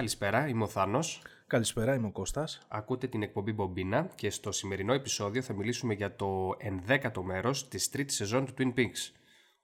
Καλησπέρα, 0.00 0.48
είμαι 0.48 0.62
ο 0.62 0.66
Θάνος. 0.66 1.22
Καλησπέρα, 1.46 1.94
είμαι 1.94 2.06
ο 2.06 2.10
Κώστας. 2.10 2.60
Ακούτε 2.68 3.06
την 3.06 3.22
εκπομπή 3.22 3.52
Μπομπίνα 3.52 4.10
και 4.14 4.30
στο 4.30 4.52
σημερινό 4.52 4.92
επεισόδιο 4.92 5.42
θα 5.42 5.52
μιλήσουμε 5.52 5.94
για 5.94 6.14
το 6.14 6.54
ενδέκατο 6.58 7.22
μέρος 7.22 7.68
της 7.68 7.90
τρίτης 7.90 8.16
σεζόν 8.16 8.46
του 8.46 8.54
Twin 8.58 8.78
Peaks. 8.78 9.12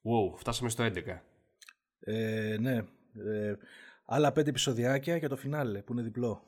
Wow, 0.03 0.37
φτάσαμε 0.37 0.71
στο 0.71 0.85
11. 0.85 1.23
Ε, 2.01 2.57
ναι, 2.61 2.75
ε, 2.75 3.55
άλλα 4.05 4.33
πέντε 4.33 4.51
επεισοδιάκια 4.51 5.17
για 5.17 5.29
το 5.29 5.37
φινάλε 5.37 5.83
που 5.83 5.93
είναι 5.93 6.03
διπλό. 6.03 6.43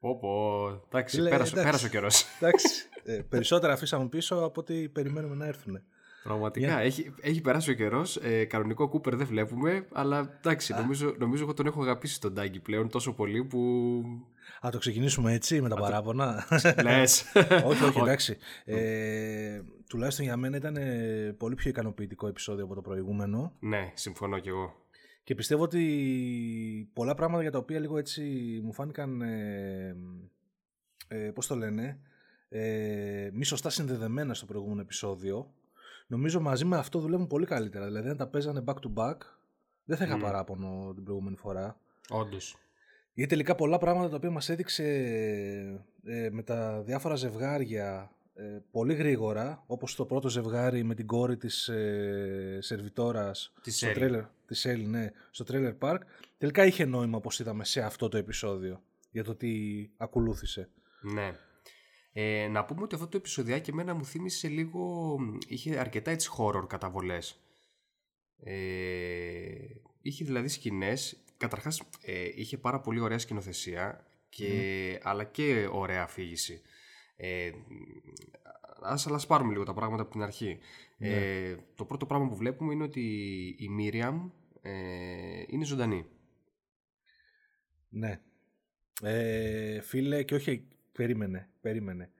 Όπω, 0.00 0.66
εντάξει, 0.86 1.22
πέρασε, 1.22 1.54
πέρασε 1.54 1.86
ο 1.86 1.88
καιρός. 1.88 2.24
Εντάξει, 2.40 2.88
ε, 3.04 3.22
περισσότερα 3.28 3.72
αφήσαμε 3.72 4.08
πίσω 4.08 4.36
από 4.36 4.60
ό,τι 4.60 4.88
περιμένουμε 4.88 5.34
να 5.34 5.46
έρθουν. 5.46 5.82
Πραγματικά. 6.22 6.80
Έχει, 6.80 7.14
έχει 7.20 7.40
περάσει 7.40 7.70
ο 7.70 7.74
καιρός. 7.74 8.16
Ε, 8.16 8.44
κανονικό 8.44 8.88
Κούπερ 8.88 9.16
δεν 9.16 9.26
βλέπουμε. 9.26 9.86
Αλλά 9.92 10.38
εντάξει, 10.38 10.74
νομίζω, 10.74 11.14
νομίζω 11.18 11.42
εγώ 11.42 11.54
τον 11.54 11.66
έχω 11.66 11.82
αγαπήσει 11.82 12.20
τον 12.20 12.34
Τάγκη 12.34 12.60
πλέον 12.60 12.88
τόσο 12.88 13.12
πολύ 13.12 13.44
που. 13.44 14.02
Α, 14.66 14.68
το 14.70 14.78
ξεκινήσουμε 14.78 15.32
έτσι 15.32 15.60
με 15.60 15.68
τα 15.68 15.76
παράπονα; 15.76 16.46
Λες. 16.82 17.24
όχι, 17.68 17.84
όχι, 17.84 17.98
εντάξει. 17.98 18.36
Ε, 18.64 19.60
τουλάχιστον 19.88 20.24
για 20.24 20.36
μένα 20.36 20.56
ήταν 20.56 20.76
πολύ 21.36 21.54
πιο 21.54 21.70
ικανοποιητικό 21.70 22.26
επεισόδιο 22.26 22.64
από 22.64 22.74
το 22.74 22.80
προηγούμενο. 22.80 23.52
Ναι, 23.60 23.90
συμφωνώ 23.94 24.38
κι 24.38 24.48
εγώ. 24.48 24.76
Και 25.24 25.34
πιστεύω 25.34 25.62
ότι 25.62 26.90
πολλά 26.92 27.14
πράγματα 27.14 27.42
για 27.42 27.50
τα 27.50 27.58
οποία 27.58 27.80
λίγο 27.80 27.98
έτσι 27.98 28.22
μου 28.62 28.72
φάνηκαν. 28.72 29.22
Ε, 29.22 29.96
ε, 31.08 31.16
πώς 31.16 31.46
το 31.46 31.56
λένε. 31.56 31.98
Ε, 32.48 33.30
μη 33.32 33.44
σωστά 33.44 33.70
συνδεδεμένα 33.70 34.34
στο 34.34 34.46
προηγούμενο 34.46 34.80
επεισόδιο 34.80 35.54
νομίζω 36.06 36.40
μαζί 36.40 36.64
με 36.64 36.76
αυτό 36.76 36.98
δουλεύουν 36.98 37.26
πολύ 37.26 37.46
καλύτερα. 37.46 37.86
Δηλαδή, 37.86 38.08
αν 38.08 38.16
τα 38.16 38.26
παίζανε 38.26 38.64
back 38.66 38.74
to 38.74 38.92
back, 38.94 39.16
δεν 39.84 39.96
θα 39.96 40.04
είχα 40.04 40.16
mm. 40.16 40.20
παράπονο 40.20 40.92
την 40.94 41.04
προηγούμενη 41.04 41.36
φορά. 41.36 41.80
Όντως. 42.08 42.56
Γιατί 43.14 43.30
τελικά 43.30 43.54
πολλά 43.54 43.78
πράγματα 43.78 44.08
τα 44.08 44.16
οποία 44.16 44.30
μας 44.30 44.48
έδειξε 44.48 44.84
ε, 46.04 46.28
με 46.30 46.42
τα 46.42 46.82
διάφορα 46.82 47.14
ζευγάρια 47.14 48.10
ε, 48.34 48.58
πολύ 48.70 48.94
γρήγορα, 48.94 49.62
όπως 49.66 49.94
το 49.94 50.04
πρώτο 50.04 50.28
ζευγάρι 50.28 50.82
με 50.82 50.94
την 50.94 51.06
κόρη 51.06 51.36
της 51.36 51.68
ε, 51.68 52.58
σερβιτόρας 52.60 53.52
της 53.62 53.76
στο 53.76 53.92
τρέλερ, 53.92 54.24
της 54.46 54.64
Έλλη, 54.64 54.86
ναι, 54.86 55.10
στο 55.30 55.44
Trailer 55.48 55.78
Park, 55.78 55.98
τελικά 56.38 56.64
είχε 56.64 56.84
νόημα 56.84 57.16
όπως 57.16 57.38
είδαμε 57.38 57.64
σε 57.64 57.80
αυτό 57.80 58.08
το 58.08 58.16
επεισόδιο 58.16 58.82
για 59.10 59.24
το 59.24 59.34
τι 59.34 59.50
ακολούθησε. 59.96 60.68
Ναι. 61.00 61.34
Ε, 62.12 62.48
να 62.48 62.64
πούμε 62.64 62.82
ότι 62.82 62.94
αυτό 62.94 63.06
το 63.06 63.16
επεισοδιάκι 63.16 63.70
εμένα 63.70 63.94
μου 63.94 64.04
θύμισε 64.04 64.48
λίγο, 64.48 65.16
είχε 65.48 65.78
αρκετά 65.78 66.10
έτσι 66.10 66.30
horror 66.38 66.64
καταβολές. 66.68 67.40
Ε, 68.44 68.54
είχε 70.02 70.24
δηλαδή 70.24 70.48
σκηνές, 70.48 71.24
καταρχάς 71.36 71.82
ε, 72.02 72.28
είχε 72.34 72.58
πάρα 72.58 72.80
πολύ 72.80 73.00
ωραία 73.00 73.18
σκηνοθεσία, 73.18 74.06
και, 74.28 75.00
αλλά 75.02 75.24
και 75.24 75.68
ωραία 75.72 76.02
αφήγηση. 76.02 76.62
Ε, 77.16 77.50
ας, 78.82 79.06
ας 79.06 79.26
πάρουμε 79.26 79.52
λίγο 79.52 79.64
τα 79.64 79.74
πράγματα 79.74 80.02
από 80.02 80.10
την 80.10 80.22
αρχή. 80.22 80.58
Ε, 80.98 81.56
το 81.74 81.84
πρώτο 81.84 82.06
πράγμα 82.06 82.28
που 82.28 82.36
βλέπουμε 82.36 82.72
είναι 82.72 82.82
ότι 82.82 83.00
η 83.58 83.68
Μίριαμ 83.68 84.30
ε, 84.62 85.42
είναι 85.46 85.64
ζωντανή. 85.64 86.06
Ναι. 87.88 88.20
Ε, 89.02 89.80
φίλε, 89.80 90.22
και 90.22 90.34
όχι 90.34 90.68
περίμενε, 90.92 91.48
περίμενε. 91.60 92.10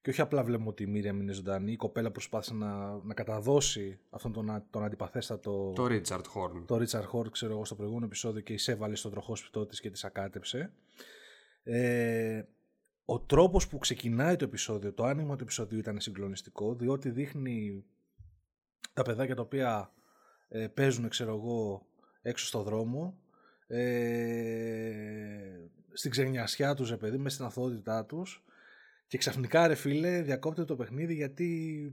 Και 0.00 0.10
όχι 0.10 0.20
απλά 0.20 0.44
βλέπουμε 0.44 0.68
ότι 0.68 0.82
η 0.82 0.86
Μίριαμ 0.86 1.20
είναι 1.20 1.32
ζωντανή, 1.32 1.72
η 1.72 1.76
κοπέλα 1.76 2.10
προσπάθησε 2.10 2.54
να, 2.54 3.00
να 3.02 3.14
καταδώσει 3.14 3.98
αυτόν 4.10 4.32
τον, 4.32 4.64
τον 4.70 4.84
αντιπαθέστατο. 4.84 5.72
Το 5.74 5.86
Ρίτσαρτ 5.86 6.26
Χόρν. 6.26 6.66
Το 6.66 6.76
Ρίτσαρτ 6.76 7.06
Χόρν, 7.06 7.30
ξέρω 7.30 7.52
εγώ, 7.52 7.64
στο 7.64 7.74
προηγούμενο 7.74 8.06
επεισόδιο 8.06 8.40
και 8.40 8.52
εισέβαλε 8.52 8.94
στο 8.94 9.10
τροχόσπιτό 9.10 9.66
της 9.66 9.80
και 9.80 9.90
της 9.90 10.04
ακάτεψε. 10.04 10.72
Ε, 11.62 12.42
ο 13.04 13.20
τρόπος 13.20 13.68
που 13.68 13.78
ξεκινάει 13.78 14.36
το 14.36 14.44
επεισόδιο, 14.44 14.92
το 14.92 15.04
άνοιγμα 15.04 15.36
του 15.36 15.42
επεισόδιου 15.42 15.78
ήταν 15.78 16.00
συγκλονιστικό, 16.00 16.74
διότι 16.74 17.10
δείχνει 17.10 17.84
τα 18.92 19.02
παιδάκια 19.02 19.34
τα 19.34 19.42
οποία 19.42 19.92
ε, 20.48 20.66
παίζουν, 20.66 21.08
ξέρω 21.08 21.34
εγώ, 21.34 21.86
έξω 22.22 22.46
στο 22.46 22.62
δρόμο, 22.62 23.18
ε, 23.66 23.80
στην 25.92 26.10
ξενιασιά 26.10 26.74
τους, 26.74 26.90
ρε 26.90 26.96
παιδί, 26.96 27.16
μέσα 27.16 27.34
στην 27.34 27.46
αθωότητά 27.46 28.04
τους 28.04 28.44
και 29.06 29.18
ξαφνικά, 29.18 29.66
ρε 29.66 29.74
φίλε, 29.74 30.22
διακόπτεται 30.22 30.66
το 30.66 30.76
παιχνίδι 30.76 31.14
γιατί 31.14 31.92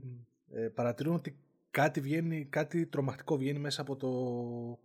ε, 0.52 0.68
παρατηρούν 0.68 1.14
ότι 1.14 1.36
κάτι 1.70 2.00
βγαίνει, 2.00 2.46
κάτι 2.50 2.86
τρομακτικό 2.86 3.36
βγαίνει 3.36 3.58
μέσα 3.58 3.80
από 3.80 3.96
το, 3.96 4.08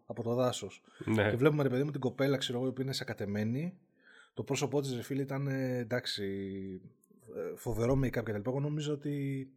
από 0.05 0.23
το 0.23 0.33
δάσος. 0.33 0.83
Ναι. 1.05 1.29
Και 1.29 1.35
βλέπουμε, 1.35 1.63
ρε 1.63 1.69
παιδί 1.69 1.83
μου, 1.83 1.91
την 1.91 1.99
κοπέλα, 1.99 2.37
ξέρω 2.37 2.61
εγώ, 2.61 2.71
που 2.71 2.81
είναι 2.81 2.93
σακατεμένη. 2.93 3.77
Το 4.33 4.43
πρόσωπό 4.43 4.81
της, 4.81 4.95
ρε 4.95 5.01
φίλε, 5.01 5.21
ήταν, 5.21 5.47
ε, 5.47 5.77
εντάξει, 5.77 6.23
ε, 7.35 7.55
φοβερό 7.55 7.99
make-up 8.03 8.23
κτλ. 8.23 8.41
Εγώ 8.45 8.59
νομίζω 8.59 8.93
ότι 8.93 9.47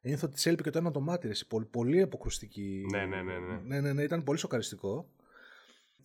ένιωθω 0.00 0.26
ότι 0.26 0.34
της 0.34 0.46
έλειπε 0.46 0.62
και 0.62 0.70
το 0.70 0.78
ένα 0.78 0.90
το 0.90 1.00
μάτι, 1.00 1.26
ρε, 1.26 1.34
πολύ, 1.48 1.64
πολύ 1.64 2.02
αποκρουστική. 2.02 2.86
Ναι, 2.92 3.06
ναι, 3.06 3.22
ναι, 3.22 3.38
ναι. 3.38 3.60
ναι, 3.64 3.80
ναι, 3.80 3.92
ναι, 3.92 4.02
ήταν 4.02 4.24
πολύ 4.24 4.38
σοκαριστικό. 4.38 5.08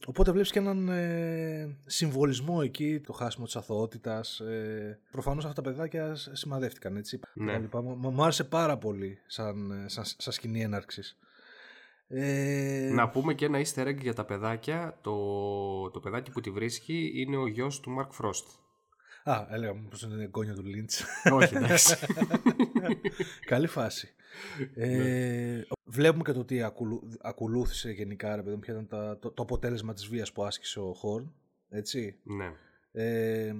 Οπότε 0.05 0.31
βλέπεις 0.31 0.51
και 0.51 0.59
έναν 0.59 0.89
ε, 0.89 1.77
συμβολισμό 1.85 2.59
εκεί, 2.63 2.99
το 2.99 3.13
χάσιμο 3.13 3.45
της 3.45 3.55
αθωότητας. 3.55 4.39
Ε, 4.39 4.99
προφανώς 5.11 5.45
αυτά 5.45 5.61
τα 5.61 5.69
παιδάκια 5.69 6.15
σημαδεύτηκαν, 6.15 6.95
έτσι. 6.97 7.19
Ναι. 7.33 7.61
Μου 7.95 8.23
άρεσε 8.23 8.43
πάρα 8.43 8.77
πολύ 8.77 9.19
σαν, 9.27 9.83
σαν, 9.85 10.03
σαν 10.17 10.33
σκηνή 10.33 10.61
έναρξης. 10.61 11.17
Ε... 12.07 12.89
Να 12.93 13.09
πούμε 13.09 13.33
και 13.33 13.45
ένα 13.45 13.61
easter 13.61 13.87
egg 13.87 13.97
για 14.01 14.13
τα 14.13 14.25
παιδάκια. 14.25 14.97
Το, 15.01 15.89
το 15.89 15.99
παιδάκι 15.99 16.31
που 16.31 16.41
τη 16.41 16.51
βρίσκει 16.51 17.11
είναι 17.15 17.37
ο 17.37 17.47
γιος 17.47 17.79
του 17.79 17.95
Mark 17.99 18.25
Frost. 18.25 18.59
Α, 19.23 19.47
έλεγα 19.49 19.73
πως 19.89 20.01
είναι 20.01 20.23
εγγόνιο 20.23 20.53
του 20.55 20.65
Λίντς. 20.65 21.03
Όχι, 21.31 21.55
εντάξει. 21.55 21.95
Καλή 23.45 23.67
φάση. 23.67 24.13
Ε, 24.75 25.61
βλέπουμε 25.83 26.23
και 26.23 26.31
το 26.31 26.45
τι 26.45 26.63
ακολου, 26.63 27.09
ακολούθησε 27.21 27.91
γενικά, 27.91 28.35
ρε 28.35 28.41
παιδί 28.41 28.57
ποιο 28.57 28.73
ήταν 28.73 28.87
τα, 28.87 29.17
το, 29.19 29.31
το, 29.31 29.43
αποτέλεσμα 29.43 29.93
της 29.93 30.07
βίας 30.07 30.31
που 30.31 30.43
άσκησε 30.43 30.79
ο 30.79 30.93
Χόρν, 30.93 31.33
έτσι. 31.69 32.15
Ναι. 32.23 32.53
Ε, 32.91 33.55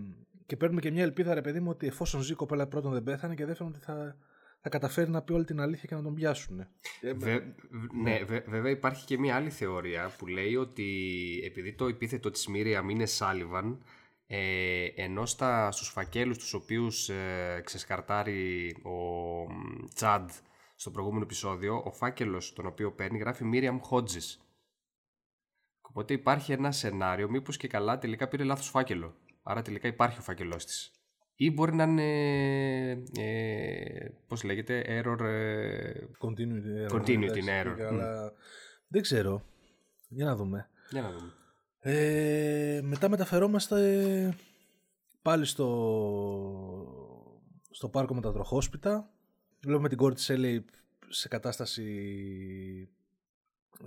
και 0.46 0.58
παίρνουμε 0.58 0.82
και 0.82 0.92
μια 0.92 1.04
ελπίδα, 1.04 1.34
ρε 1.34 1.42
παιδί 1.42 1.60
μου, 1.60 1.70
ότι 1.70 1.88
εφόσον 1.88 2.22
ζει 2.22 2.32
η 2.32 2.36
κοπέλα 2.36 2.68
πρώτον 2.68 2.92
δεν 2.92 3.04
πέθανε 3.04 3.36
και 3.36 3.46
δεύτερον 3.46 3.74
ότι 3.76 3.84
θα, 3.84 4.18
θα 4.62 4.70
καταφέρει 4.70 5.10
να 5.10 5.22
πει 5.22 5.34
όλη 5.34 5.46
την 5.46 5.60
αλήθεια 5.60 5.84
και 5.88 5.96
να 5.96 6.02
τον 6.02 6.14
πιάσουν. 6.14 6.60
Ε, 7.02 7.14
Βε, 7.14 7.40
ναι, 8.04 8.24
βε, 8.24 8.44
βέβαια 8.48 8.72
υπάρχει 8.72 9.06
και 9.06 9.18
μια 9.18 9.36
άλλη 9.36 9.50
θεωρία 9.50 10.12
που 10.18 10.28
λέει 10.28 10.56
ότι 10.56 10.90
επειδή 11.46 11.74
το 11.74 11.88
επίθετο 11.88 12.32
της 12.32 12.48
Μίρια 12.48 12.86
είναι 12.90 13.06
Σάλιβαν, 13.06 13.84
ε, 14.28 14.86
ενώ 14.96 15.26
στα, 15.26 15.72
στους 15.72 15.90
φακέλους 15.90 16.38
τους 16.38 16.54
οποίους 16.54 17.10
ε, 17.10 17.62
ξεσκαρτάρει 17.64 18.76
ο 18.84 18.98
Τσάντ 19.94 20.30
στο 20.82 20.92
προηγούμενο 20.92 21.24
επεισόδιο, 21.24 21.82
ο 21.86 21.92
φάκελος 21.92 22.54
τον 22.54 22.66
οποίο 22.66 22.92
παίρνει 22.92 23.18
γράφει 23.18 23.50
Miriam 23.54 23.80
Hodges. 23.90 24.38
Οπότε 25.82 26.14
υπάρχει 26.14 26.52
ένα 26.52 26.72
σενάριο, 26.72 27.30
μήπως 27.30 27.58
και 27.58 27.68
καλά 27.68 27.98
τελικά 27.98 28.28
πήρε 28.28 28.44
λάθος 28.44 28.70
φάκελο. 28.70 29.16
Άρα 29.44 29.62
τελικά 29.62 29.88
υπάρχει 29.88 30.20
ο 30.20 30.22
φάκελός 30.22 30.66
της. 30.66 30.92
Ή 31.36 31.52
μπορεί 31.52 31.76
να 31.76 31.84
είναι, 31.84 32.90
ε, 33.18 34.10
πώς 34.28 34.44
λέγεται, 34.44 34.84
error... 34.88 35.20
Ε, 35.20 35.92
continuity 36.20 36.90
error. 36.90 37.02
Continuity 37.02 37.62
error. 37.62 37.80
Αλλά 37.80 38.34
δεν 38.88 39.02
ξέρω. 39.02 39.44
Για 40.08 40.26
να 40.26 40.36
δούμε. 40.36 40.70
Για 40.90 41.02
να 41.02 41.12
δούμε. 41.12 41.34
Ε, 41.80 42.82
μετά 42.84 43.10
μεταφερόμαστε 43.10 44.38
πάλι 45.22 45.46
στο, 45.46 45.68
στο 47.70 47.90
πάρκο 47.90 48.14
με 48.14 48.22
τα 48.22 48.32
τροχόσπιτα. 48.32 49.10
Βλέπουμε 49.64 49.90
την 49.90 49.98
κόρη 49.98 50.16
της 50.16 50.30
Έλλη 50.30 50.66
σε 51.10 51.28
κατάσταση, 51.28 51.84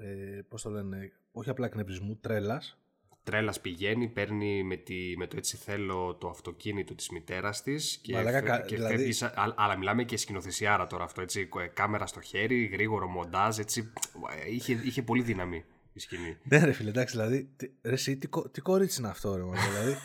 ε, 0.00 0.40
πώς 0.48 0.62
το 0.62 0.70
λένε, 0.70 1.12
όχι 1.32 1.50
απλά 1.50 1.66
εκνευρισμού, 1.66 2.16
τρέλας. 2.16 2.78
Τρέλας 3.22 3.60
πηγαίνει, 3.60 4.08
παίρνει 4.08 4.62
με, 4.62 4.76
τη, 4.76 5.14
με 5.16 5.26
το 5.26 5.36
έτσι 5.36 5.56
θέλω 5.56 6.14
το 6.14 6.28
αυτοκίνητο 6.28 6.94
της 6.94 7.08
μητέρας 7.10 7.62
της 7.62 7.98
και, 8.02 8.12
Μαλάκα, 8.12 8.60
και 8.60 8.74
δηλαδή... 8.74 8.96
φεύγεις, 8.96 9.22
αλλά 9.56 9.76
μιλάμε 9.78 10.04
και 10.04 10.16
σκηνοθεσιάρα 10.16 10.86
τώρα 10.86 11.04
αυτό, 11.04 11.20
έτσι, 11.20 11.48
κάμερα 11.74 12.06
στο 12.06 12.20
χέρι, 12.20 12.64
γρήγορο 12.64 13.06
μοντάζ, 13.06 13.58
έτσι, 13.58 13.92
είχε, 14.50 14.80
είχε 14.84 15.02
πολύ 15.02 15.22
δύναμη 15.22 15.64
η 15.92 16.00
σκηνή. 16.00 16.36
Ναι 16.42 16.64
ρε 16.64 16.72
φίλε, 16.72 16.88
εντάξει, 16.88 17.16
δηλαδή, 17.16 17.50
ρε, 17.82 17.92
εσύ, 17.92 18.16
τι, 18.16 18.28
τι 18.50 18.60
κορίτσι 18.60 19.00
είναι 19.00 19.10
αυτό 19.10 19.36
ρε, 19.36 19.42
δηλαδή, 19.42 19.96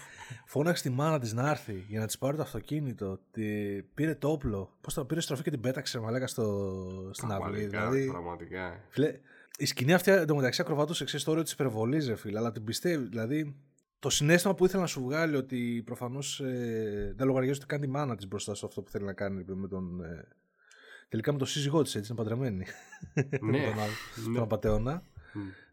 Φώναξε 0.45 0.83
τη 0.83 0.89
μάνα 0.89 1.19
της 1.19 1.33
να 1.33 1.49
έρθει 1.49 1.85
για 1.87 1.99
να 1.99 2.05
της 2.05 2.17
πάρει 2.17 2.35
το 2.35 2.41
αυτοκίνητο. 2.41 3.19
Τη... 3.31 3.43
Πήρε 3.81 4.15
το 4.15 4.31
όπλο. 4.31 4.77
Πώς 4.81 4.93
το 4.93 5.05
πήρε 5.05 5.21
στροφή 5.21 5.43
και 5.43 5.49
την 5.49 5.61
πέταξε 5.61 5.99
μαλάκα 5.99 6.27
στο... 6.27 7.09
στην 7.13 7.31
αυλή. 7.31 7.65
Δηλαδή, 7.65 8.07
πραγματικά. 8.07 8.79
Φίλε, 8.89 9.19
η 9.57 9.65
σκηνή 9.65 9.93
αυτή 9.93 10.11
εντωμεταξύ 10.11 10.61
ακροβατούσε 10.61 11.03
εξή 11.03 11.25
το 11.25 11.31
όριο 11.31 11.43
της 11.43 11.51
υπερβολής, 11.51 12.07
ρε 12.07 12.15
φίλε, 12.15 12.37
αλλά 12.37 12.51
την 12.51 12.63
πιστεύει. 12.63 13.05
Δηλαδή, 13.05 13.55
το 13.99 14.09
συνέστημα 14.09 14.55
που 14.55 14.65
ήθελε 14.65 14.81
να 14.81 14.87
σου 14.87 15.01
βγάλει 15.01 15.35
ότι 15.35 15.81
προφανώς 15.85 16.39
ε, 16.39 17.13
δεν 17.15 17.27
λογαριάζει 17.27 17.57
ότι 17.57 17.67
κάνει 17.67 17.85
τη 17.85 17.91
μάνα 17.91 18.15
της 18.15 18.27
μπροστά 18.27 18.55
σε 18.55 18.65
αυτό 18.65 18.81
που 18.81 18.89
θέλει 18.89 19.05
να 19.05 19.13
κάνει 19.13 19.45
με 19.47 19.67
τον. 19.67 20.03
Ε, 20.03 20.27
τελικά 21.09 21.31
με 21.31 21.37
τον 21.37 21.47
σύζυγό 21.47 21.81
της, 21.81 21.95
έτσι 21.95 22.11
είναι 22.11 22.21
παντρεμένη. 22.21 22.65
Ναι. 23.41 23.59
τον, 24.15 24.33
τον 24.33 24.43
απαταιώνα. 24.43 25.03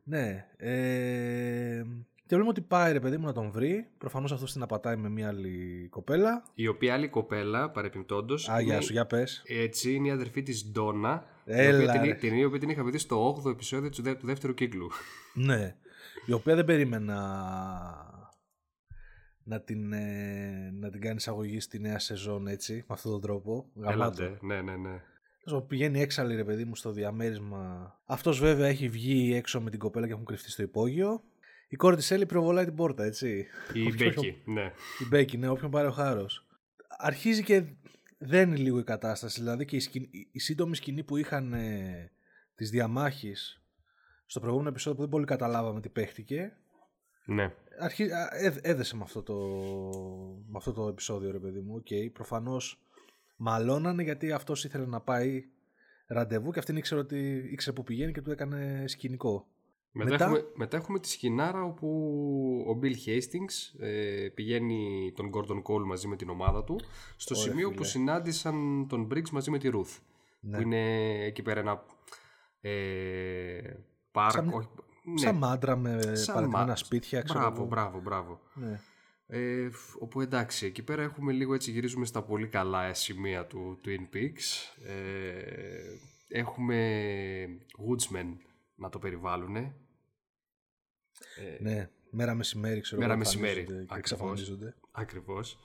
Ναι. 0.03 0.47
Ε, 0.57 1.83
Και 2.29 2.35
βλέπουμε 2.35 2.49
ότι 2.49 2.61
πάει 2.61 2.93
ρε 2.93 3.01
παιδί 3.01 3.17
μου 3.17 3.27
να 3.27 3.33
τον 3.33 3.51
βρει. 3.51 3.89
Προφανώς 3.99 4.33
αυτό 4.33 4.45
την 4.47 4.63
απατάει 4.63 4.97
με 4.97 5.09
μια 5.09 5.29
άλλη 5.29 5.87
κοπέλα. 5.91 6.43
Η 6.55 6.67
οποία 6.67 6.95
άλλη 6.95 7.09
κοπέλα, 7.09 7.71
παρεπιπτόντως. 7.71 8.49
Α, 8.49 8.61
γεια 8.61 8.81
σου, 8.81 8.93
για 8.93 9.07
πες. 9.07 9.43
Έτσι 9.47 9.95
είναι 9.95 10.09
η 10.09 10.11
αδερφή 10.11 10.43
της 10.43 10.71
Ντόνα. 10.71 11.25
Έλα, 11.45 11.79
την, 11.79 11.89
οποία 11.89 12.03
ρε. 12.03 12.15
την, 12.15 12.31
την 12.31 12.45
οποία 12.47 12.59
την 12.59 12.69
είχαμε 12.69 12.91
δει 12.91 12.99
στο 12.99 13.43
8ο 13.45 13.51
επεισόδιο 13.51 13.91
του, 13.91 14.03
δε- 14.03 14.15
του 14.15 14.27
δεύτερου 14.27 14.55
κύκλου. 14.55 14.89
Ναι. 15.35 15.77
Η 16.27 16.33
οποία 16.33 16.55
δεν 16.55 16.65
περίμενα 16.65 17.17
να 19.43 19.61
την, 19.61 19.93
ε, 19.93 20.71
να 20.81 20.91
την 20.91 21.01
κάνεις 21.01 21.23
εισαγωγή 21.23 21.61
στη 21.61 21.79
νέα 21.81 21.99
σεζόν 21.99 22.47
έτσι, 22.47 22.75
με 22.75 22.85
αυτόν 22.89 23.13
τον 23.13 23.21
τρόπο. 23.21 23.71
Γαμάτο. 23.75 24.23
Έλατε. 24.23 24.39
Ναι, 24.41 24.55
ναι, 24.55 24.77
ναι. 24.77 24.89
Τέλος 24.89 25.03
πάντων, 25.45 25.67
Πηγαίνει 25.67 26.01
έξαλλη 26.01 26.35
ρε 26.37 26.45
παιδί 26.45 26.65
μου 26.65 26.77
στο 26.77 26.93
διαμέρισμα. 26.93 27.95
Αυτός 28.07 28.39
βέβαια 28.41 28.67
έχει 28.67 28.89
βγει 28.89 29.35
έξω 29.35 29.61
με 29.61 29.71
την 29.71 29.79
κοπέλα 29.79 30.07
και 30.07 30.13
έχουν 30.13 30.25
κρυφτεί 30.25 30.51
στο 30.51 30.63
υπόγειο. 30.63 31.23
Η 31.69 31.77
κόρη 31.77 31.97
της 31.97 32.11
Shelly 32.11 32.27
πυροβολάει 32.27 32.65
την 32.65 32.75
πόρτα, 32.75 33.05
έτσι. 33.05 33.47
Η 33.73 33.81
Όχι, 33.87 33.97
Becky. 34.05 34.43
Ναι. 34.45 34.73
Η 34.99 35.07
Becky, 35.09 35.37
ναι, 35.39 35.49
όποιον 35.49 35.71
πάρει 35.71 35.87
ο 35.87 35.91
χάρος. 35.91 36.47
Αρχίζει 36.99 37.43
και 37.43 37.65
δένει 38.19 38.57
λίγο 38.57 38.79
η 38.79 38.85
κατάσταση. 38.85 39.41
Δηλαδή 39.41 39.65
και 39.65 39.77
η, 39.77 39.81
σκηνή- 39.81 40.15
η- 40.15 40.29
η 40.33 40.39
σύντομη 40.39 40.77
σκηνή 40.77 41.03
που 41.05 41.17
είχαν 41.17 41.53
ε, 41.53 42.11
της 42.55 42.71
διαμάχης 42.71 43.63
στο 44.27 44.41
προηγούμενο 44.41 44.69
επεισόδιο 44.71 44.95
που 44.97 45.03
δεν 45.03 45.11
πολύ 45.11 45.25
καταλάβαμε 45.27 45.81
τι 45.81 45.89
παίχτηκε. 45.89 46.53
ναι. 47.27 47.53
Αρχί... 47.81 48.11
α, 48.13 48.29
έδ- 48.33 48.67
έδεσε 48.67 48.97
με 48.97 49.03
αυτό, 49.03 49.23
το... 49.23 49.35
με 50.47 50.57
αυτό 50.57 50.73
το 50.73 50.89
επεισόδιο, 50.89 51.31
ρε 51.31 51.39
παιδί 51.39 51.61
μου. 51.61 51.75
Οκ, 51.75 52.13
προφανώς 52.13 52.81
μαλώνανε 53.37 54.03
γιατί 54.03 54.33
αυτός 54.33 54.65
ήθελε 54.65 54.87
να 54.87 55.01
πάει 55.01 55.45
ραντεβού 56.07 56.53
και 56.53 56.59
αυτήν 56.59 56.77
ήξερε, 56.77 57.01
ότι... 57.01 57.49
ήξερε 57.53 57.77
που 57.77 57.83
πηγαίνει 57.85 58.13
και 58.13 58.23
του 58.23 58.31
έκανε 58.31 58.85
σκηνικό. 58.87 59.47
Μετά, 59.99 60.11
Μετά- 60.11 60.25
Έχουμε, 60.25 60.45
μετά 60.55 60.77
έχουμε 60.77 60.99
τη 60.99 61.09
σκηνάρα 61.09 61.63
όπου 61.65 61.89
ο 62.69 62.79
Bill 62.83 63.09
Hastings 63.09 63.81
ε, 63.81 64.29
πηγαίνει 64.35 65.13
τον 65.17 65.31
Gordon 65.35 65.63
Cole 65.63 65.85
μαζί 65.87 66.07
με 66.09 66.17
την 66.17 66.29
ομάδα 66.31 66.65
του 66.65 66.81
στο 67.17 67.35
Ωραία, 67.39 67.51
σημείο 67.51 67.67
φίλε. 67.69 67.79
που 67.81 67.85
συνάντησαν 67.85 68.87
τον 68.89 69.09
Briggs 69.13 69.29
μαζί 69.31 69.51
με 69.51 69.59
τη 69.59 69.71
Ruth. 69.73 69.99
Ναι. 70.41 70.57
Που 70.57 70.63
είναι 70.63 71.11
εκεί 71.25 71.43
πέρα 71.43 71.61
ένα 71.61 71.85
ε, 72.61 73.73
πάρκο. 74.11 74.33
Σαν- 74.37 74.53
όχι, 74.53 74.69
ναι, 75.05 75.19
Σαν 75.19 75.37
μάντρα 75.37 75.77
με 75.77 76.15
σαν 76.15 76.35
παρατημένα 76.35 76.67
μα- 76.67 76.77
σπίτια, 76.77 77.23
ξέρω 77.23 77.39
Μπράβο, 77.41 77.57
εγώ. 77.57 77.67
μπράβο, 77.67 78.01
μπράβο. 78.01 78.41
Ναι. 78.55 78.81
Ε, 79.27 79.71
φ- 79.71 79.97
όπου 80.03 80.21
εντάξει, 80.21 80.67
εκεί 80.67 80.83
πέρα 80.83 81.03
έχουμε 81.03 81.33
λίγο 81.33 81.55
έτσι 81.55 81.71
γυρίζουμε 81.71 82.07
στα 82.07 82.23
πολύ 82.23 82.47
καλά 82.49 82.95
σημεία 82.95 83.47
του 83.47 83.81
Twin 83.85 84.15
Peaks. 84.17 84.83
Ε, 84.87 85.81
έχουμε 86.29 87.07
Woodsman 87.89 88.37
να 88.75 88.89
το 88.89 88.99
περιβάλλουν. 88.99 89.57
Ε, 91.59 91.63
ναι, 91.63 91.91
μέρα 92.11 92.35
μεσημέρι, 92.35 92.81
ξέρω 92.81 93.01
Μέρα 93.01 93.13
εγώ, 93.13 93.21
μεσημέρι, 93.23 93.59
εμφανίζονται 93.61 93.85
και 93.87 93.95
ακριβώς. 93.95 94.11
εξαφανίζονται. 94.21 94.75
Ακριβώς. 94.91 95.59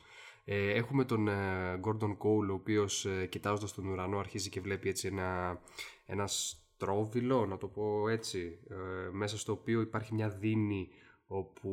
Ε, 0.45 0.71
έχουμε 0.73 1.05
τον 1.05 1.27
ε, 1.27 1.79
Gordon 1.83 2.09
Cole, 2.17 2.49
ο 2.49 2.53
οποίος 2.53 3.05
ε, 3.05 3.25
κοιτάζοντας 3.25 3.73
τον 3.73 3.85
ουρανό 3.87 4.17
αρχίζει 4.19 4.49
και 4.49 4.61
βλέπει 4.61 4.89
έτσι 4.89 5.07
ένα, 5.07 5.59
ένα 6.05 6.27
στρόβιλο, 6.27 7.45
να 7.45 7.57
το 7.57 7.67
πω 7.67 8.07
έτσι, 8.09 8.59
ε, 8.69 9.09
μέσα 9.11 9.37
στο 9.37 9.51
οποίο 9.51 9.81
υπάρχει 9.81 10.13
μια 10.13 10.29
δίνη 10.29 10.87
όπου 11.27 11.71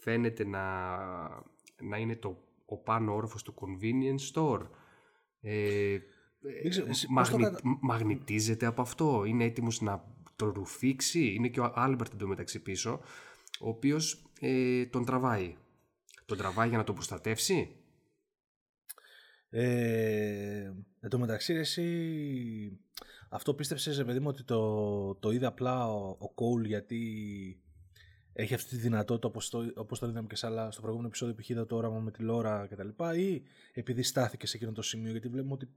φαίνεται 0.00 0.44
να, 0.46 0.86
να 1.80 1.96
είναι 1.98 2.16
το, 2.16 2.38
ο 2.66 2.76
πάνω 2.76 3.14
όροφος 3.14 3.42
του 3.42 3.54
convenience 3.60 4.32
store. 4.34 4.60
Ε, 5.40 5.98
Δεν 6.40 6.70
ξέρω, 6.70 6.86
εσύ 6.88 7.06
πώς 7.06 7.14
μαγνη- 7.14 7.44
το 7.44 7.50
κατα- 7.56 7.78
μαγνητίζεται 7.80 8.66
από 8.66 8.80
αυτό, 8.80 9.24
είναι 9.26 9.44
έτοιμος 9.44 9.80
να 9.80 10.04
το 10.40 10.50
ρουφήξει, 10.50 11.34
είναι 11.34 11.48
και 11.48 11.60
ο 11.60 11.72
Albert 11.74 12.12
εντωμεταξύ 12.12 12.60
πίσω, 12.62 13.00
ο 13.60 13.68
οποίος 13.68 14.24
ε, 14.40 14.86
τον 14.86 15.04
τραβάει. 15.04 15.56
Τον 16.26 16.38
τραβάει 16.38 16.68
για 16.68 16.78
να 16.78 16.84
τον 16.84 16.94
προστατεύσει; 16.94 17.74
Ε, 19.50 20.72
εν 21.00 21.10
τω 21.10 21.18
μεταξύ, 21.18 21.52
ρε, 21.52 21.58
εσύ 21.58 22.80
αυτό 23.30 23.54
πίστεψες, 23.54 23.96
ρε 23.96 24.04
παιδί 24.04 24.20
μου, 24.20 24.28
ότι 24.28 24.44
το, 24.44 25.14
το 25.14 25.30
είδε 25.30 25.46
απλά 25.46 25.88
ο, 25.88 26.08
ο 26.08 26.34
Cole 26.34 26.66
γιατί 26.66 27.00
έχει 28.32 28.54
αυτή 28.54 28.68
τη 28.68 28.76
δυνατότητα 28.76 29.28
όπως 29.28 29.48
το, 29.48 29.72
όπως 29.76 29.98
το 29.98 30.06
είδαμε 30.06 30.26
και 30.26 30.36
σε 30.36 30.46
άλλα, 30.46 30.70
στο 30.70 30.80
προηγούμενο 30.80 31.08
επεισόδιο 31.08 31.34
που 31.34 31.40
είχε 31.40 31.52
είδα 31.52 31.66
το 31.66 31.76
όραμα 31.76 31.98
με 31.98 32.10
τη 32.10 32.22
Λόρα 32.22 32.66
και 32.68 32.76
τα 32.76 32.84
λοιπά 32.84 33.16
ή 33.16 33.42
επειδή 33.72 34.02
στάθηκε 34.02 34.46
σε 34.46 34.56
εκείνο 34.56 34.72
το 34.72 34.82
σημείο 34.82 35.10
γιατί 35.10 35.28
βλέπουμε 35.28 35.52
ότι 35.52 35.68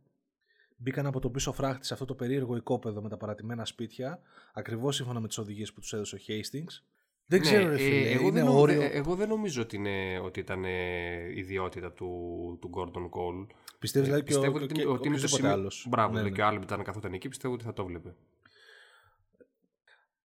μπήκαν 0.78 1.06
από 1.06 1.20
το 1.20 1.30
πίσω 1.30 1.52
φράχτη 1.54 1.86
σε 1.86 1.94
αυτό 1.94 2.06
το 2.06 2.16
περίεργο 2.16 2.56
οικόπεδο 2.56 3.02
με 3.02 3.10
τα 3.10 3.18
παρατημένα 3.18 3.66
σπίτια 3.66 4.20
ακριβώς 4.54 4.96
σύμφωνα 4.96 5.20
με 5.20 5.28
τις 5.28 5.38
οδηγίες 5.38 5.74
που 5.74 5.80
τους 5.80 5.94
έδωσε 5.94 6.16
ο 6.16 6.20
Hastings 6.28 6.84
δεν 7.25 7.42
ξέρω 7.42 7.68
ρε 7.68 7.74
ε, 7.74 7.78
φίλε, 7.78 8.10
εγώ, 8.10 8.22
είναι 8.22 8.31
δεν, 8.31 8.46
νο- 8.46 8.60
όριο 8.60 8.81
ε, 8.81 8.86
εγώ 8.86 9.16
δεν 9.16 9.28
νομίζω 9.28 9.62
ότι, 9.62 9.75
είναι, 9.75 10.20
ότι 10.20 10.40
ήταν 10.40 10.66
ε, 10.66 11.38
ιδιότητα 11.38 11.92
του, 11.92 12.08
του 12.62 12.70
Gordon 12.75 13.04
Cole. 13.10 13.48
πιστεύεις 13.80 14.08
δηλαδή 14.10 14.25
και, 14.25 14.36
ο, 14.36 14.40
πιστεύω 14.40 14.58
και, 14.58 14.64
ότι, 14.64 14.74
και, 14.74 14.81
είναι- 14.81 14.90
ότι 14.92 15.08
είναι 15.08 15.18
το 15.18 15.22
οποιοδήποτε 15.24 15.28
σημείο. 15.28 15.52
άλλος 15.52 15.86
Μπράβο, 15.90 16.08
Ναι, 16.08 16.14
δηλαδή 16.20 16.30
ναι. 16.30 16.36
και 16.36 16.42
ο 16.44 16.48
Albert 16.48 16.71
αν 16.72 16.84
καθόταν 16.84 17.14
εκεί, 17.14 17.30
πιστεύω 17.30 17.54
ότι 17.54 17.64
θα 17.64 17.74
το 17.74 17.86
βλέπε. 17.86 18.16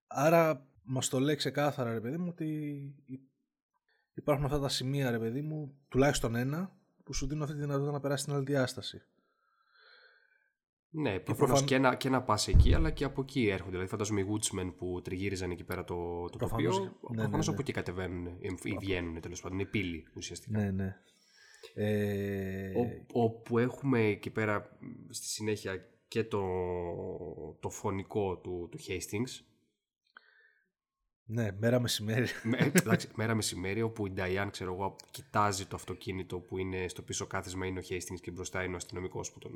Άρα 0.06 0.66
μας 0.82 1.08
το 1.08 1.20
λέει 1.20 1.34
ξεκάθαρα 1.34 1.92
ρε 1.92 2.00
παιδί 2.00 2.16
μου 2.16 2.28
ότι 2.28 2.80
υπάρχουν 4.14 4.44
αυτά 4.44 4.58
τα 4.58 4.68
σημεία 4.68 5.10
ρε 5.10 5.18
παιδί 5.18 5.42
μου, 5.42 5.74
τουλάχιστον 5.88 6.34
ένα, 6.34 6.72
που 7.04 7.12
σου 7.14 7.26
δίνουν 7.26 7.42
αυτή 7.42 7.54
τη 7.54 7.60
δυνατότητα 7.60 7.92
να 7.92 8.00
περάσει 8.00 8.22
στην 8.22 8.34
άλλη 8.34 8.44
διάσταση. 8.44 9.02
Ναι, 11.00 11.18
προφανώς 11.18 11.48
προφαν- 11.48 11.66
και, 11.68 11.78
να, 11.78 11.94
και 11.94 12.08
να 12.08 12.22
πα 12.22 12.38
εκεί, 12.46 12.74
αλλά 12.74 12.90
και 12.90 13.04
από 13.04 13.20
εκεί 13.20 13.46
έρχονται. 13.48 13.70
Δηλαδή, 13.70 13.88
φαντάζομαι 13.88 14.20
οι 14.20 14.26
Woodsmen 14.30 14.72
που 14.76 15.00
τριγύριζαν 15.04 15.50
εκεί 15.50 15.64
πέρα 15.64 15.84
το, 15.84 16.24
το 16.30 16.36
Προφανώς, 16.38 16.74
τοπίο. 16.76 16.90
ναι, 17.02 17.08
ναι, 17.10 17.20
Προφανώς 17.22 17.46
ναι. 17.46 17.52
από 17.52 17.62
εκεί 17.62 17.72
κατεβαίνουν 17.72 18.26
ή 18.62 18.76
βγαίνουν 18.80 19.20
τέλος 19.20 19.40
πάντων. 19.40 19.58
Είναι 19.58 19.68
πύλη 19.68 20.06
ουσιαστικά. 20.14 20.58
Ναι, 20.58 20.70
ναι. 20.70 20.96
Ε, 21.74 22.70
Ο- 23.12 23.22
όπου 23.22 23.58
έχουμε 23.58 24.00
εκεί 24.00 24.30
πέρα 24.30 24.76
μ, 24.80 25.12
στη 25.12 25.26
συνέχεια 25.26 25.76
και 26.08 26.24
το, 26.24 26.42
το 27.60 27.70
φωνικό 27.70 28.36
του, 28.38 28.68
του 28.70 28.78
Hastings. 28.78 29.44
ναι, 31.24 31.48
μέρα 31.58 31.80
μεσημέρι. 31.80 32.26
Με, 32.44 32.72
εντάξει, 32.74 33.08
μέρα 33.14 33.34
μεσημέρι, 33.34 33.82
όπου 33.82 34.06
η 34.06 34.12
Diane, 34.16 34.48
ξέρω 34.50 34.72
εγώ, 34.74 34.96
κοιτάζει 35.10 35.66
το 35.66 35.76
αυτοκίνητο 35.76 36.38
που 36.38 36.58
είναι 36.58 36.88
στο 36.88 37.02
πίσω 37.02 37.26
κάθισμα 37.26 37.66
είναι 37.66 37.78
ο 37.78 37.82
Hastings 37.88 38.20
και 38.20 38.30
μπροστά 38.30 38.64
είναι 38.64 38.74
ο 38.74 38.76
αστυνομικός 38.76 39.32
που 39.32 39.38
τον. 39.38 39.52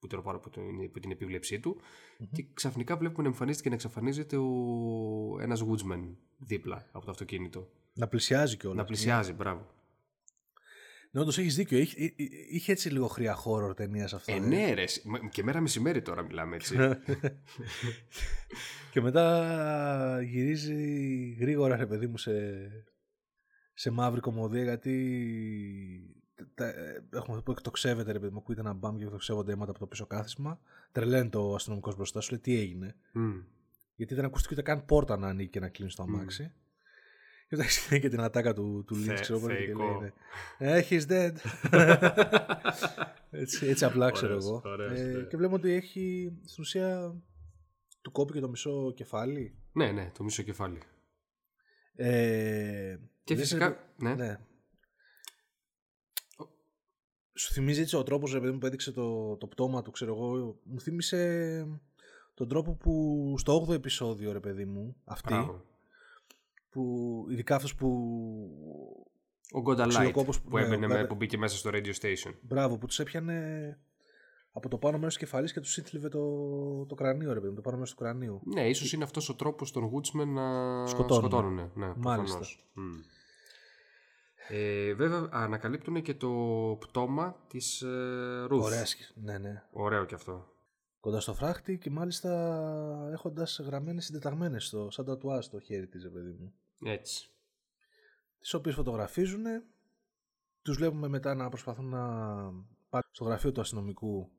Που, 0.00 0.06
τέλος 0.06 0.24
πάντων, 0.24 0.40
που, 0.40 0.50
τον, 0.50 0.90
που 0.92 1.00
την 1.00 1.10
επίβλεψή 1.10 1.60
του 1.60 1.80
και 2.32 2.44
ξαφνικά 2.54 2.96
βλέπουμε 2.96 3.22
να 3.22 3.28
εμφανίζεται 3.28 3.62
και 3.62 3.68
να 3.68 3.74
εξαφανίζεται 3.74 4.36
ο, 4.36 4.46
ένας 5.40 5.62
Woodsman 5.64 6.14
δίπλα 6.38 6.86
από 6.92 7.04
το 7.04 7.10
αυτοκίνητο. 7.10 7.70
να 7.94 8.08
πλησιάζει 8.08 8.56
κιόλας. 8.56 8.78
Να 8.78 8.84
πλησιάζει, 8.84 9.32
μπράβο. 9.32 9.66
Ναι, 11.10 11.20
όντως 11.20 11.38
έχεις 11.38 11.54
δίκιο. 11.56 11.78
Είχε, 11.78 12.04
εί- 12.04 12.14
εί- 12.16 12.54
είχε 12.54 12.72
έτσι 12.72 12.90
λίγο 12.90 13.06
χρειά 13.06 13.34
χώρο 13.34 13.74
ταινίας 13.74 14.14
αυτό. 14.14 14.32
Ε, 14.32 14.38
ναι, 14.38 14.72
ρε, 14.74 14.86
σ- 14.86 15.04
με- 15.04 15.28
και 15.30 15.42
μέρα 15.42 15.60
μεσημέρι 15.60 16.02
τώρα 16.02 16.22
μιλάμε 16.22 16.56
έτσι. 16.56 16.76
και 18.92 19.00
μετά 19.00 20.22
γυρίζει 20.22 21.28
γρήγορα, 21.40 21.76
ρε 21.76 21.86
παιδί 21.86 22.06
μου, 22.06 22.16
σε, 22.18 22.32
σε 23.74 23.90
μαύρη 23.90 24.20
κομμωδία 24.20 24.62
γιατί 24.62 24.94
τα, 26.54 26.66
ε, 26.66 27.04
έχουμε 27.12 27.42
πει 27.42 27.50
εκτοξεύεται, 27.50 28.12
ρε 28.12 28.18
παιδί 28.18 28.32
μου, 28.32 28.38
ακούγεται 28.38 28.60
ένα 28.60 28.72
μπαμ 28.72 28.96
και 28.96 29.04
εκτοξεύονται 29.04 29.52
αίματα 29.52 29.70
από 29.70 29.78
το 29.80 29.86
πίσω 29.86 30.06
κάθισμα. 30.06 30.60
Τρελαίνει 30.92 31.28
το 31.28 31.54
αστυνομικός 31.54 31.96
μπροστά 31.96 32.20
σου, 32.20 32.30
λέει 32.30 32.40
τι 32.40 32.58
έγινε. 32.58 32.94
Μμ. 33.12 33.32
Γιατί 33.96 34.14
δεν 34.14 34.24
ακούστηκε 34.24 34.54
ούτε 34.54 34.62
καν 34.62 34.84
πόρτα 34.84 35.16
να 35.16 35.28
ανοίγει 35.28 35.48
και 35.48 35.60
να 35.60 35.68
κλείνει 35.68 35.90
το 35.92 36.02
αμάξι. 36.02 36.52
Και 37.48 37.56
μετά 37.56 37.68
έχει 37.68 38.00
και 38.00 38.08
την 38.08 38.20
ατάκα 38.20 38.52
του, 38.54 38.84
του 38.86 38.94
Lynch, 38.96 39.04
Θε- 39.06 39.20
ξέρω 39.20 39.38
εγώ, 39.38 39.48
και 39.48 39.54
θεϊκό. 39.54 39.98
λέει, 40.00 40.12
ναι, 40.58 40.76
«Ε, 40.78 40.84
he's 40.90 41.02
dead. 41.08 41.32
έτσι, 43.30 43.66
έτσι 43.66 43.84
απλά 43.84 44.10
ξέρω 44.10 44.34
Ωραίος, 44.34 44.44
εγώ. 44.46 44.62
ωραίος, 44.64 44.98
Ε, 44.98 45.04
ναι. 45.04 45.22
και 45.22 45.36
βλέπουμε 45.36 45.58
ότι 45.58 45.72
έχει 45.72 46.32
στην 46.44 46.62
ουσία 46.62 47.14
του 48.02 48.10
κόπη 48.12 48.32
και 48.32 48.40
το 48.40 48.48
μισό 48.48 48.92
κεφάλι. 48.96 49.54
ναι, 49.72 49.92
ναι, 49.92 50.10
το 50.18 50.24
μισό 50.24 50.42
κεφάλι. 50.42 50.80
Ε, 51.94 52.96
Και 53.24 53.34
δεν 53.34 53.44
φυσικά. 53.44 53.66
σε- 53.68 53.78
Ναι. 53.96 54.14
ναι. 54.14 54.38
Σου 57.38 57.52
θυμίζει 57.52 57.80
έτσι 57.80 57.96
ο 57.96 58.02
τρόπος 58.02 58.32
ρε 58.32 58.40
παιδί 58.40 58.52
μου, 58.52 58.58
που 58.58 58.66
έδειξε 58.66 58.92
το, 58.92 59.36
το 59.36 59.46
πτώμα 59.46 59.82
του, 59.82 59.90
ξέρω 59.90 60.14
εγώ. 60.14 60.56
Μου 60.62 60.80
θύμισε 60.80 61.66
τον 62.34 62.48
τρόπο 62.48 62.72
που 62.72 63.34
στο 63.38 63.64
8ο 63.68 63.72
επεισόδιο, 63.72 64.32
ρε 64.32 64.40
παιδί 64.40 64.64
μου, 64.64 64.96
αυτή, 65.04 65.28
Μπράβο. 65.32 65.64
που 66.70 67.26
ειδικά 67.30 67.54
αυτός 67.54 67.74
που 67.74 67.88
Ο 69.52 69.62
Gonda 69.66 69.84
Light 69.84 69.88
ξυλοκόπος 69.88 70.40
που, 70.40 70.56
ναι, 70.56 70.64
έμπαινε 70.64 70.86
ο 70.86 70.88
με, 70.88 71.02
Gonda- 71.02 71.08
που 71.08 71.14
μπήκε 71.14 71.38
μέσα 71.38 71.56
στο 71.56 71.70
radio 71.72 71.92
station. 72.00 72.32
Μπράβο, 72.40 72.78
που 72.78 72.86
τους 72.86 72.98
έπιανε 72.98 73.78
από 74.52 74.68
το 74.68 74.78
πάνω 74.78 74.96
μέρος 74.98 75.14
της 75.16 75.22
κεφαλής 75.24 75.52
και 75.52 75.60
τους 75.60 75.76
ήθλιβε 75.76 76.08
το, 76.08 76.84
το 76.86 76.94
κρανίο, 76.94 77.32
ρε 77.32 77.38
παιδί 77.38 77.48
μου, 77.48 77.54
το 77.54 77.60
πάνω 77.60 77.76
μέρος 77.76 77.90
του 77.90 77.96
κρανίου. 77.96 78.40
Ναι, 78.44 78.68
ίσως 78.68 78.92
είναι 78.92 79.04
αυτός 79.04 79.28
ο 79.28 79.34
τρόπος 79.34 79.70
των 79.72 79.90
Woodsman 79.92 80.26
να 80.26 80.42
Σκοτώνουνε. 80.86 81.28
σκοτώνουνε. 81.28 81.70
Ναι, 81.74 81.92
Μάλιστα. 81.96 82.14
προφανώς. 82.38 82.66
Μμ. 84.50 84.54
Ε, 84.56 84.94
βέβαια 84.94 85.28
ανακαλύπτουν 85.30 86.02
και 86.02 86.14
το 86.14 86.30
πτώμα 86.80 87.44
της 87.48 87.82
ε, 87.82 88.46
Ruth. 88.50 88.60
Ωραία, 88.60 88.84
σκη- 88.84 89.16
ναι, 89.16 89.38
ναι. 89.38 89.62
Ωραίο 89.72 90.04
και 90.04 90.14
αυτό. 90.14 90.52
Κοντά 91.00 91.20
στο 91.20 91.34
φράχτη 91.34 91.78
και 91.78 91.90
μάλιστα 91.90 93.10
έχοντας 93.12 93.58
γραμμένες 93.58 94.04
συντεταγμένες 94.04 94.66
στο 94.66 94.90
σαν 94.90 95.04
τατουάζ 95.04 95.44
στο 95.44 95.60
χέρι 95.60 95.86
της, 95.86 96.02
ρε 96.02 96.08
παιδί 96.08 96.30
μου. 96.38 96.54
Έτσι. 96.84 97.30
Τις 98.38 98.54
οποίες 98.54 98.74
φωτογραφίζουν, 98.74 99.44
τους 100.62 100.76
βλέπουμε 100.76 101.08
μετά 101.08 101.34
να 101.34 101.48
προσπαθούν 101.48 101.88
να 101.88 102.06
πάνε 102.88 103.04
στο 103.10 103.24
γραφείο 103.24 103.52
του 103.52 103.60
αστυνομικού 103.60 104.30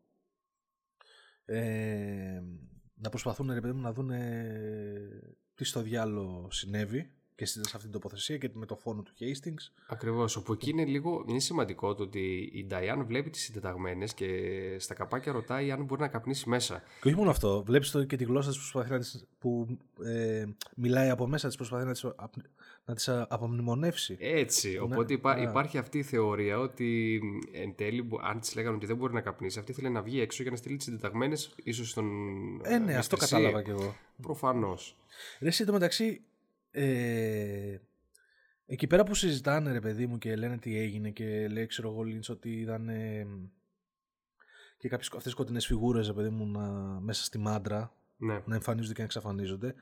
ε, 1.45 2.41
να 2.95 3.09
προσπαθούν 3.09 3.53
ρε 3.53 3.61
παιδί 3.61 3.73
μου, 3.73 3.81
να 3.81 3.93
δουν 3.93 4.11
τι 5.55 5.63
στο 5.63 5.81
διάλογο 5.81 6.47
συνέβη 6.51 7.13
και 7.39 7.45
σε 7.45 7.59
αυτή 7.65 7.81
την 7.81 7.91
τοποθεσία 7.91 8.37
και 8.37 8.49
με 8.53 8.65
το 8.65 8.75
φόνο 8.75 9.01
του 9.01 9.11
Hastings. 9.19 9.71
Ακριβώς. 9.87 10.35
Όπου 10.35 10.53
εκεί 10.53 10.69
είναι 10.69 10.85
λίγο 10.85 11.25
είναι 11.27 11.39
σημαντικό 11.39 11.95
το 11.95 12.03
ότι 12.03 12.49
η 12.53 12.65
Νταϊάν 12.65 13.05
βλέπει 13.05 13.29
τις 13.29 13.41
συντεταγμένες 13.41 14.13
και 14.13 14.27
στα 14.79 14.93
καπάκια 14.93 15.31
ρωτάει 15.31 15.71
αν 15.71 15.83
μπορεί 15.83 16.01
να 16.01 16.07
καπνίσει 16.07 16.49
μέσα. 16.49 16.83
Και 17.01 17.07
όχι 17.07 17.17
μόνο 17.17 17.29
αυτό. 17.29 17.63
Βλέπεις 17.63 17.95
και 18.07 18.15
τη 18.15 18.23
γλώσσα 18.23 18.49
της 18.49 18.71
προσπαθεί 18.71 19.25
που 19.39 19.77
ε, 20.03 20.45
μιλάει 20.75 21.09
από 21.09 21.27
μέσα 21.27 21.47
της, 21.47 21.55
προσπαθεί 21.55 21.85
να 21.85 21.93
τι 21.93 22.01
να 22.85 22.95
τις 22.95 23.09
απομνημονεύσει. 23.09 24.17
Έτσι. 24.19 24.71
Ναι, 24.71 24.79
οπότε 24.79 25.13
υπάρχει 25.41 25.77
αυτή 25.77 25.97
η 25.97 26.03
θεωρία 26.03 26.59
ότι 26.59 27.21
εν 27.51 27.75
τέλει, 27.75 28.09
αν 28.23 28.39
της 28.39 28.55
λέγανε 28.55 28.75
ότι 28.75 28.85
δεν 28.85 28.95
μπορεί 28.95 29.13
να 29.13 29.21
καπνίσει, 29.21 29.59
αυτή 29.59 29.73
θέλει 29.73 29.89
να 29.89 30.01
βγει 30.01 30.21
έξω 30.21 30.41
για 30.41 30.51
να 30.51 30.57
στείλει 30.57 30.75
τις 30.75 30.85
συντεταγμένες, 30.85 31.55
ίσως 31.63 31.89
στον. 31.89 32.07
Ε, 32.63 32.77
ναι, 32.77 32.95
αυτό 32.95 33.17
κατάλαβα 33.17 33.63
κι 33.63 33.69
εγώ. 33.69 33.95
Προφανώς. 34.21 34.95
Ρε, 35.39 35.71
μεταξύ, 35.71 36.21
ε, 36.71 37.77
εκεί 38.65 38.87
πέρα 38.87 39.03
που 39.03 39.13
συζητάνε 39.13 39.71
ρε 39.71 39.79
παιδί 39.79 40.07
μου 40.07 40.17
και 40.17 40.35
λένε 40.35 40.57
τι 40.57 40.77
έγινε 40.77 41.09
και 41.09 41.47
λέει 41.47 41.65
ξέρω 41.65 41.89
εγώ 41.89 42.03
Λίντς 42.03 42.29
ότι 42.29 42.59
είδαν 42.59 42.89
και 44.77 44.89
κάποιες 44.89 45.11
αυτές 45.15 45.33
κοντινές 45.33 45.65
φιγούρες 45.65 46.07
ρε 46.07 46.13
παιδί 46.13 46.29
μου 46.29 46.45
να, 46.45 46.69
μέσα 46.99 47.23
στη 47.23 47.37
μάντρα 47.37 47.93
ναι. 48.17 48.41
να 48.45 48.55
εμφανίζονται 48.55 48.93
και 48.93 48.99
να 48.99 49.05
εξαφανίζονται 49.05 49.75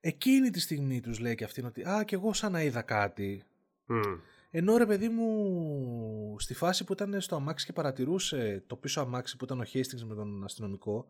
εκείνη 0.00 0.50
τη 0.50 0.60
στιγμή 0.60 1.00
τους 1.00 1.18
λέει 1.18 1.34
και 1.34 1.44
αυτήν 1.44 1.64
ότι 1.64 1.82
α 1.88 2.04
και 2.04 2.14
εγώ 2.14 2.32
σαν 2.32 2.52
να 2.52 2.62
είδα 2.62 2.82
κάτι 2.82 3.44
mm. 3.88 4.20
ενώ 4.50 4.76
ρε 4.76 4.86
παιδί 4.86 5.08
μου 5.08 6.36
στη 6.38 6.54
φάση 6.54 6.84
που 6.84 6.92
ήταν 6.92 7.20
στο 7.20 7.36
αμάξι 7.36 7.66
και 7.66 7.72
παρατηρούσε 7.72 8.62
το 8.66 8.76
πίσω 8.76 9.00
αμάξι 9.00 9.36
που 9.36 9.44
ήταν 9.44 9.60
ο 9.60 9.64
Hastings 9.72 10.02
με 10.06 10.14
τον 10.14 10.44
αστυνομικό 10.44 11.06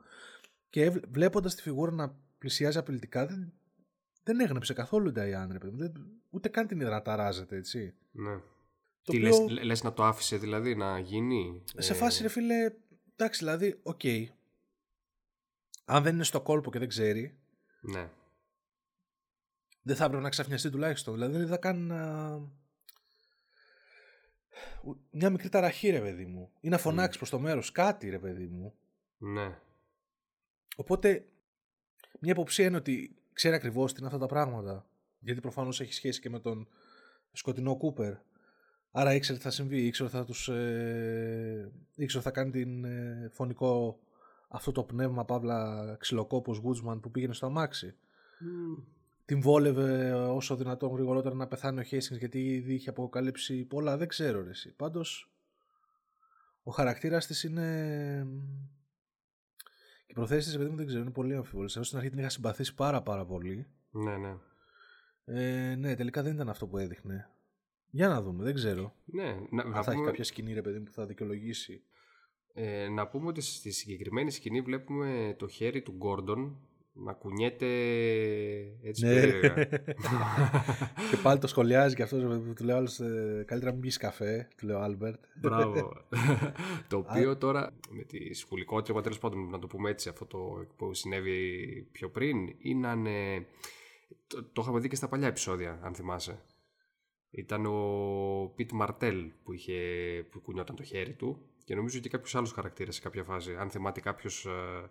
και 0.71 0.91
βλέποντας 0.91 1.55
τη 1.55 1.63
φιγούρα 1.63 1.93
να 1.93 2.15
πλησιάζει 2.39 2.79
απειλητικά 2.79 3.27
δεν 3.27 3.53
δεν 4.29 4.41
έγνεψε 4.41 4.73
καθόλου 4.73 5.09
η 5.09 5.13
Νταϊάν, 5.13 5.53
ρε 5.53 5.59
παιδί 5.59 5.93
Ούτε 6.31 6.49
καν 6.49 6.67
την 6.67 6.81
υδραταράζεται, 6.81 7.57
έτσι. 7.57 7.95
Ναι. 8.11 8.37
Το 9.03 9.13
Τι 9.13 9.17
οποίο... 9.17 9.47
λες, 9.49 9.65
λες, 9.65 9.83
να 9.83 9.93
το 9.93 10.05
άφησε 10.05 10.37
δηλαδή 10.37 10.75
να 10.75 10.99
γίνει; 10.99 11.65
Σε 11.77 11.93
ε... 11.93 11.97
φάση 11.97 12.23
ρε 12.23 12.29
φίλε, 12.29 12.73
εντάξει 13.13 13.45
δηλαδή, 13.45 13.81
OK. 13.83 14.01
Okay. 14.03 14.27
Αν 15.85 16.03
δεν 16.03 16.15
είναι 16.15 16.25
στο 16.25 16.41
κόλπο 16.41 16.71
και 16.71 16.79
δεν 16.79 16.89
ξέρει. 16.89 17.39
Ναι. 17.81 18.11
Δεν 19.83 19.97
θα 19.97 20.05
έπρεπε 20.05 20.23
να 20.23 20.29
ξαφνιαστεί 20.29 20.71
τουλάχιστον. 20.71 21.15
Δηλαδή 21.15 21.37
δεν 21.37 21.49
θα 21.49 21.57
κάνει 21.57 21.81
να... 21.81 22.31
Μια 25.11 25.31
μικρή 25.31 25.49
ταραχή 25.49 25.91
ρε 25.91 26.01
παιδί 26.01 26.27
μου. 26.27 26.53
Ή 26.61 26.69
να 26.69 26.79
φωνάξει 26.79 27.13
mm. 27.15 27.19
προς 27.19 27.31
το 27.31 27.39
μέρος. 27.39 27.73
Κάτι 27.73 28.09
ρε 28.11 28.19
παιδί 28.19 28.47
μου. 28.47 28.75
Ναι. 29.19 29.59
Οπότε 30.77 31.29
μια 32.21 32.33
υποψία 32.33 32.67
είναι 32.67 32.77
ότι 32.77 33.18
ξέρει 33.39 33.55
ακριβώς 33.55 33.93
τι 33.93 33.99
είναι 33.99 34.07
αυτά 34.07 34.19
τα 34.19 34.27
πράγματα. 34.27 34.87
Γιατί 35.19 35.41
προφανώς 35.41 35.81
έχει 35.81 35.93
σχέση 35.93 36.21
και 36.21 36.31
με 36.31 36.41
τον 36.41 36.69
σκοτεινό 37.33 37.77
Κούπερ. 37.77 38.15
Άρα 38.91 39.15
ήξερε 39.15 39.39
τι 39.39 39.45
θα 39.45 39.51
συμβεί, 39.51 39.87
ήξερε 39.87 40.09
θα 40.09 40.25
τους, 40.25 40.49
ε, 40.49 41.73
ήξερε 41.95 42.23
θα 42.23 42.31
κάνει 42.31 42.51
την 42.51 42.85
ε, 42.85 43.31
φωνικό 43.33 43.99
αυτό 44.49 44.73
το 44.73 44.83
πνεύμα 44.83 45.25
παύλα 45.25 45.97
ξυλοκόπος 45.99 46.63
Woodsman 46.65 46.99
που 47.03 47.11
πήγαινε 47.11 47.33
στο 47.33 47.47
αμάξι. 47.47 47.95
Mm. 48.41 48.83
Την 49.25 49.41
βόλευε 49.41 50.13
όσο 50.13 50.57
δυνατόν 50.57 50.93
γρηγορότερα 50.93 51.35
να 51.35 51.47
πεθάνει 51.47 51.81
ο 51.81 51.85
Hastings 51.91 52.19
γιατί 52.19 52.55
ήδη 52.55 52.75
είχε 52.75 52.91
αποκαλύψει 52.91 53.65
πολλά, 53.65 53.97
δεν 53.97 54.09
ξέρω 54.09 54.43
ρε 54.43 54.51
εσύ. 54.51 54.73
Πάντως 54.77 55.33
ο 56.63 56.71
χαρακτήρας 56.71 57.27
της 57.27 57.43
είναι 57.43 58.27
οι 60.09 60.13
προθέσεις 60.13 60.53
τη, 60.53 60.59
παιδί 60.59 60.71
μου, 60.71 60.77
δεν 60.77 60.87
ξέρω, 60.87 61.03
είναι 61.03 61.11
πολύ 61.11 61.35
αμφιβολέ. 61.35 61.71
Εγώ 61.75 61.85
στην 61.85 61.99
αρχή 61.99 62.11
την 62.11 62.19
είχα 62.19 62.29
συμπαθήσει 62.29 62.75
πάρα 62.75 63.03
πάρα 63.03 63.25
πολύ. 63.25 63.67
Ναι, 63.91 64.17
ναι. 64.17 64.37
Ε, 65.25 65.75
ναι, 65.75 65.95
τελικά 65.95 66.23
δεν 66.23 66.35
ήταν 66.35 66.49
αυτό 66.49 66.67
που 66.67 66.79
έδειχνε. 66.79 67.31
Για 67.91 68.09
να 68.09 68.23
δούμε, 68.23 68.45
δεν 68.45 68.55
ξέρω. 68.55 68.95
Ναι, 69.05 69.37
να, 69.51 69.63
Αν 69.63 69.71
να 69.71 69.83
θα 69.83 69.83
πούμε... 69.83 69.95
έχει 69.95 70.05
κάποια 70.05 70.25
σκηνή, 70.25 70.53
ρε 70.53 70.63
παιδί 70.63 70.79
μου, 70.79 70.85
που 70.85 70.93
θα 70.93 71.07
δικαιολογήσει. 71.07 71.83
Ε, 72.53 72.89
να 72.89 73.09
πούμε 73.09 73.27
ότι 73.27 73.41
στη 73.41 73.71
συγκεκριμένη 73.71 74.31
σκηνή 74.31 74.61
βλέπουμε 74.61 75.35
το 75.39 75.49
χέρι 75.49 75.83
του 75.83 75.93
Γκόρντον 75.93 76.68
να 77.05 77.13
κουνιέται 77.13 77.67
έτσι 78.83 79.07
ναι. 79.07 79.15
περίεργα. 79.15 79.65
και 81.11 81.17
πάλι 81.23 81.41
το 81.41 81.47
σχολιάζει 81.47 81.95
και 81.95 82.03
αυτός 82.03 82.23
που 82.23 82.53
του 82.57 82.65
λέω 82.65 82.77
άλλος, 82.77 83.01
ε, 83.01 83.45
καλύτερα 83.47 83.73
μην 83.73 83.81
πεις 83.81 83.97
καφέ, 83.97 84.49
του 84.57 84.67
λέω 84.67 84.79
Άλμπερτ. 84.79 85.25
Μπράβο. 85.41 85.93
το 86.89 86.97
οποίο 86.97 87.37
τώρα 87.37 87.73
με 87.91 88.03
τη 88.03 88.35
σχολικότητα, 88.35 89.01
τέλος 89.01 89.19
πάντων 89.19 89.49
να 89.51 89.59
το 89.59 89.67
πούμε 89.67 89.91
έτσι, 89.91 90.09
αυτό 90.09 90.27
το 90.27 90.67
που 90.77 90.95
συνέβη 90.95 91.89
πιο 91.93 92.11
πριν, 92.11 92.55
είναι, 92.59 92.97
το, 94.27 94.45
το 94.53 94.63
είχαμε 94.63 94.81
δει 94.81 94.89
και 94.89 94.97
στα 94.97 95.09
παλιά 95.09 95.27
επεισόδια, 95.27 95.81
αν 95.83 95.95
θυμάσαι. 95.95 96.43
Ήταν 97.31 97.67
ο 97.67 98.53
Πιτ 98.55 98.73
Μαρτέλ 98.73 99.31
που, 99.45 99.53
είχε, 99.53 99.81
που 100.31 100.41
κουνιόταν 100.41 100.77
το 100.77 100.83
χέρι 100.83 101.13
του 101.13 101.43
και 101.65 101.75
νομίζω 101.75 101.99
και 101.99 102.09
κάποιος 102.09 102.35
άλλος 102.35 102.53
χαρακτήρα 102.53 102.93
σε 102.93 103.01
κάποια 103.01 103.25
φάση. 103.25 103.55
Αν 103.55 103.71
θυμάται 103.71 104.01
κάποιος 104.01 104.47
ε, 104.47 104.91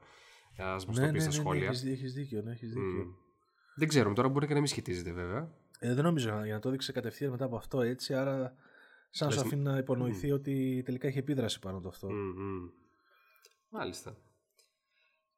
Α 0.57 0.73
μας 0.73 0.85
ναι, 0.85 1.05
το 1.05 1.11
πεις 1.11 1.11
ναι, 1.11 1.19
στα 1.19 1.29
ναι, 1.29 1.31
σχόλια. 1.31 1.69
Ναι, 1.83 1.91
έχεις, 1.91 2.13
δίκιο, 2.13 2.41
ναι, 2.41 2.51
έχεις 2.51 2.73
δίκιο. 2.73 3.05
Mm. 3.07 3.15
Δεν 3.75 3.87
ξέρουμε, 3.87 4.15
τώρα 4.15 4.29
μπορεί 4.29 4.47
και 4.47 4.53
να 4.53 4.59
μην 4.59 4.67
σχετίζεται 4.67 5.11
βέβαια. 5.11 5.51
Ε, 5.79 5.93
δεν 5.93 6.03
νομίζω 6.03 6.43
για 6.43 6.53
να 6.53 6.59
το 6.59 6.69
δείξει 6.69 6.93
κατευθείαν 6.93 7.31
μετά 7.31 7.45
από 7.45 7.55
αυτό 7.55 7.81
έτσι, 7.81 8.13
άρα 8.13 8.55
σαν 9.09 9.27
να 9.27 9.33
σου 9.33 9.39
αφήνει 9.39 9.63
να 9.63 9.77
υπονοηθεί 9.77 10.29
mm. 10.31 10.33
ότι 10.33 10.81
τελικά 10.85 11.07
έχει 11.07 11.17
επίδραση 11.17 11.59
πάνω 11.59 11.77
από 11.77 11.87
αυτό. 11.87 12.07
Mm-hmm. 12.11 12.71
Μάλιστα. 13.69 14.17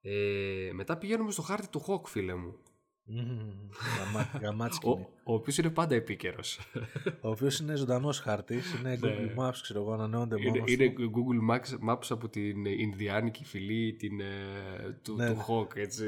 Ε, 0.01 0.69
μετά 0.73 0.97
πηγαίνουμε 0.97 1.31
στο 1.31 1.41
χάρτη 1.41 1.69
του 1.69 1.85
Hawk, 1.87 2.05
φίλε 2.05 2.35
μου. 2.35 2.57
Γαμάτσκινη. 4.41 4.93
ο, 4.93 5.09
ο 5.23 5.33
οποίος 5.33 5.57
είναι 5.57 5.69
πάντα 5.69 5.95
επίκαιρος. 5.95 6.59
ο 7.21 7.29
οποίος 7.29 7.59
είναι 7.59 7.75
ζωντανός 7.75 8.19
χάρτη. 8.19 8.59
Είναι 8.79 8.89
ναι. 8.89 8.99
Google 9.01 9.39
Maps, 9.39 9.55
ξέρω 9.61 9.81
εγώ, 9.81 9.93
ανανεώνται 9.93 10.35
μόνος. 10.37 10.71
Είναι, 10.71 10.83
είναι 10.83 10.93
Google 10.97 11.55
Maps, 11.55 11.89
Maps 11.89 12.05
από 12.09 12.29
την 12.29 12.65
Ινδιάνικη 12.65 13.45
φυλή 13.45 13.93
την, 13.93 14.19
ε, 14.19 14.25
του, 15.01 15.15
ναι, 15.15 15.27
του 15.27 15.35
ναι. 15.35 15.43
Hawk, 15.47 15.75
έτσι. 15.75 16.05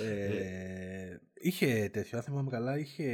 Ε, 0.00 1.16
είχε 1.34 1.88
τέτοιο, 1.92 2.18
αν 2.18 2.24
θυμάμαι 2.24 2.50
καλά, 2.50 2.78
είχε. 2.78 3.08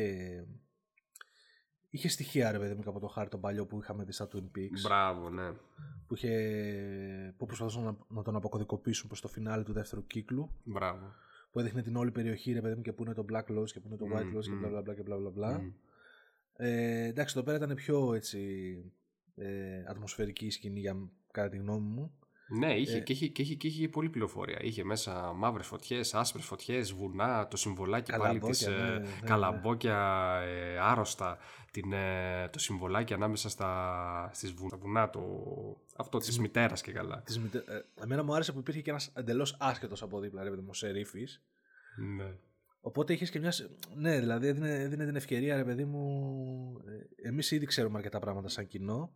Είχε 1.92 2.08
στοιχεία 2.08 2.52
ρε 2.52 2.58
παιδί 2.58 2.74
μου 2.74 2.82
από 2.86 3.00
το 3.00 3.06
χάρτη 3.06 3.30
τον 3.30 3.40
παλιό 3.40 3.66
που 3.66 3.80
είχαμε 3.80 4.04
δει 4.04 4.12
στα 4.12 4.28
Twin 4.32 4.58
Peaks. 4.58 4.80
Μπράβο, 4.82 5.30
ναι. 5.30 5.52
Που, 6.06 6.14
είχε, 6.14 7.34
που 7.38 7.46
προσπαθούσαν 7.46 7.82
να, 7.82 7.96
να 8.08 8.22
τον 8.22 8.36
αποκωδικοποιήσουν 8.36 9.08
προς 9.08 9.20
το 9.20 9.28
φινάλι 9.28 9.64
του 9.64 9.72
δεύτερου 9.72 10.06
κύκλου. 10.06 10.50
Μπράβο 10.64 11.14
που 11.50 11.60
έδειχνε 11.60 11.82
την 11.82 11.96
όλη 11.96 12.10
περιοχή, 12.10 12.52
ρε 12.52 12.60
παιδί 12.60 12.74
μου, 12.74 12.82
και 12.82 12.92
που 12.92 13.02
είναι 13.02 13.14
το 13.14 13.24
Black 13.32 13.58
Lodge 13.58 13.70
και 13.70 13.80
που 13.80 13.86
είναι 13.86 13.96
το 13.96 14.06
White 14.14 14.36
Lodge 14.36 14.44
και 14.44 14.50
μπλα 14.50 14.68
μπλα 14.68 14.82
μπλα 14.82 14.94
και 14.94 15.02
μπλα 15.02 15.16
μπλα 15.16 15.30
μπλα. 15.30 15.72
Ε, 16.56 17.04
εντάξει, 17.04 17.34
εδώ 17.36 17.46
πέρα 17.46 17.64
ήταν 17.64 17.76
πιο 17.76 18.14
έτσι 18.14 18.40
ε, 19.34 19.84
ατμοσφαιρική 19.86 20.46
η 20.46 20.50
σκηνή 20.50 20.80
για, 20.80 21.10
κατά 21.30 21.48
τη 21.48 21.56
γνώμη 21.56 21.86
μου. 21.86 22.12
Ναι, 22.52 22.74
είχε, 22.74 22.96
ε, 22.96 23.00
και, 23.00 23.12
είχε, 23.12 23.26
και, 23.26 23.42
είχε, 23.42 23.54
και 23.54 23.66
είχε 23.66 23.88
πολλή 23.88 24.08
πληροφορία. 24.08 24.58
Είχε 24.62 24.84
μέσα 24.84 25.32
μαύρες 25.32 25.66
φωτιές, 25.66 26.14
άσπρες 26.14 26.44
φωτιές, 26.44 26.92
βουνά, 26.92 27.48
το 27.48 27.56
συμβολάκι 27.56 28.12
πάλι 28.18 28.38
της 28.38 28.66
ναι, 28.66 28.76
ναι, 28.76 28.98
ναι, 28.98 29.06
καλαμπόκια 29.24 29.96
ε, 30.44 30.78
άρρωστα, 30.78 31.38
την, 31.70 31.92
ε, 31.92 32.48
το 32.52 32.58
συμβολάκι 32.58 33.12
ανάμεσα 33.12 33.48
στα 33.48 34.30
στις 34.32 34.52
βουνά, 34.52 35.10
το, 35.10 35.20
αυτό 35.96 36.18
της 36.18 36.38
μητέρας 36.38 36.80
και 36.82 36.92
καλά. 36.92 37.22
Της 37.24 37.38
μητε... 37.38 37.58
ε, 37.58 38.02
εμένα 38.02 38.22
μου 38.22 38.34
άρεσε 38.34 38.52
που 38.52 38.58
υπήρχε 38.58 38.80
και 38.80 38.90
ένας 38.90 39.12
εντελώς 39.14 39.56
άσχετο 39.58 39.94
από 40.00 40.20
δίπλα, 40.20 40.42
ρε 40.42 40.50
παιδί 40.50 40.62
μου, 40.62 40.70
Ναι. 42.16 42.34
Οπότε 42.82 43.12
είχες 43.12 43.30
και 43.30 43.38
μιας. 43.38 43.68
Ναι, 43.94 44.18
δηλαδή 44.18 44.46
έδινε, 44.46 44.80
έδινε 44.80 45.04
την 45.04 45.16
ευκαιρία, 45.16 45.56
ρε 45.56 45.64
παιδί 45.64 45.84
μου. 45.84 46.02
Ε, 47.22 47.28
Εμείς 47.28 47.50
ήδη 47.50 47.66
ξέρουμε 47.66 47.98
αρκετά 47.98 48.18
πράγματα 48.18 48.48
σαν 48.48 48.66
κοινό 48.66 49.12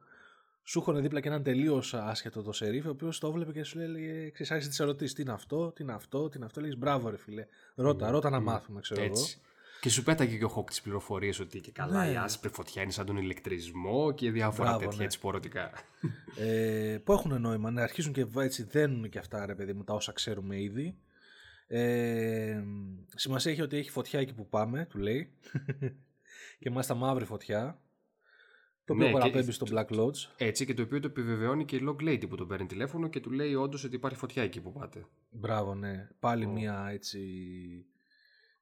σου 0.65 0.79
έχουν 0.79 1.03
δίπλα 1.03 1.21
και 1.21 1.29
έναν 1.29 1.43
τελείως 1.43 1.95
άσχετο 1.95 2.43
το 2.43 2.53
σερίφ, 2.53 2.87
ο 2.87 2.91
οποίος 2.91 3.19
το 3.19 3.27
έβλεπε 3.27 3.53
και 3.53 3.65
σου 3.65 3.79
λέει: 3.79 4.31
Ξέρεις, 4.31 4.69
τις 4.69 4.81
ερωτήσεις, 4.81 5.15
τι 5.15 5.23
είναι 5.23 5.33
αυτό, 5.33 5.73
τι 5.73 5.83
είναι 5.83 5.93
αυτό, 5.93 6.29
τι 6.29 6.37
είναι 6.37 6.47
αυτό. 6.47 6.61
Λέει: 6.61 6.75
Μπράβο, 6.79 7.11
ρε 7.11 7.17
φιλέ. 7.17 7.47
Ρώτα, 7.75 8.11
ρώτα 8.11 8.31
να 8.31 8.41
μάθουμε, 8.41 8.81
ξέρω 8.81 9.03
Έτσι. 9.03 9.39
εγώ. 9.39 9.53
Και 9.81 9.91
σου 9.91 10.03
πέταγε 10.03 10.37
και 10.37 10.45
ο 10.45 10.49
Χόκ 10.49 10.69
τις 10.69 10.83
πληροφορίες 10.83 11.41
ότι 11.41 11.61
και 11.61 11.73
καλά 11.73 12.05
ναι. 12.05 12.13
η 12.13 12.17
άσπρη 12.17 12.49
φωτιά 12.49 12.83
είναι 12.83 12.91
σαν 12.91 13.07
τον 13.07 13.17
ηλεκτρισμό 13.17 14.13
και 14.13 14.31
διάφορα 14.31 14.69
Μπράβο, 14.69 14.79
τέτοια 14.79 14.99
ναι. 14.99 15.05
έτσι 15.05 15.19
πορωτικά. 15.19 15.71
Ε, 16.39 16.99
που 17.05 17.13
έχουν 17.13 17.41
νόημα, 17.41 17.71
να 17.71 17.83
αρχίζουν 17.83 18.13
και 18.13 18.27
έτσι 18.37 18.63
δένουν 18.63 19.09
και 19.09 19.19
αυτά, 19.19 19.47
ρε 19.47 19.55
παιδί 19.55 19.73
μου, 19.73 19.85
τα 19.85 19.95
όσα 19.95 20.13
ξέρουμε 20.13 20.61
ήδη. 20.61 20.97
Ε, 21.67 22.63
σημασία 23.15 23.53
έχει 23.53 23.63
ότι 23.63 23.77
έχει 23.77 23.91
φωτιά 23.91 24.21
εκεί 24.21 24.35
που 24.35 24.49
πάμε, 24.49 24.87
του 24.91 24.99
λέει. 24.99 25.33
και 26.61 26.71
μάλιστα 26.71 26.95
μαύρη 26.95 27.25
φωτιά. 27.25 27.79
Το 28.85 28.93
οποίο 28.93 29.07
ναι, 29.07 29.13
παραπέμπει 29.13 29.53
στο 29.53 29.67
Black 29.71 29.87
Lodge. 29.87 30.17
Έτσι 30.37 30.67
και 30.67 30.75
το 30.75 30.83
οποίο 30.83 31.01
το 31.01 31.07
επιβεβαιώνει 31.07 31.65
και 31.65 31.77
η 31.77 31.81
Log 31.89 32.03
Lady 32.03 32.29
που 32.29 32.37
τον 32.37 32.49
παίρνει 32.49 32.67
τηλέφωνο 32.67 33.09
και 33.09 33.21
του 33.21 33.31
λέει 33.31 33.55
όντως 33.55 33.85
ότι 33.85 33.95
υπάρχει 33.95 34.19
φωτιά 34.19 34.43
εκεί 34.43 34.61
που 34.61 34.73
πάτε. 34.73 35.07
Μπράβο, 35.31 35.75
ναι. 35.75 36.09
Πάλι 36.19 36.47
μια 36.47 36.89
έτσι 36.91 37.21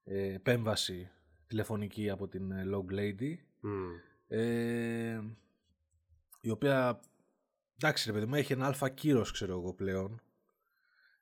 ε, 0.04 0.34
επέμβαση 0.34 1.10
τηλεφωνική 1.46 2.10
από 2.10 2.28
την 2.28 2.50
ε, 2.50 2.64
Long 2.66 2.92
Lady. 2.92 3.36
Μμ. 3.60 3.90
Ε, 4.26 5.20
η 6.40 6.50
οποία, 6.50 7.00
εντάξει 7.76 8.06
ρε 8.06 8.12
παιδί 8.12 8.26
μου, 8.26 8.34
έχει 8.34 8.52
ένα 8.52 8.66
αλφα 8.66 8.88
κύρος 8.88 9.30
ξέρω 9.32 9.52
εγώ 9.52 9.74
πλέον. 9.74 10.20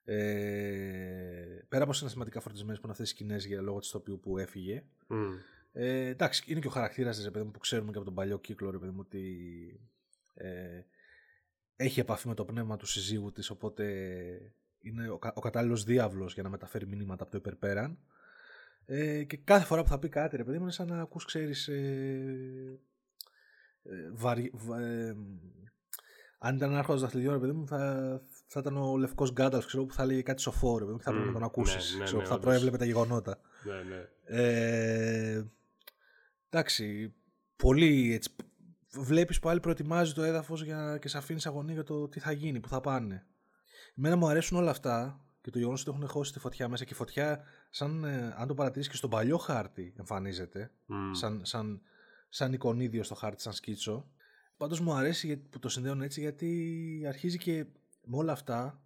Ε, 0.03 1.65
πέρα 1.69 1.83
από 1.83 1.93
συναισθηματικά 1.93 2.39
φορτισμένες 2.39 2.77
που 2.77 2.83
είναι 2.83 2.91
αυτές 2.91 3.09
οι 3.09 3.13
σκηνές 3.13 3.45
για 3.45 3.61
λόγω 3.61 3.79
της 3.79 3.89
τοπίου 3.89 4.19
που 4.19 4.37
έφυγε. 4.37 4.83
Μμ. 5.07 5.33
Ε, 5.73 6.05
εντάξει, 6.07 6.43
είναι 6.47 6.59
και 6.59 6.67
ο 6.67 6.69
χαρακτήρας 6.69 7.15
της, 7.15 7.25
ρε 7.25 7.31
παιδί 7.31 7.45
μου, 7.45 7.51
που 7.51 7.59
ξέρουμε 7.59 7.91
και 7.91 7.97
από 7.97 8.05
τον 8.05 8.15
παλιό 8.15 8.37
κύκλο, 8.39 8.69
ρε 8.71 8.77
παιδί 8.77 8.91
μου, 8.91 8.99
ότι 9.05 9.23
ε, 10.33 10.81
έχει 11.75 11.99
επαφή 11.99 12.27
με 12.27 12.33
το 12.33 12.45
πνεύμα 12.45 12.77
του 12.77 12.85
συζύγου 12.85 13.31
της, 13.31 13.49
οπότε 13.49 13.85
είναι 14.81 15.09
ο, 15.09 15.17
κα- 15.17 15.33
ο 15.35 15.39
κατάλληλος 15.41 15.83
διάβλος 15.83 16.33
για 16.33 16.43
να 16.43 16.49
μεταφέρει 16.49 16.87
μηνύματα 16.87 17.23
από 17.23 17.31
το 17.31 17.37
υπερπέραν. 17.37 17.97
Ε, 18.85 19.23
και 19.23 19.37
κάθε 19.37 19.65
φορά 19.65 19.81
που 19.83 19.87
θα 19.89 19.99
πει 19.99 20.09
κάτι, 20.09 20.37
ρε 20.37 20.43
παιδί 20.43 20.57
μου, 20.57 20.63
είναι 20.63 20.71
σαν 20.71 20.87
να 20.87 21.01
ακούς, 21.01 21.25
ξέρεις, 21.25 21.67
ε, 21.67 22.79
ε, 23.83 24.09
βαρι- 24.13 24.51
βα- 24.53 24.79
ε, 24.81 25.15
αν 26.37 26.55
ήταν 26.55 26.75
άρχοντας 26.75 27.01
δαχτυλιδιών, 27.01 27.33
ρε 27.33 27.39
παιδί 27.39 27.51
μου, 27.51 27.67
θα, 27.67 28.21
θα 28.47 28.59
ήταν 28.59 28.77
ο 28.77 28.97
λευκός 28.97 29.31
Γκάνταλφ, 29.31 29.65
ξέρω, 29.65 29.85
που 29.85 29.93
θα 29.93 30.05
λέει 30.05 30.23
κάτι 30.23 30.41
σοφό, 30.41 30.73
ρε 30.77 30.79
παιδί 30.79 30.91
μου, 30.91 30.97
και 30.97 31.03
θα 31.03 31.11
πρέπει 31.11 31.25
Μμμ, 31.25 31.33
να 31.33 31.39
τον 31.39 31.47
ακούσεις. 31.47 31.91
ναι, 31.93 31.97
ναι, 31.99 32.03
ξέρω, 32.03 32.17
ναι, 32.17 32.23
που 32.23 32.29
θα 32.29 32.35
όντως. 32.35 32.45
προέβλεπε 32.49 32.77
τα 32.77 32.85
γεγονότα. 32.85 33.39
Ναι, 33.63 33.95
ναι. 33.95 34.07
Ε, 34.41 35.43
εντάξει, 36.51 37.13
πολύ 37.55 38.13
έτσι. 38.13 38.29
Βλέπεις 38.93 39.39
πάλι 39.39 39.59
προετοιμάζει 39.59 40.13
το 40.13 40.23
έδαφος 40.23 40.63
για, 40.63 40.97
και 41.01 41.07
σε 41.07 41.17
αφήνεις 41.17 41.45
αγωνία 41.45 41.73
για 41.73 41.83
το 41.83 42.07
τι 42.07 42.19
θα 42.19 42.31
γίνει, 42.31 42.59
που 42.59 42.67
θα 42.67 42.81
πάνε. 42.81 43.25
Εμένα 43.97 44.15
μου 44.15 44.27
αρέσουν 44.27 44.57
όλα 44.57 44.71
αυτά 44.71 45.25
και 45.41 45.49
το 45.49 45.57
γεγονός 45.57 45.81
ότι 45.81 45.89
έχουν 45.89 46.07
χώσει 46.07 46.33
τη 46.33 46.39
φωτιά 46.39 46.67
μέσα 46.67 46.83
και 46.83 46.93
η 46.93 46.95
φωτιά, 46.95 47.43
σαν, 47.69 48.03
ε, 48.03 48.33
αν 48.37 48.47
το 48.47 48.53
παρατηρήσεις 48.53 48.91
και 48.91 48.97
στον 48.97 49.09
παλιό 49.09 49.37
χάρτη, 49.37 49.93
εμφανίζεται. 49.97 50.71
Μμ. 50.85 51.13
Σαν, 51.13 51.41
σαν, 51.45 51.81
σαν 52.29 52.53
εικονίδιο 52.53 53.03
στο 53.03 53.15
χάρτη, 53.15 53.41
σαν 53.41 53.53
σκίτσο. 53.53 54.11
Πάντως 54.57 54.79
μου 54.79 54.93
αρέσει 54.93 55.27
γιατί- 55.27 55.47
που 55.49 55.59
το 55.59 55.69
συνδέουν 55.69 56.01
έτσι 56.01 56.19
γιατί 56.19 57.03
αρχίζει 57.07 57.37
και 57.37 57.65
με 58.03 58.17
όλα 58.17 58.31
αυτά 58.31 58.81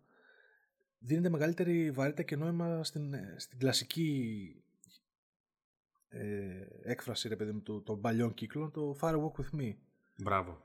δίνεται 0.99 1.29
μεγαλύτερη 1.29 1.91
βαρύτητα 1.91 2.23
και 2.23 2.35
νόημα 2.35 2.83
στην, 2.83 3.13
ε, 3.13 3.35
στην 3.37 3.59
κλασική 3.59 4.63
ε, 6.09 6.67
έκφραση 6.83 7.27
ρε 7.27 7.35
παιδί 7.35 7.51
μου, 7.51 7.61
του- 7.61 7.83
των 7.85 8.01
παλιών 8.01 8.33
κύκλων, 8.33 8.71
το 8.71 8.97
Fire 9.01 9.15
Walk 9.15 9.41
With 9.41 9.59
Me. 9.61 9.75
Μπράβο. 10.23 10.63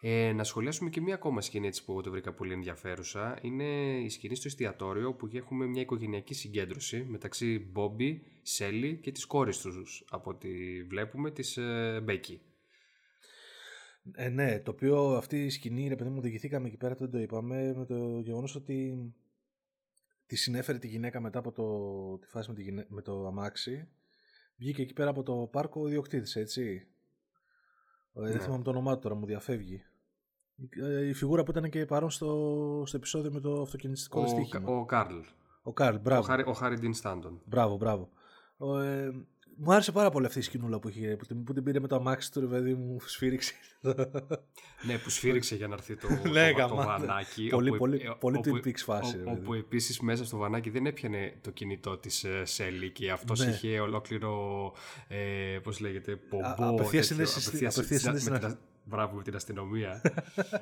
Ε, 0.00 0.32
να 0.32 0.44
σχολιάσουμε 0.44 0.90
και 0.90 1.00
μία 1.00 1.14
ακόμα 1.14 1.40
σκηνή 1.40 1.66
έτσι 1.66 1.84
που 1.84 1.92
εγώ 1.92 2.00
το 2.00 2.10
βρήκα 2.10 2.32
πολύ 2.32 2.52
ενδιαφέρουσα. 2.52 3.38
Είναι 3.42 3.98
η 4.00 4.08
σκηνή 4.08 4.34
στο 4.34 4.48
εστιατόριο 4.48 5.14
που 5.14 5.28
έχουμε 5.32 5.66
μια 5.66 5.82
οικογενειακή 5.82 6.34
συγκέντρωση 6.34 7.04
μεταξύ 7.08 7.58
Μπόμπι, 7.58 8.22
Σέλι 8.42 8.96
και 8.96 9.12
της 9.12 9.24
κόρης 9.26 9.58
τους 9.58 10.04
από 10.10 10.30
ό,τι 10.30 10.82
βλέπουμε 10.82 11.30
της 11.30 11.56
ε, 11.56 12.00
Μπέκη. 12.04 12.40
Ε, 14.12 14.28
ναι, 14.28 14.60
το 14.60 14.70
οποίο 14.70 15.16
αυτή 15.16 15.44
η 15.44 15.50
σκηνή, 15.50 15.88
ρε 15.88 15.96
παιδί 15.96 16.10
μου, 16.10 16.16
οδηγηθήκαμε 16.18 16.66
εκεί 16.66 16.76
πέρα, 16.76 16.94
δεν 16.94 17.10
το 17.10 17.18
είπαμε, 17.18 17.74
με 17.76 17.86
το 17.86 18.20
γεγονός 18.20 18.54
ότι 18.54 18.96
τη 20.26 20.36
συνέφερε 20.36 20.78
τη 20.78 20.88
γυναίκα 20.88 21.20
μετά 21.20 21.38
από 21.38 21.52
το, 21.52 22.18
τη 22.18 22.26
φάση 22.28 22.48
με, 22.50 22.54
τη 22.54 22.62
γυναί- 22.62 22.90
με 22.90 23.02
το 23.02 23.26
αμάξι. 23.26 23.88
Βγήκε 24.64 24.82
εκεί 24.82 24.92
πέρα 24.92 25.10
από 25.10 25.22
το 25.22 25.48
πάρκο 25.52 25.80
ο 25.82 25.86
ιδιοκτήτης, 25.86 26.36
έτσι. 26.36 26.86
Ε, 28.14 28.20
Δεν 28.20 28.32
Ναι. 28.32 28.38
θυμάμαι 28.38 28.62
το 28.62 28.70
όνομά 28.70 28.94
του 28.94 29.00
τώρα, 29.00 29.14
μου 29.14 29.26
διαφεύγει. 29.26 29.82
Ε, 30.82 31.06
Η 31.06 31.12
φιγούρα 31.12 31.42
που 31.42 31.50
ήταν 31.50 31.70
και 31.70 31.84
παρόν 31.86 32.10
στο, 32.10 32.82
στο 32.86 32.96
επεισόδιο 32.96 33.32
με 33.32 33.40
το 33.40 33.60
αυτοκινητιστικό 33.62 34.20
Ο, 34.20 34.22
δυστύχημα. 34.24 34.70
ο 34.70 34.84
Carl. 34.84 35.18
Ο 35.62 35.72
Carl, 35.72 35.96
Ο, 35.96 35.98
μπράβο. 36.00 36.22
Χάρι, 36.22 36.42
ο 36.46 36.52
Harry 36.52 36.78
Dean 36.78 36.94
Stanton. 36.94 37.40
Μπράβο, 37.44 37.76
μπράβο. 37.76 38.08
Ο, 38.56 38.78
ε, 38.78 39.26
μου 39.56 39.72
άρεσε 39.72 39.92
πάρα 39.92 40.10
πολύ 40.10 40.26
αυτή 40.26 40.38
η 40.38 40.42
σκηνούλα 40.42 40.78
που, 40.78 40.88
είχε, 40.88 41.16
που, 41.16 41.24
την, 41.26 41.44
που 41.44 41.52
την 41.52 41.62
πήρε 41.62 41.80
με 41.80 41.88
το 41.88 41.96
αμάξι 41.96 42.32
του, 42.32 42.40
ρε 42.40 42.46
παιδί 42.46 42.74
μου, 42.74 43.00
σφύριξε. 43.04 43.52
Ναι, 44.86 44.98
που 44.98 45.10
σφύριξε 45.10 45.54
για 45.56 45.66
να 45.68 45.74
έρθει 45.74 45.96
το, 45.96 46.08
Ναι, 46.10 46.52
το, 46.52 46.58
το 46.68 46.74
γαμάτα. 46.74 46.98
βανάκι. 47.06 47.46
Πολύ, 47.50 47.68
όπου- 47.68 47.78
πολύ, 47.78 47.96
ε, 48.04 48.10
πολύ 48.20 48.36
όπου- 48.36 48.60
Twin 48.64 48.66
Peaks 48.68 48.76
φάση. 48.76 49.14
Ό- 49.14 49.18
ρε 49.18 49.24
παιδί 49.24 49.36
όπου 49.40 49.52
μου. 49.52 49.58
επίσης 49.58 50.00
μέσα 50.00 50.24
στο 50.24 50.36
βανάκι 50.36 50.70
δεν 50.70 50.86
έπιανε 50.86 51.34
το 51.40 51.50
κινητό 51.50 51.98
της 51.98 52.24
ε, 52.24 52.44
Shelly 52.44 52.90
και 52.90 53.10
αυτός 53.10 53.44
Ναι. 53.44 53.50
είχε 53.50 53.80
ολόκληρο, 53.80 54.72
ε, 55.08 55.58
πώς 55.62 55.80
λέγεται, 55.80 56.16
πομπό. 56.16 56.46
Α, 56.46 56.68
απευθείας 56.68 57.08
τέτοιο, 57.08 57.26
σύνδεση 57.70 58.30
στη- 58.86 58.94
απευθείας 58.94 59.16
απευθείας 59.16 59.42
στην- 59.42 59.54
σύνδεση 59.54 59.54
με 59.54 59.54
στην 59.54 59.54
την 59.54 59.64
α- 59.64 59.64
Μπράβο, 59.64 59.96
με 59.96 60.02
την 60.02 60.02
αστυνομία. 60.02 60.02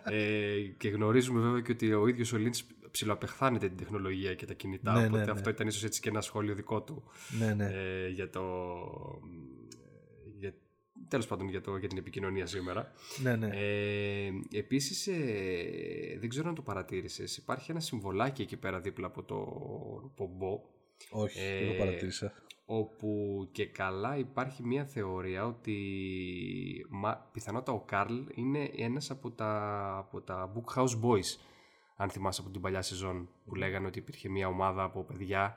ε, 0.16 0.60
και 0.78 0.88
γνωρίζουμε 0.88 1.40
βέβαια 1.40 1.60
και 1.60 1.72
ότι 1.72 1.92
ο 1.92 2.06
ίδιος 2.06 2.32
ο 2.32 2.36
Λίντς 2.36 2.64
ψιλοαπεχθάνεται 2.90 3.68
την 3.68 3.76
τεχνολογία 3.76 4.34
και 4.34 4.46
τα 4.46 4.54
κινητά, 4.54 4.92
Ναι, 4.92 5.00
ναι, 5.00 5.06
οπότε 5.06 5.24
ναι. 5.24 5.30
αυτό 5.30 5.50
ήταν 5.50 5.66
ίσως 5.66 5.84
έτσι 5.84 6.00
και 6.00 6.08
ένα 6.08 6.20
σχόλιο 6.20 6.54
δικό 6.54 6.82
του 6.82 7.02
Ναι, 7.38 7.54
ναι. 7.54 7.64
ε, 7.72 8.08
για 8.08 8.30
το... 8.30 8.42
Για, 10.38 10.54
τέλος 11.08 11.26
πάντων 11.26 11.48
για, 11.48 11.60
το, 11.60 11.76
για 11.76 11.88
την 11.88 11.98
επικοινωνία 11.98 12.46
σήμερα. 12.46 12.92
ναι, 13.22 13.36
ναι. 13.36 13.48
Ε, 13.52 14.30
επίσης, 14.58 15.06
ε, 15.06 16.16
δεν 16.20 16.28
ξέρω 16.28 16.48
αν 16.48 16.54
το 16.54 16.62
παρατήρησες, 16.62 17.36
υπάρχει 17.36 17.70
ένα 17.70 17.80
συμβολάκι 17.80 18.42
εκεί 18.42 18.56
πέρα 18.56 18.80
δίπλα 18.80 19.06
από 19.06 19.22
το 19.22 19.36
πομπό, 20.14 20.60
Όχι, 21.10 21.38
δεν 21.38 21.68
ε, 21.68 21.72
το 21.72 21.78
παρατήρησα. 21.78 22.32
Όπου 22.64 23.08
και 23.52 23.66
καλά 23.66 24.16
υπάρχει 24.16 24.62
μια 24.62 24.84
θεωρία 24.84 25.46
ότι 25.46 25.76
μα, 26.90 27.16
πιθανότατα 27.32 27.72
ο 27.72 27.80
Καρλ 27.80 28.18
είναι 28.34 28.70
ένας 28.76 29.10
από 29.10 29.30
τα, 29.30 29.94
από 29.96 30.20
τα 30.20 30.52
Book 30.54 30.78
House 30.78 31.00
Boys, 31.02 31.38
αν 31.96 32.10
θυμάσαι 32.10 32.40
από 32.40 32.50
την 32.50 32.60
παλιά 32.60 32.82
σεζόν, 32.82 33.28
που 33.44 33.54
λέγανε 33.54 33.86
ότι 33.86 33.98
υπήρχε 33.98 34.28
μια 34.28 34.48
ομάδα 34.48 34.82
από 34.82 35.04
παιδιά 35.04 35.56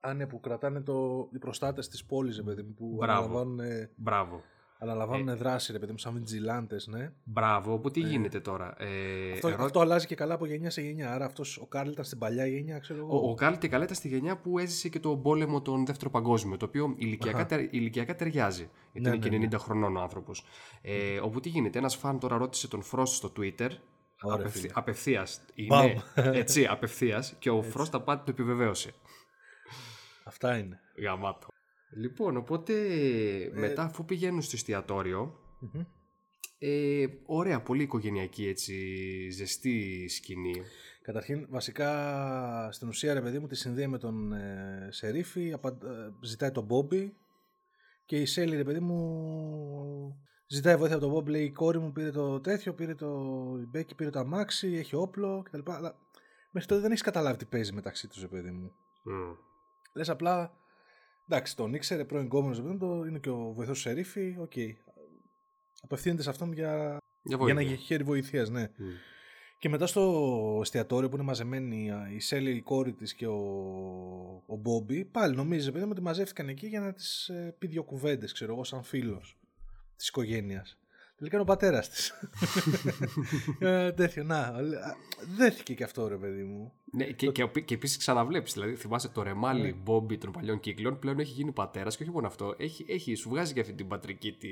Αν 0.00 0.14
είναι 0.14 0.26
που 0.26 0.40
κρατάνε 0.40 0.80
το, 0.80 1.28
οι 1.32 1.38
προστάτες 1.38 1.88
της 1.88 2.04
πόλης, 2.04 2.36
ρε 2.36 2.42
παιδί 2.42 2.62
μου, 2.62 2.74
που 2.74 2.94
Μπράβο. 2.94 3.12
αναλαμβάνουν, 3.12 3.58
ε, 3.60 3.90
Μπράβο. 3.96 4.42
Αναλαμβάνουν 4.82 5.36
δράση, 5.36 5.72
ρε 5.72 5.78
παιδί 5.78 5.92
μου, 5.92 5.98
σαν 5.98 6.12
βιτζιλάντες, 6.14 6.86
ναι. 6.86 7.12
Μπράβο, 7.24 7.72
οπότε 7.72 8.00
τι 8.00 8.06
γίνεται 8.06 8.40
τώρα. 8.40 8.74
Ε, 8.78 9.32
Αυτό, 9.32 9.48
ερώ- 9.48 9.60
αυτό 9.64 9.80
αλλάζει 9.80 10.06
και 10.06 10.14
καλά 10.14 10.34
από 10.34 10.46
γενιά 10.46 10.70
σε 10.70 10.80
γενιά. 10.82 11.12
Άρα 11.12 11.24
αυτός 11.24 11.56
ο 11.58 11.66
Carl 11.66 11.90
ήταν 11.90 12.04
στην 12.04 12.18
παλιά 12.18 12.46
γενιά, 12.46 12.78
ξέρω 12.78 12.98
εγώ. 12.98 13.18
Ο, 13.26 13.30
ο 13.30 13.34
Carl 13.34 13.54
και 13.54 13.68
καλά 13.68 13.84
ήταν 13.84 13.96
στη 13.96 14.08
γενιά 14.08 14.36
που 14.36 14.58
έζησε 14.58 14.88
και 14.88 15.00
τον 15.00 15.22
πόλεμο 15.22 15.62
τον 15.62 15.86
δεύτερο 15.86 16.10
παγκόσμιο, 16.10 16.56
το 16.56 16.64
οποίο 16.64 16.94
ηλικιακά, 16.96 17.36
Αχα. 17.38 17.46
τε- 17.46 17.72
ηλικιακά 17.74 18.14
ταιριάζει. 18.16 18.70
Γιατί 18.92 19.08
Ναι, 19.08 19.14
είναι 19.14 19.28
και 19.28 19.38
ναι, 19.38 19.56
90 19.56 19.58
χρονών 19.58 19.96
ο 19.96 20.00
άνθρωπος. 20.00 20.44
Ε, 20.82 21.18
όπου 21.20 21.40
τι 21.40 21.48
γίνεται, 21.48 21.78
ένας 21.78 21.96
φαν 21.96 22.18
τώρα 22.18 22.36
ρώτησε 22.36 22.68
τον 22.68 22.82
Frost 22.92 23.06
στο 23.06 23.32
Twitter. 23.36 23.68
Ωραία, 24.24 24.48
φίλε. 24.48 24.68
Απευθείας. 24.72 25.40
Μπαμ. 25.68 25.86
Είναι 25.86 26.02
έτσι, 26.38 26.66
απευθείας. 26.66 27.34
Και 27.38 27.50
ο 27.50 27.64
Frost 27.74 27.88
απάτη 27.92 28.24
το 28.24 28.30
επιβεβαίωσε. 28.30 28.92
Αυτά 30.24 30.56
είναι. 30.58 30.80
Γαμάτο. 31.02 31.46
Λοιπόν, 31.94 32.36
οπότε 32.36 32.74
μετά 33.54 33.82
αφού 33.82 34.04
πηγαίνουν 34.04 34.42
στο 34.42 34.52
εστιατόριο, 34.56 35.38
Μμμ. 35.58 35.82
ε, 36.58 37.06
ωραία, 37.26 37.60
πολύ 37.62 37.82
οικογενειακή 37.82 38.46
έτσι, 38.46 38.74
ζεστή 39.30 40.08
σκηνή. 40.08 40.62
Καταρχήν, 41.02 41.46
βασικά 41.50 41.88
στην 42.72 42.88
ουσία, 42.88 43.14
ρε 43.14 43.20
παιδί 43.20 43.38
μου, 43.38 43.46
τη 43.46 43.54
συνδέει 43.56 43.86
με 43.86 43.98
τον 43.98 44.32
ε, 44.32 44.88
Σερίφη, 44.90 45.52
απα- 45.52 45.78
ε, 45.84 46.26
ζητάει 46.26 46.50
τον 46.50 46.64
Μπόμπι 46.64 47.16
και 48.04 48.16
η 48.16 48.26
Shelly, 48.26 48.56
ρε 48.56 48.64
παιδί 48.64 48.80
μου, 48.80 50.22
ζητάει 50.46 50.76
βοήθεια 50.76 50.96
από 50.96 51.04
τον 51.04 51.14
Μπόμπι, 51.14 51.30
λέει 51.30 51.44
η 51.44 51.52
κόρη 51.52 51.78
μου 51.78 51.92
πήρε 51.92 52.10
το 52.10 52.40
τέτοιο, 52.40 52.74
πήρε 52.74 52.94
το, 52.94 53.08
η 53.60 53.66
Becky 53.66 53.94
πήρε 53.94 54.10
το 54.10 54.18
αμάξι, 54.18 54.72
έχει 54.74 54.96
όπλο 54.96 55.42
κτλ. 55.42 55.70
Αλλά 55.70 55.98
μέχρι 56.50 56.68
τότε 56.68 56.80
δεν 56.80 56.90
έχεις 56.90 57.02
καταλάβει 57.02 57.36
τι 57.36 57.44
παίζει 57.44 57.72
μεταξύ 57.72 58.08
τους, 58.08 58.20
ρε 58.20 58.28
παιδί 58.28 58.50
μου. 58.50 58.72
Μμ. 59.04 59.32
Λες 59.94 60.08
απλά, 60.08 60.52
εντάξει, 61.28 61.56
τον 61.56 61.74
ήξερε 61.74 62.04
πρώην 62.04 62.28
κόμενος, 62.28 62.56
ρε 62.56 62.62
παιδί 62.62 62.74
μου, 62.74 62.80
το- 62.80 63.04
είναι 63.04 63.18
και 63.18 63.28
ο 63.30 63.52
βοηθός 63.52 63.74
του 63.76 63.82
Σερίφη, 63.82 64.36
οκ. 64.38 64.52
Απευθύνεται 65.82 66.22
σε 66.22 66.30
αυτόν 66.30 66.52
για, 66.52 66.72
Για 66.78 66.98
για 67.22 67.36
βοήθεια. 67.38 67.60
ένα 67.60 67.76
χέρι 67.76 68.02
βοηθείας, 68.04 68.48
ναι. 68.50 68.68
Μμ. 68.76 68.84
Και 69.58 69.68
μετά 69.68 69.86
στο 69.86 70.58
εστιατόριο 70.60 71.08
που 71.08 71.14
είναι 71.16 71.24
μαζεμένοι 71.24 71.90
η 72.14 72.20
Σέλη, 72.20 72.50
η 72.56 72.60
κόρη 72.62 72.92
της 72.92 73.14
και 73.14 73.26
ο, 73.26 73.36
ο 74.46 74.56
Μπόμπι, 74.56 75.04
πάλι 75.04 75.36
νομίζει 75.36 75.72
παιδί 75.72 75.84
μου 75.84 75.90
ότι 75.92 76.00
μαζεύτηκαν 76.02 76.48
εκεί 76.48 76.66
για 76.66 76.80
να 76.80 76.92
της 76.92 77.28
ε, 77.28 77.54
πει 77.58 77.66
δύο 77.66 77.82
κουβέντες, 77.84 78.32
ξέρω 78.32 78.52
εγώ, 78.52 78.64
σαν 78.64 78.82
φίλος 78.82 79.38
της 79.96 80.08
οικογένειας. 80.08 80.78
Τελικά 81.16 81.36
είναι 81.40 81.50
ο 81.50 81.54
πατέρας 81.54 81.88
της. 81.88 82.12
ε, 83.58 83.92
τέτοιο, 83.92 84.24
να, 84.24 84.36
α, 84.38 84.54
δέθηκε 85.36 85.74
και 85.74 85.84
αυτό 85.84 86.08
ρε 86.08 86.16
παιδί 86.16 86.42
μου. 86.42 86.72
Ναι, 86.92 87.04
και, 87.04 87.26
και, 87.30 87.44
και 87.64 87.74
επίσης 87.74 87.96
ξαναβλέπεις. 87.96 88.52
Δηλαδή, 88.52 88.74
θυμάσαι 88.76 89.08
το 89.08 89.22
ρεμάλι 89.22 89.72
Μπόμπι 89.82 90.18
των 90.18 90.32
παλιών 90.32 90.60
κύκλων 90.60 90.98
πλέον 90.98 91.18
έχει 91.18 91.32
γίνει 91.32 91.52
πατέρας 91.52 91.96
και 91.96 92.02
όχι 92.02 92.12
μόνο 92.12 92.26
αυτό. 92.26 92.54
Έχει, 92.58 92.84
έχει, 92.88 93.14
σου 93.14 93.28
βγάζει 93.28 93.52
και 93.52 93.60
αυτή 93.60 93.72
την 93.72 93.88
πατρική 93.88 94.32
τη, 94.32 94.48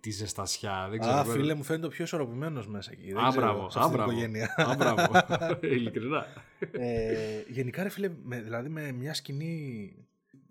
τη 0.00 0.10
ζεστασιά. 0.10 0.86
Δεν 0.90 1.00
ξέρω, 1.00 1.16
Α, 1.16 1.20
εγώ- 1.20 1.32
φίλε 1.32 1.54
μου 1.54 1.62
φαίνεται 1.62 1.86
ο 1.86 1.88
πιο 1.90 2.04
ισορροπημένος 2.04 2.68
μέσα 2.68 2.90
εκεί. 2.92 3.12
Δεν 3.12 3.24
Α, 3.24 3.28
ξέρω, 3.28 3.46
μπράβο. 3.46 3.70
σε 3.70 3.78
Α, 3.78 3.82
αυτή 3.82 3.94
την 3.96 4.04
μπράβο. 4.04 4.10
οικογένεια. 4.20 4.54
Α, 4.56 4.74
μπράβο. 4.76 5.12
Ειλικρινά. 5.76 6.26
ε, 6.72 7.42
γενικά, 7.48 7.82
ρε 7.82 7.88
φίλε, 7.88 8.10
με, 8.22 8.40
δηλαδή 8.40 8.68
με 8.68 8.92
μια 8.92 9.14
σκηνή 9.14 9.94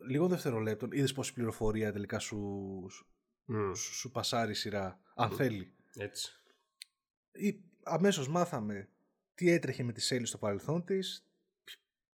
λίγων 0.09 0.29
δευτερολέπτων, 0.29 0.89
είδες 0.91 1.13
πόση 1.13 1.33
πληροφορία 1.33 1.91
τελικά 1.91 2.19
σου, 2.19 2.37
Μμ, 3.45 3.73
σου, 3.73 3.93
σου 3.93 4.11
πασάρει 4.11 4.51
η 4.51 4.55
σειρά, 4.55 4.99
αν 5.15 5.31
θέλει. 5.31 5.73
Έτσι. 5.97 6.31
Ή 7.31 7.59
αμέσως 7.83 8.27
μάθαμε 8.27 8.89
τι 9.35 9.49
έτρεχε 9.51 9.83
με 9.83 9.91
τη 9.91 10.01
Σέλη 10.01 10.25
στο 10.25 10.37
παρελθόν 10.37 10.83
της, 10.85 11.25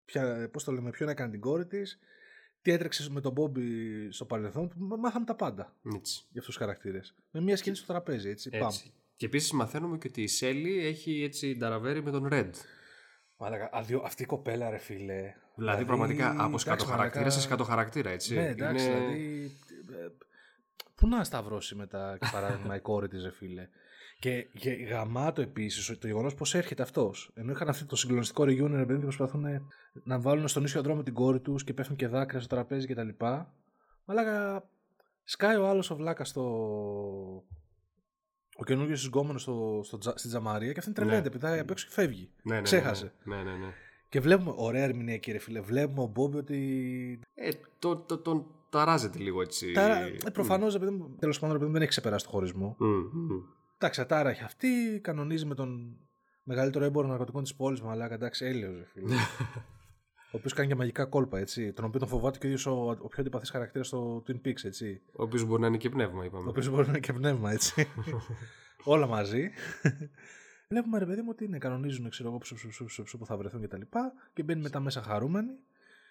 ποια, 0.06 0.50
πώς 0.52 0.64
το 0.64 0.72
λέμε, 0.72 0.90
ποιον 0.90 1.10
έκανε 1.10 1.32
την 1.32 1.40
κόρη 1.40 1.66
της, 1.66 2.00
τι 2.62 2.72
έτρεξε 2.72 3.10
με 3.12 3.22
τον 3.22 3.32
Μπόμπι 3.32 3.68
στο 4.12 4.26
παρελθόν, 4.26 4.72
μάθαμε 4.76 5.26
τα 5.26 5.36
πάντα 5.36 5.76
Έτσι. 5.96 6.14
για 6.30 6.40
αυτούς 6.40 6.46
τους 6.46 6.56
χαρακτήρες. 6.58 7.16
Με 7.32 7.42
μια 7.42 7.58
σκηνή 7.58 7.76
στο 7.76 7.86
τραπέζι, 7.86 8.30
έτσι. 8.30 8.50
Παμ. 8.50 8.62
έτσι. 8.68 8.92
Και 9.16 9.26
επίσης 9.26 9.52
μαθαίνουμε 9.52 9.98
και 9.98 10.08
ότι 10.08 10.22
η 10.22 10.28
Σέλη 10.28 10.86
έχει 10.86 11.24
έτσι 11.24 11.56
νταραβέρει 11.58 12.04
με 12.04 12.12
τον 12.12 12.28
Ρεντ. 12.28 12.56
Μαλάκα, 13.38 13.70
αδιο- 13.72 14.04
αυτή 14.06 14.24
η 14.24 14.26
κοπέλα, 14.26 14.70
ρε 14.70 14.78
φίλε. 14.78 15.34
Δηλαδή, 15.56 15.86
πραγματικά 15.86 16.30
από 16.30 16.40
εντάξει, 16.44 16.58
σκατό 16.60 16.86
χαρακτήρα 16.86 17.20
μαλάκα, 17.20 17.30
σε 17.30 17.42
σκατό 17.42 17.64
χαρακτήρα, 17.64 18.10
έτσι. 18.10 18.34
Ναι, 18.36 18.48
εντάξει, 18.48 18.86
Είναι- 18.86 18.98
δηλαδή. 19.00 19.58
Ε, 20.98 21.02
Πού 21.02 21.08
να 21.08 21.24
σταυρώσει 21.24 21.76
μετά, 21.76 22.18
για 22.22 22.30
παράδειγμα, 22.32 22.76
η 22.76 22.80
κόρη 22.80 23.08
της, 23.08 23.24
ρε 23.24 23.32
φίλε. 23.32 23.68
Και, 24.20 24.42
και 24.44 24.70
γαμάτο 24.72 25.42
επίσης 25.42 25.98
το 26.00 26.08
γεγονός 26.08 26.34
πώς 26.36 26.56
έρχεται 26.56 26.82
αυτός. 26.84 27.32
Ενώ 27.34 27.52
είχαν 27.52 27.70
αυτό 27.70 27.86
το 27.86 27.96
συγκλονιστικό 27.96 28.44
reunion, 28.44 28.72
ρε 28.72 28.86
παιδί, 28.86 29.00
και 29.00 29.04
προσπαθούν 29.06 29.46
να 30.04 30.20
βάλουν 30.20 30.48
στον 30.48 30.64
ίσιο 30.64 30.82
δρόμο 30.82 31.04
την 31.04 31.14
κόρη 31.14 31.40
τους 31.40 31.64
και 31.64 31.74
πέφτουν 31.74 31.96
και 31.96 32.08
δάκρυα 32.08 32.40
στο 32.40 32.56
τραπέζι 32.56 32.88
κτλ. 32.88 33.10
Μαλάκα, 34.06 34.70
σκάει 35.24 35.56
ο 35.56 35.68
άλλος 35.68 35.90
ο 35.90 35.96
βλάκας 35.96 36.30
στο. 36.30 36.44
Ο 38.60 38.64
καινούριο 38.66 38.96
συγκόμενο 38.96 39.38
στο, 39.38 39.82
στο, 39.84 39.98
τζα- 39.98 40.18
στην 40.18 40.30
Τζαμαρία 40.30 40.72
και 40.72 40.80
αυτή 40.80 40.92
τρελαίνεται, 40.92 41.30
πετάει 41.30 41.60
απ' 41.60 41.70
έξω 41.70 41.88
και 41.88 41.94
φεύγει. 41.94 42.32
Ναι, 42.44 42.54
ναι, 42.54 42.56
ναι, 42.56 42.62
Ξέχασε. 42.62 43.14
Ναι, 43.24 43.36
ναι, 43.36 43.52
ναι. 43.52 43.74
Και 44.10 44.20
βλέπουμε, 44.20 44.54
ωραία 44.56 44.84
ερμηνεία 44.84 45.18
κύριε 45.18 45.40
φίλε, 45.40 45.60
βλέπουμε 45.62 46.02
ο 46.02 46.06
Μπόμπι 46.06 46.38
ότι 46.38 47.20
Ε, 47.34 47.50
το, 47.80 47.96
το, 47.98 48.18
τον 48.18 48.46
ταράζεται 48.70 49.18
λίγο 49.20 49.42
έτσι. 49.42 49.72
Τάρα, 49.72 49.98
ε, 49.98 50.16
προφανώς, 50.34 50.78
τέλος 51.20 51.40
πάντων, 51.40 51.52
ρε 51.52 51.58
παιδί 51.58 51.66
μου, 51.66 51.72
δεν 51.72 51.82
έχει 51.82 51.90
ξεπεράσει 51.90 52.26
το 52.26 52.32
χωρισμό. 52.32 52.76
Μμ, 52.80 52.88
μμ. 52.88 53.30
Εντάξει, 53.78 54.02
ατάρα 54.02 54.30
έχει 54.30 54.44
αυτή, 54.44 55.00
κανονίζει 55.04 55.46
με 55.46 55.56
τον 55.56 55.98
μεγαλύτερο 56.44 56.86
έμπορο 56.86 57.08
ναρκωτικών 57.08 57.44
της 57.44 57.56
πόλης, 57.56 57.82
μαλάκα, 57.82 58.14
εντάξει, 58.14 58.46
έλεος, 58.46 58.76
ρε 58.78 58.86
φίλε. 58.86 59.16
ο 60.32 60.38
οποίος 60.38 60.54
κάνει 60.54 60.68
και 60.68 60.76
μαγικά 60.76 61.06
κόλπα, 61.06 61.40
έτσι. 61.40 61.74
Τον 61.74 61.86
οποίο 61.86 62.00
τον 62.00 62.08
φοβάται 62.10 62.38
και 62.38 62.46
ο 62.46 62.50
ίδιος 62.50 62.66
ο, 62.66 62.90
ο 62.90 63.08
πιο 63.08 63.22
αντιπαθής 63.22 63.50
χαρακτήρας 63.50 63.88
στο 63.88 64.24
Twin 64.28 64.48
Peaks, 64.48 64.64
έτσι. 64.64 65.02
Ο 65.12 65.24
οποίος 65.24 65.44
μπορεί 65.46 65.62
να 65.62 65.68
είναι 65.68 65.78
και 65.78 65.90
πνεύμα, 65.90 66.20
Ο 66.22 66.24
είπαμε. 66.24 66.50
οποίος 66.50 66.70
μπορεί 66.70 66.84
να 66.84 66.90
είναι 66.90 67.00
και 67.00 67.14
πνεύμα, 67.14 67.52
έτσι. 67.52 67.88
Όλα 68.84 69.08
μαζί. 69.08 69.50
Βλέπουμε, 70.70 70.98
ρε 71.00 71.06
παιδί 71.06 71.22
μου, 71.22 71.28
ότι 71.32 71.46
είναι, 71.46 71.58
κανονίζουν, 71.58 72.10
ξέρω 72.10 72.30
εγώ, 72.30 72.38
ψου, 72.38 72.56
ψου, 72.56 72.68
ψου, 72.68 72.86
ψου, 72.86 73.04
ψου, 73.04 73.18
που 73.18 73.26
θα 73.26 73.38
βρεθούν 73.38 73.62
και 73.62 73.68
τα 73.68 73.78
λοιπά. 73.78 74.14
Και 74.34 74.44
μπαίνει 74.44 74.62
μετά 74.62 74.80
μέσα 74.80 75.02
χαρούμενοι. 75.02 75.52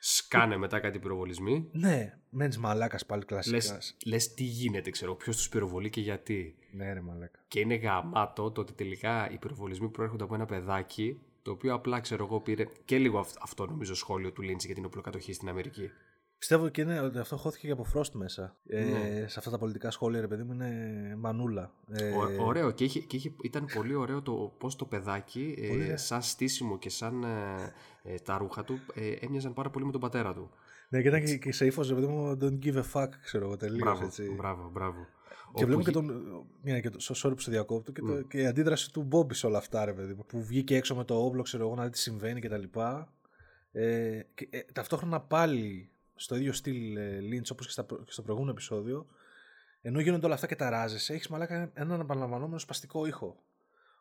Σκάνε 0.08 0.56
μετά 0.56 0.80
κάτι 0.80 0.98
πυροβολισμοί. 0.98 1.68
Ναι, 1.72 2.18
μένεις 2.30 2.58
μαλάκας 2.58 3.06
πάλι 3.06 3.24
κλασικάς. 3.24 3.70
Λες, 3.70 3.96
λες 4.04 4.34
τι 4.34 4.44
γίνεται, 4.44 4.90
ξέρω, 4.90 5.14
ποιος 5.14 5.36
τους 5.36 5.48
πυροβολεί 5.48 5.90
και 5.90 6.00
γιατί. 6.00 6.56
Ναι, 6.70 6.92
ρε 6.92 7.00
μαλάκα. 7.00 7.38
Και 7.48 7.60
είναι 7.60 7.74
γαμάτο 7.74 8.50
το 8.50 8.60
ότι 8.60 8.72
τελικά 8.72 9.30
οι 9.30 9.38
πυροβολισμοί 9.38 9.88
προέρχονται 9.88 10.24
από 10.24 10.34
ένα 10.34 10.44
παιδάκι 10.46 11.18
το 11.42 11.50
οποίο 11.50 11.74
απλά 11.74 12.00
ξέρω 12.00 12.24
εγώ 12.24 12.40
πήρε 12.40 12.64
και 12.84 12.98
λίγο 12.98 13.18
αυ- 13.18 13.36
αυτό 13.42 13.66
νομίζω 13.66 13.94
σχόλιο 13.94 14.32
του 14.32 14.42
Λίντσι 14.42 14.66
για 14.66 14.74
την 14.74 14.84
οπλοκατοχή 14.84 15.32
στην 15.32 15.48
Αμερική. 15.48 15.90
Πιστεύω 16.38 16.68
και 16.68 16.80
είναι 16.80 17.00
ότι 17.00 17.18
αυτό 17.18 17.36
χώθηκε 17.36 17.66
και 17.66 17.72
από 17.72 17.86
Frost 17.94 18.10
μέσα. 18.12 18.56
Ε, 18.68 18.84
Ναι. 18.84 19.28
Σε 19.28 19.38
αυτά 19.38 19.50
τα 19.50 19.58
πολιτικά 19.58 19.90
σχόλια, 19.90 20.20
ρε 20.20 20.26
παιδί 20.28 20.42
μου, 20.42 20.52
είναι 20.52 21.14
μανούλα. 21.18 21.72
Ε, 21.92 22.10
Ω- 22.10 22.44
ωραίο 22.46 22.70
και, 22.70 22.84
είχε, 22.84 23.00
και 23.00 23.16
είχε, 23.16 23.32
ήταν 23.42 23.66
πολύ 23.74 23.94
ωραίο 23.94 24.22
το 24.22 24.54
πώς 24.58 24.76
το 24.76 24.84
παιδάκι 24.84 25.54
ε, 25.58 25.68
Πολύ 25.68 25.82
ωραίο. 25.82 25.96
σαν 25.96 26.22
στήσιμο 26.22 26.78
και 26.78 26.90
σαν 26.90 27.22
ε, 27.22 27.72
ε, 28.02 28.14
τα 28.18 28.38
ρούχα 28.38 28.64
του 28.64 28.78
ε, 28.94 29.10
έμοιαζαν 29.20 29.52
πάρα 29.52 29.70
πολύ 29.70 29.84
με 29.84 29.92
τον 29.92 30.00
πατέρα 30.00 30.34
του. 30.34 30.50
Ναι, 30.88 31.02
και 31.02 31.08
ήταν 31.08 31.24
και, 31.24 31.36
και 31.36 31.52
σε 31.52 31.66
ύφο, 31.66 31.82
ρε 31.82 31.94
παιδί 31.94 32.06
μου, 32.06 32.38
don't 32.40 32.64
give 32.64 32.82
a 32.82 32.84
fuck, 32.92 33.08
ξέρω 33.22 33.44
εγώ, 33.44 33.56
τελείως. 33.56 33.80
Μπράβο, 33.82 34.04
έτσι. 34.04 34.30
μπράβο, 34.36 34.70
μπράβο. 34.72 35.06
Και 35.54 35.64
βλέπουμε 35.64 35.84
και 35.84 35.98
γι- 35.98 36.06
τον. 36.06 36.46
Μια, 36.62 36.80
και 36.80 36.90
το, 36.90 36.98
sorry 37.14 37.32
που 37.34 37.40
σε 37.40 37.50
διακόπτω 37.50 37.92
και, 37.92 38.00
το, 38.00 38.22
και 38.22 38.38
η 38.40 38.46
αντίδραση 38.46 38.92
του 38.92 39.02
Μπόμπι 39.02 39.34
σε 39.34 39.46
όλα 39.46 39.58
αυτά, 39.58 39.84
ρε 39.84 39.92
παιδί 39.92 40.14
μου. 40.14 40.24
Που 40.26 40.42
βγήκε 40.44 40.76
έξω 40.76 40.94
με 40.94 41.04
το 41.04 41.24
όπλο, 41.24 41.42
ξέρω 41.42 41.66
εγώ, 41.66 41.74
να 41.74 41.84
δει 41.84 41.90
τι 41.90 41.98
συμβαίνει 41.98 42.40
κτλ. 42.40 42.62
Ε, 43.72 44.20
και, 44.34 44.48
ε, 44.50 44.60
ταυτόχρονα 44.72 45.20
πάλι 45.20 45.90
στο 46.16 46.36
ίδιο 46.36 46.52
στυλ 46.52 46.96
ε, 46.96 47.18
Lynch 47.20 47.50
όπως 47.52 47.66
και, 47.66 47.72
στα 47.72 47.84
προ- 47.84 48.04
και 48.04 48.12
στο 48.12 48.22
προηγούμενο 48.22 48.52
επεισόδιο, 48.52 49.06
ενώ 49.82 50.00
γίνονται 50.00 50.26
όλα 50.26 50.34
αυτά 50.34 50.46
και 50.46 50.56
ταράζεσαι, 50.56 51.12
έχεις 51.12 51.28
μαλάκα 51.28 51.70
έναν 51.74 52.00
επαναλαμβανόμενο 52.00 52.58
σπαστικό 52.58 53.06
ήχο. 53.06 53.42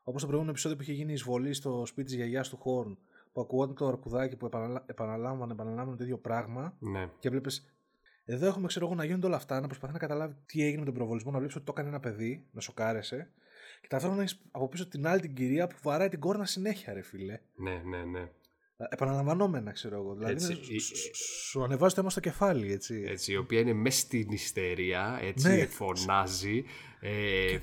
Όπως 0.03 0.21
το 0.21 0.27
προηγούμενο 0.27 0.49
επεισόδιο 0.51 0.77
που 0.77 0.83
είχε 0.83 0.93
γίνει 0.93 1.11
η 1.11 1.13
εισβολή 1.13 1.53
στο 1.53 1.83
σπίτι 1.85 2.07
της 2.07 2.15
γιαγιάς 2.15 2.49
του 2.49 2.57
Χόρν, 2.57 2.97
που 3.33 3.41
ακούγονταν 3.41 3.75
το 3.75 3.87
αρκουδάκι 3.87 4.35
που 4.35 4.45
επαναλα... 4.45 4.83
επαναλάμβανε, 4.85 5.51
επαναλάμβανε 5.53 5.97
το 5.97 6.03
ίδιο 6.03 6.17
πράγμα 6.17 6.75
Ναι, 6.79 7.09
και 7.19 7.29
βλέπεις. 7.29 7.69
Εδώ 8.25 8.45
έχουμε, 8.47 8.67
ξέρω 8.67 8.85
εγώ, 8.85 8.95
να 8.95 9.05
γίνονται 9.05 9.25
όλα 9.25 9.35
αυτά, 9.35 9.59
να 9.59 9.67
προσπαθεί 9.67 9.93
να 9.93 9.99
καταλάβει 9.99 10.35
τι 10.45 10.63
έγινε 10.63 10.79
με 10.79 10.85
τον 10.85 10.93
προβολισμό, 10.93 11.31
να 11.31 11.37
βλέπει 11.37 11.55
ότι 11.55 11.65
το 11.65 11.71
έκανε 11.75 11.89
ένα 11.89 11.99
παιδί, 11.99 12.47
να 12.51 12.61
σοκάρεσαι. 12.61 13.29
Και 13.81 13.87
ταυτόχρονα 13.87 14.21
έχεις 14.21 14.41
από 14.51 14.67
πίσω 14.67 14.87
την 14.87 15.07
άλλη 15.07 15.21
την 15.21 15.35
κυρία 15.35 15.67
που 15.67 15.75
βαράει 15.83 16.09
την 16.09 16.19
κόρνα 16.19 16.45
συνέχεια, 16.45 16.93
ρε 16.93 17.01
φίλε. 17.01 17.39
ναι, 17.55 17.81
ναι, 17.85 18.03
ναι. 18.03 18.29
Επαναλαμβανόμενα, 18.77 19.71
ξέρω 19.71 19.95
εγώ. 19.95 20.13
Δηλαδή, 20.13 20.33
Έτσι, 20.33 20.51
είναι- 20.51 20.61
η- 20.69 20.79
σου- 20.79 20.95
σου- 20.97 21.15
σου 21.49 21.63
ανεβάζει 21.63 21.93
το 21.95 22.01
αίμα 22.01 22.09
στο 22.09 22.19
κεφάλι, 22.19 22.71
έτσι. 22.71 23.03
Έτσι, 23.07 23.31
η 23.31 23.37
οποία 23.37 23.59
είναι 23.59 23.73
μέσα 23.73 23.99
στην 23.99 24.31
ιστερία, 24.31 25.19
έτσι, 25.21 25.47
Ναι. 25.47 25.65
φωνάζει. 25.65 26.63
Ε, 26.99 27.09
και, 27.51 27.59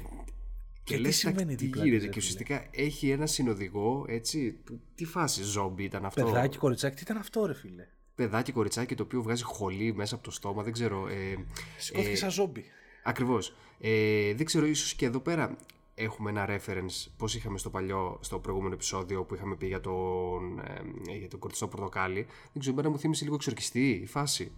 και 0.85 0.95
τι 0.95 1.01
λες, 1.01 1.17
συμβαίνει 1.17 1.51
«Τα- 1.51 1.57
τι 1.57 1.65
δίπλα 1.65 1.85
γίνεται; 1.85 1.97
της, 1.99 2.07
ρε 2.07 2.13
και 2.13 2.21
φίλε;» 2.21 2.33
ουσιαστικά 2.33 2.69
έχει 2.83 3.11
ένα 3.11 3.27
συνοδηγό, 3.27 4.05
έτσι, 4.09 4.51
που- 4.53 4.81
τι 4.95 5.05
φάση 5.05 5.43
ζόμπι 5.43 5.85
ήταν 5.85 6.05
αυτό; 6.05 6.25
Παιδάκι, 6.25 6.59
κοριτσάκι, 6.59 6.97
τι 6.97 7.03
ήταν 7.03 7.17
αυτό, 7.17 7.47
ρε 7.47 7.55
φίλε; 7.55 7.87
Παιδάκι, 8.15 8.53
κοριτσάκι, 8.53 8.95
το 8.95 9.03
οποίο 9.03 9.23
βγάζει 9.23 9.43
χολή 9.43 9.95
μέσα 9.95 10.15
από 10.15 10.25
το 10.25 10.31
στόμα, 10.31 10.63
δεν 10.63 10.73
ξέρω. 10.73 11.09
Ε, 11.09 11.45
Σηκώθηκε 11.79 12.13
ε, 12.13 12.17
σαν 12.17 12.31
ζόμπι. 12.31 12.65
Ακριβώς. 13.05 13.57
Ε, 13.81 14.35
δεν 14.35 14.47
ξέρω, 14.47 14.67
ίσως 14.67 14.95
και 14.95 15.07
εδώ 15.07 15.21
πέρα 15.21 15.57
έχουμε 15.95 16.31
ένα 16.31 16.47
reference, 16.49 17.11
πώς 17.17 17.35
είχαμε 17.35 17.59
στο 17.59 17.71
παλιό, 17.71 18.19
στο 18.21 18.39
προηγούμενο 18.39 18.75
επεισόδιο 18.75 19.25
που 19.25 19.35
είχαμε 19.35 19.57
πει 19.57 19.67
για 19.67 19.81
τον, 19.81 20.59
ε, 21.09 21.17
για 21.19 21.29
τον 21.29 21.39
κορτιστό 21.39 21.69
πορτοκάλι. 21.69 22.27
Δεν 22.53 22.61
ξέρω, 22.61 22.75
εμένα 22.75 22.91
μου 22.91 22.99
θύμισε 22.99 23.25
λίγο 23.25 23.35
εξορκιστή 23.35 23.91
η 23.91 24.07
φάση. 24.07 24.53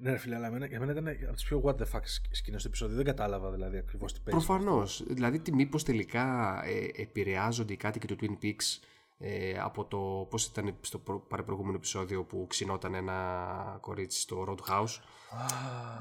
Ναι, 0.00 0.10
ρε 0.10 0.18
φίλε, 0.18 0.34
αλλά 0.34 0.46
εμένα, 0.46 0.66
για 0.66 0.78
μένα 0.80 0.92
ήταν 0.92 1.08
από 1.08 1.34
τις 1.34 1.44
πιο 1.44 1.62
what 1.64 1.74
the 1.74 1.84
fuck 1.92 2.02
σκηνές 2.30 2.62
του 2.62 2.68
επεισόδιο. 2.68 2.96
Δεν 2.96 3.04
κατάλαβα 3.04 3.50
δηλαδή 3.50 3.76
ακριβώς 3.76 4.12
τι 4.12 4.20
παίζει. 4.24 4.46
Προφανώς. 4.46 5.04
Δηλαδή, 5.08 5.38
τι 5.38 5.54
μήπως 5.54 5.82
τελικά 5.82 6.60
ε, 6.64 7.02
επηρεάζονται 7.02 7.72
οι 7.72 7.76
κάτοικοι 7.76 8.06
του 8.06 8.16
Twin 8.20 8.44
Peaks 8.44 8.78
ε, 9.18 9.58
από 9.58 9.84
το 9.84 10.26
πώς 10.30 10.46
ήταν 10.46 10.76
στο 10.80 10.98
προ- 10.98 11.28
παραπροηγούμενο 11.28 11.76
επεισόδιο 11.76 12.24
που 12.24 12.46
ξυνόταν 12.48 12.94
ένα 12.94 13.78
κορίτσι 13.80 14.20
στο 14.20 14.44
Roadhouse. 14.48 15.00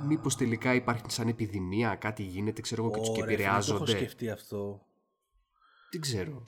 Μήπως 0.08 0.36
τελικά 0.36 0.74
υπάρχει 0.74 1.04
σαν 1.08 1.28
επιδημία, 1.28 1.96
κάτι 1.96 2.24
γίνεται, 2.24 2.62
ξέρω 2.62 2.84
εγώ, 2.84 2.92
και 2.92 3.00
τους 3.00 3.10
και 3.12 3.22
Ωραία, 3.22 3.26
φίλε, 3.36 3.38
Το 3.38 3.44
έχω 3.44 3.54
επηρεάζονται. 3.62 3.92
σκεφτεί 3.92 4.30
αυτό. 4.30 4.86
Δεν 5.92 6.02
ξέρω. 6.02 6.48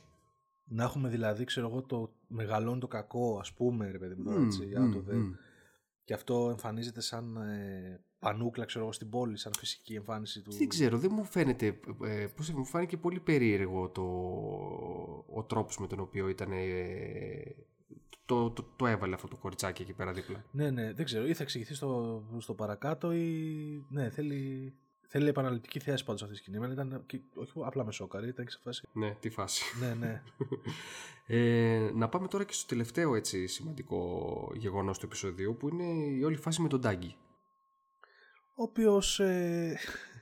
Να 0.72 0.84
έχουμε 0.84 1.10
δηλαδή, 1.10 1.44
ξέρω 1.44 1.68
εγώ, 1.68 1.82
το 1.82 2.14
μεγαλώνει 2.28 2.80
το 2.80 2.88
κακό, 2.88 3.38
ας 3.40 3.54
πούμε, 3.54 3.92
ρε 3.92 3.98
παιδί 3.98 4.16
μου, 4.16 4.24
τώρα, 4.24 4.40
Μμ, 4.40 4.46
έτσι, 4.46 4.62
μμ, 4.66 4.92
out 4.94 4.96
of 4.96 5.10
the- 5.12 5.18
μμ. 5.18 5.32
Και 6.04 6.14
αυτό 6.14 6.48
εμφανίζεται 6.50 7.02
σαν 7.02 7.36
ε, 7.38 8.02
πανούκλα, 8.20 8.66
ξέρω 8.66 8.84
εγώ, 8.84 8.94
στην 8.94 9.10
πόλη, 9.10 9.38
σαν 9.38 9.52
φυσική 9.58 9.94
εμφάνιση 9.94 10.42
του. 10.42 10.52
Δεν 10.52 10.68
ξέρω, 10.68 10.98
δεν 10.98 11.12
μου 11.14 11.24
φαίνεται. 11.24 11.80
Ε, 12.04 12.28
πώς, 12.36 12.50
μου 12.50 12.66
φάνηκε 12.66 12.98
πολύ 12.98 13.20
περίεργο 13.20 13.90
το, 13.90 14.02
ο 15.34 15.44
τρόπος 15.44 15.78
με 15.78 15.88
τον 15.88 16.00
οποίο 16.00 16.28
ήταν. 16.30 16.52
ε, 16.52 17.56
το, 18.26 18.52
το, 18.52 18.64
το 18.76 18.88
έβαλε 18.88 19.16
αυτό 19.16 19.28
το 19.28 19.36
κοριτσάκι 19.36 19.82
εκεί 19.82 19.94
πέρα 19.94 20.12
δίπλα. 20.12 20.44
Ναι, 20.52 20.70
ναι, 20.70 20.94
δεν 20.94 21.06
ξέρω. 21.06 21.28
Ή 21.28 21.34
θα 21.34 21.44
εξηγηθεί 21.44 21.74
στο, 21.74 22.24
στο 22.38 22.54
παρακάτω 22.54 23.12
ή. 23.14 23.86
Ναι, 23.90 24.10
θέλει. 24.10 24.74
Θέλει 25.12 25.28
επαναληπτική 25.28 25.80
θέση 25.80 26.04
πάντως 26.04 26.22
αυτή 26.22 26.34
η 26.34 26.38
σκηνή. 26.38 26.58
Εμένα 26.58 26.74
ήταν. 26.74 27.04
και- 27.06 27.20
όχι 27.34 27.52
απλά 27.64 27.86
με 27.86 27.92
σόκαρη, 27.92 28.28
ήταν 28.28 28.46
και 28.46 28.52
σε 28.52 28.60
φάση. 28.64 28.88
Ναι, 28.94 29.16
τι 29.20 29.30
φάση. 29.30 29.64
ναι, 29.80 29.94
ναι. 29.94 30.22
Ε, 31.32 31.92
να 31.94 32.10
πάμε 32.10 32.28
τώρα 32.28 32.44
και 32.44 32.54
στο 32.54 32.68
τελευταίο 32.68 33.16
έτσι 33.16 33.48
σημαντικό 33.48 34.52
γεγονός 34.56 35.00
του 35.00 35.06
επεισοδίου 35.06 35.56
που 35.60 35.70
είναι 35.70 35.84
η 36.18 36.24
όλη 36.24 36.36
φάση 36.36 36.62
με 36.62 36.68
τον 36.68 36.82
Τάγκη. 36.82 37.16
Ο 38.60 38.64
οποίος. 38.64 39.20
Ε, 39.20 39.78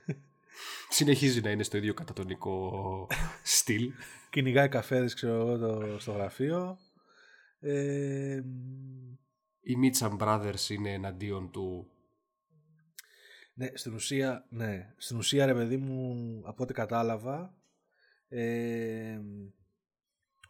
Συνεχίζει 0.88 1.40
να 1.40 1.50
είναι 1.50 1.62
στο 1.62 1.76
ίδιο 1.76 1.94
κατατονικό 1.94 3.06
στυλ. 3.42 3.92
κυνηγάει 4.30 4.68
καφέδες, 4.68 5.14
ξέρω 5.14 5.34
εγώ, 5.34 5.58
το, 5.58 5.98
στο 5.98 6.12
γραφείο. 6.12 6.78
Ε, 7.60 8.42
Οι 9.60 9.74
Mitcham 9.82 10.18
Brothers 10.18 10.68
είναι 10.68 10.92
εναντίον 10.92 11.50
του. 11.50 11.86
ναι, 13.54 13.70
στην 13.74 13.94
ουσία, 13.94 14.46
ναι. 14.50 14.94
Στην 14.96 15.16
ουσία, 15.16 15.46
ρε 15.46 15.54
παιδί 15.54 15.76
μου, 15.76 16.14
από 16.44 16.62
ό,τι 16.62 16.72
κατάλαβα, 16.72 17.54
ε, 18.28 19.18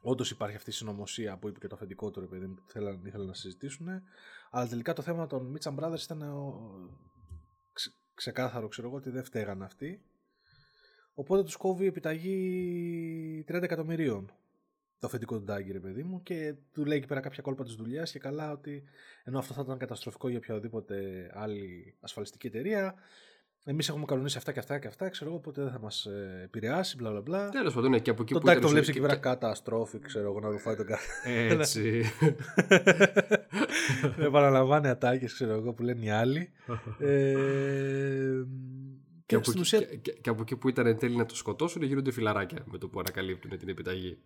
όντως 0.01 0.31
υπάρχει 0.31 0.57
αυτή 0.57 0.71
η 0.71 0.73
συνωμοσία 0.73 1.39
που 1.39 1.49
είπε 1.49 1.59
και 1.59 1.67
το 1.67 1.75
αφεντικό 1.75 2.11
του, 2.11 2.21
ρε 2.21 2.27
παιδί 2.27 2.47
μου, 2.47 2.55
που 2.55 2.65
θέλαν, 2.69 3.05
ήθελαν 3.05 3.27
να 3.27 3.35
συζητήσουν. 3.35 3.89
Αλλά 4.51 4.69
τελικά 4.69 4.93
το 4.93 5.03
θέμα 5.03 5.27
των 5.27 5.57
Mitcham 5.57 5.75
Brothers 5.79 6.01
ήταν 6.03 6.23
ο, 6.23 6.61
ξε- 7.18 7.18
ξεκάθαρο, 8.19 8.69
ξέρω 8.69 8.89
εγώ, 8.89 8.97
ότι 8.97 9.11
δεν 9.11 9.25
φταίγαν 9.25 9.63
αυτοί. 9.63 10.03
Οπότε 11.15 11.43
τους 11.43 11.57
κόβει 11.57 11.87
επιταγή 11.87 13.45
30 13.49 13.63
εκατομμυρίων 13.63 14.33
το 14.99 15.07
αφεντικό 15.07 15.39
του 15.39 15.45
Ντάγκη, 15.45 15.73
ρε 15.73 15.81
παιδί 15.81 16.03
μου, 16.03 16.23
και 16.23 16.55
του 16.73 16.85
λέει 16.85 16.99
εκεί 16.99 17.07
πέρα 17.07 17.21
κάποια 17.21 17.43
κόλπα 17.43 17.65
της 17.65 17.75
δουλειάς 17.75 18.11
και 18.11 18.19
καλά 18.19 18.51
ότι 18.53 18.85
ενώ 19.25 19.39
αυτό 19.39 19.55
θα 19.55 19.63
ήταν 19.65 19.79
καταστροφικό 19.79 20.29
για 20.29 20.39
οποιαδήποτε 20.39 21.31
άλλη 21.35 21.95
ασφαλιστική 22.01 22.47
εταιρεία, 22.47 22.95
Εμείς 23.65 23.89
έχουμε 23.89 24.05
κανονίσει 24.05 24.39
αυτά 24.39 24.53
και 24.53 24.59
αυτά 24.59 24.79
και 24.79 24.87
αυτά, 24.87 25.09
ξέρω 25.09 25.31
εγώ, 25.31 25.39
οπότε 25.39 25.63
δεν 25.63 25.71
θα 25.73 25.79
μας 25.81 26.07
επηρεάσει, 26.45 26.97
μπλα 26.97 27.11
μπλα 27.11 27.21
μπλα. 27.21 27.49
Τέλος 27.49 27.75
πάντων, 27.75 27.91
ναι, 27.91 27.99
και 27.99 28.11
από 28.11 28.23
εκεί 28.23 28.33
Το 28.33 28.39
που. 28.41 28.47
τάκι 28.47 28.59
ήταν 28.59 28.71
το 28.71 28.77
στο- 28.77 28.85
βλέπει 28.85 28.99
εκεί 28.99 29.01
και- 29.01 29.07
πέρα 29.07 29.21
καταστρόφη, 29.37 29.99
ξέρω 29.99 30.29
εγώ, 30.31 30.41
να 30.41 30.49
ρουφάει 30.49 30.77
τον 30.77 30.87
κάθε. 30.87 31.31
Έτσι. 31.49 32.03
Επαναλαμβάνει 34.19 34.89
ατάκες, 34.89 35.33
ξέρω 35.33 35.53
εγώ, 35.53 35.73
που 35.73 35.83
λένε 35.83 36.05
οι 36.05 36.11
άλλοι. 36.11 36.51
ε, 36.99 37.35
και, 39.27 39.27
και 39.27 39.35
από 39.35 39.45
στην 39.45 39.61
εκεί, 39.61 39.61
ουσία, 39.61 39.81
και, 39.81 39.97
και- 39.97 40.13
και 40.21 40.31
από 40.31 40.43
εκεί 40.43 40.57
που 40.57 40.69
ήταν 40.69 40.87
εν 40.87 40.99
τέλει 40.99 41.17
να 41.17 41.27
το 41.27 41.37
σκοτώσουν, 41.37 41.83
γίνονται 41.83 42.13
φιλαράκια 42.13 42.59
με 42.65 42.79
το 42.79 42.89
που 42.89 43.01
ανακαλύπτουν 43.01 43.59
την 43.59 43.69
επιταγή. 43.69 44.19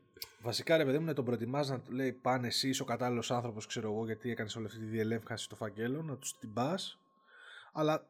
βασικά 0.42 0.77
ρε 0.77 0.85
παιδί 0.85 0.99
μου, 0.99 1.05
να 1.05 1.12
τον 1.12 1.25
προετοιμάζεις 1.25 1.71
να 1.71 1.81
του 1.81 1.92
λέει 1.92 2.12
πάνε 2.12 2.47
εσύ, 2.47 2.68
είσαι 2.68 2.83
ο 2.83 2.85
κατάλληλος 2.85 3.31
άνθρωπος, 3.31 3.66
ξέρω 3.66 3.92
εγώ, 3.92 4.05
γιατί 4.05 4.31
έκανες 4.31 4.57
όλη 4.57 4.66
αυτή 4.66 4.79
τη 4.79 4.85
διελεύκανση 4.85 5.45
στο 5.45 5.57
φαγγέλο, 5.57 6.03
να 6.03 6.16
τους 6.16 6.38
την 6.38 6.53
πας. 6.53 6.99
Αλλά 7.73 8.07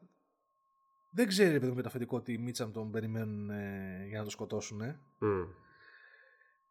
δεν 1.13 1.27
ξέρει 1.27 1.51
ρε 1.51 1.59
παιδί 1.59 1.69
μου 1.69 1.75
με 1.75 1.81
το 1.81 1.87
αφεντικό 1.87 2.17
ότι 2.17 2.33
οι 2.33 2.37
Μίτσαμ 2.37 2.71
τον 2.71 2.91
περιμένουν 2.91 3.49
ε, 3.49 4.05
για 4.07 4.17
να 4.17 4.23
τον 4.23 4.31
σκοτώσουν. 4.31 4.81
Ε. 4.81 4.99
Μμ. 5.19 5.43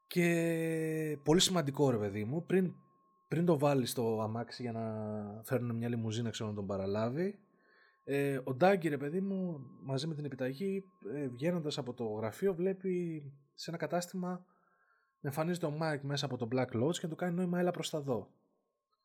Και 0.07 1.19
πολύ 1.23 1.41
σημαντικό 1.41 1.91
ρε 1.91 1.99
παιδί 1.99 2.25
μου, 2.25 2.47
πριν, 2.47 2.75
πριν 3.29 3.45
το 3.45 3.59
βάλει 3.59 3.87
στο 3.87 4.21
αμάξι 4.23 4.63
για 4.63 4.73
να 4.73 4.83
φέρουν 5.45 5.77
μια 5.77 5.89
λιμουζίνα 5.89 6.31
ξέρω 6.31 6.49
να 6.49 6.55
τον 6.55 6.67
παραλάβει, 6.67 7.39
ε, 8.05 8.41
ο 8.45 8.55
Ντάγκη 8.55 8.89
ρε 8.89 8.97
παιδί 8.97 9.21
μου 9.21 9.67
μαζί 9.83 10.07
με 10.07 10.15
την 10.15 10.25
επιταγή 10.25 10.85
ε, 11.15 11.29
βγαίνοντας 11.29 11.79
από 11.79 11.95
το 11.95 12.05
γραφείο 12.05 12.55
βλέπει 12.55 13.23
σε 13.55 13.71
ένα 13.71 13.79
κατάστημα 13.79 14.29
να 15.21 15.29
εμφανίζεται 15.29 15.67
ο 15.67 15.71
Μάικ 15.71 16.03
μέσα 16.03 16.25
από 16.25 16.37
το 16.37 16.49
Black 16.53 16.83
Lodge 16.83 16.93
και 16.93 17.01
να 17.03 17.09
του 17.09 17.17
κάνει 17.17 17.35
νόημα 17.35 17.59
έλα 17.59 17.71
προς 17.71 17.91
τα 17.91 18.01
δω. 18.01 18.29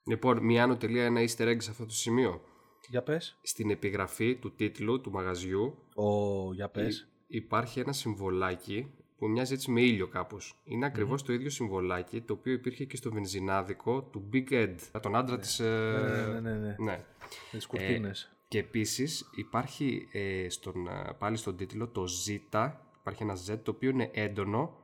Λοιπόν, 0.03 0.43
μια 0.43 0.63
άνω 0.63 0.77
τελεία, 0.77 1.05
ένα 1.05 1.21
easter 1.21 1.47
egg 1.47 1.61
σε 1.61 1.71
αυτό 1.71 1.85
το 1.85 1.93
σημείο. 1.93 2.41
Για 2.89 3.01
πες. 3.01 3.37
Στην 3.41 3.69
επιγραφή 3.69 4.35
του 4.35 4.51
τίτλου 4.55 5.01
του 5.01 5.11
μαγαζιού 5.11 5.75
Ο, 5.95 6.53
για 6.53 6.69
πες. 6.69 6.97
υ- 7.27 7.35
υπάρχει 7.35 7.79
ένα 7.79 7.91
συμβολάκι 7.93 8.91
που 9.17 9.27
μοιάζει 9.29 9.53
έτσι 9.53 9.71
με 9.71 9.81
ήλιο 9.81 10.07
κάπως. 10.07 10.55
Είναι 10.63 10.85
ακριβώς 10.85 11.23
το 11.23 11.33
ίδιο 11.33 11.49
συμβολάκι 11.49 12.21
το 12.21 12.33
οποίο 12.33 12.53
υπήρχε 12.53 12.85
και 12.85 12.95
στο 12.97 13.11
βενζινάδικο 13.11 14.01
του 14.01 14.29
Big 14.33 14.51
Ed, 14.51 14.75
τον 15.01 15.15
άντρα 15.15 15.39
της... 15.39 15.59
ε, 15.59 16.29
Ναι, 16.33 16.39
ναι, 16.39 16.49
ναι, 16.51 16.57
ναι. 16.57 16.75
ναι. 16.79 17.03
Με 17.51 17.57
τις 17.57 17.65
κουρτίνες. 17.65 18.31
Και 18.47 18.59
επίσης 18.59 19.29
υπάρχει 19.35 20.07
ε, 20.11 20.49
στον, 20.49 20.87
α, 20.87 21.15
πάλι 21.19 21.37
στον 21.37 21.57
τίτλο 21.57 21.87
το 21.87 22.03
Z, 22.27 22.69
υπάρχει 22.99 23.23
ένα 23.23 23.37
Z 23.49 23.57
το 23.63 23.71
οποίο 23.71 23.89
είναι 23.89 24.09
έντονο 24.13 24.77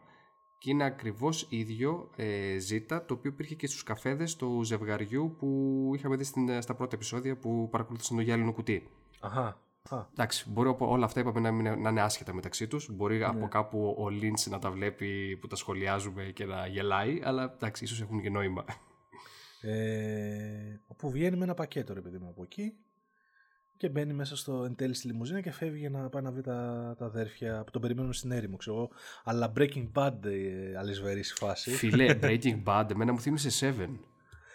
και 0.63 0.69
είναι 0.69 0.84
ακριβώς 0.84 1.45
ίδιο 1.49 2.10
ε, 2.15 2.58
Z 2.69 3.02
το 3.06 3.13
οποίο 3.13 3.32
υπήρχε 3.32 3.56
και 3.56 3.67
στους 3.67 3.84
καφέδες 3.84 4.36
του 4.36 4.63
ζευγαριού 4.63 5.36
που 5.38 5.91
είχαμε 5.95 6.15
δει 6.15 6.23
στην, 6.23 6.62
στα 6.62 6.76
πρώτα 6.76 6.95
επεισόδια 6.95 7.38
που 7.38 7.69
παρακολούθησαν 7.69 8.15
το 8.17 8.21
γυάλινο 8.23 8.54
κουτί. 8.54 8.89
Αχα. 9.19 9.62
Α, 9.89 10.06
Εντάξει, 10.12 10.49
μπορεί 10.49 10.69
από 10.69 10.89
όλα 10.89 11.06
αυτά 11.06 11.19
είπαμε 11.19 11.39
να, 11.39 11.52
μην, 11.52 11.82
να 11.82 11.89
είναι 11.89 12.02
άσχετα 12.02 12.34
μεταξύ 12.34 12.67
τους. 12.67 12.89
Μπορεί 12.91 13.17
Ναι. 13.17 13.26
από 13.26 13.47
κάπου 13.47 13.95
ο 13.99 14.10
Λίντς 14.10 14.47
να 14.47 14.60
τα 14.60 14.71
βλέπει 14.71 15.38
που 15.41 15.47
τα 15.47 15.56
σχολιάζουμε 15.56 16.23
και 16.23 16.45
να 16.45 16.67
γελάει, 16.67 17.21
αλλά 17.23 17.54
εντάξει, 17.56 17.84
ίσως 17.84 18.02
έχουν 18.02 18.21
και 18.21 18.30
νόημα. 18.30 18.65
Ε, 19.62 20.80
όπου 20.88 21.12
βγαίνει 21.12 21.38
με 21.38 21.43
ένα 21.43 21.54
πακέτο 21.54 21.93
ρε 21.93 22.02
παιδί 22.02 22.17
μου 22.17 22.28
από 22.30 22.43
εκεί 22.43 22.73
και 23.77 23.89
μπαίνει 23.89 24.13
μέσα 24.13 24.38
στο 24.38 24.63
εν 24.63 24.75
τέλει 24.75 24.93
στη 24.93 25.07
λιμουζίνα 25.07 25.41
και 25.41 25.51
φεύγει 25.51 25.79
για 25.79 25.89
να 25.89 26.09
πάει 26.09 26.23
να 26.23 26.31
βρει 26.31 26.41
τα, 26.41 26.95
τα 26.97 27.05
αδέρφια 27.05 27.63
που 27.63 27.71
τον 27.71 27.81
περιμένουν 27.81 28.13
στην 28.13 28.31
έρημο, 28.31 28.57
ξέρω 28.57 28.75
εγώ. 28.75 28.89
Αλλά 29.23 29.53
Breaking 29.57 29.88
Bad 29.93 30.25
ε, 30.25 30.77
αλυσβερής 30.77 31.31
η 31.31 31.33
φάση. 31.33 31.71
Φίλε, 31.71 32.19
Breaking 32.21 32.63
Bad, 32.63 32.91
εμένα 32.91 33.12
μου 33.12 33.19
θύμισε 33.19 33.49
Seven. 33.67 33.89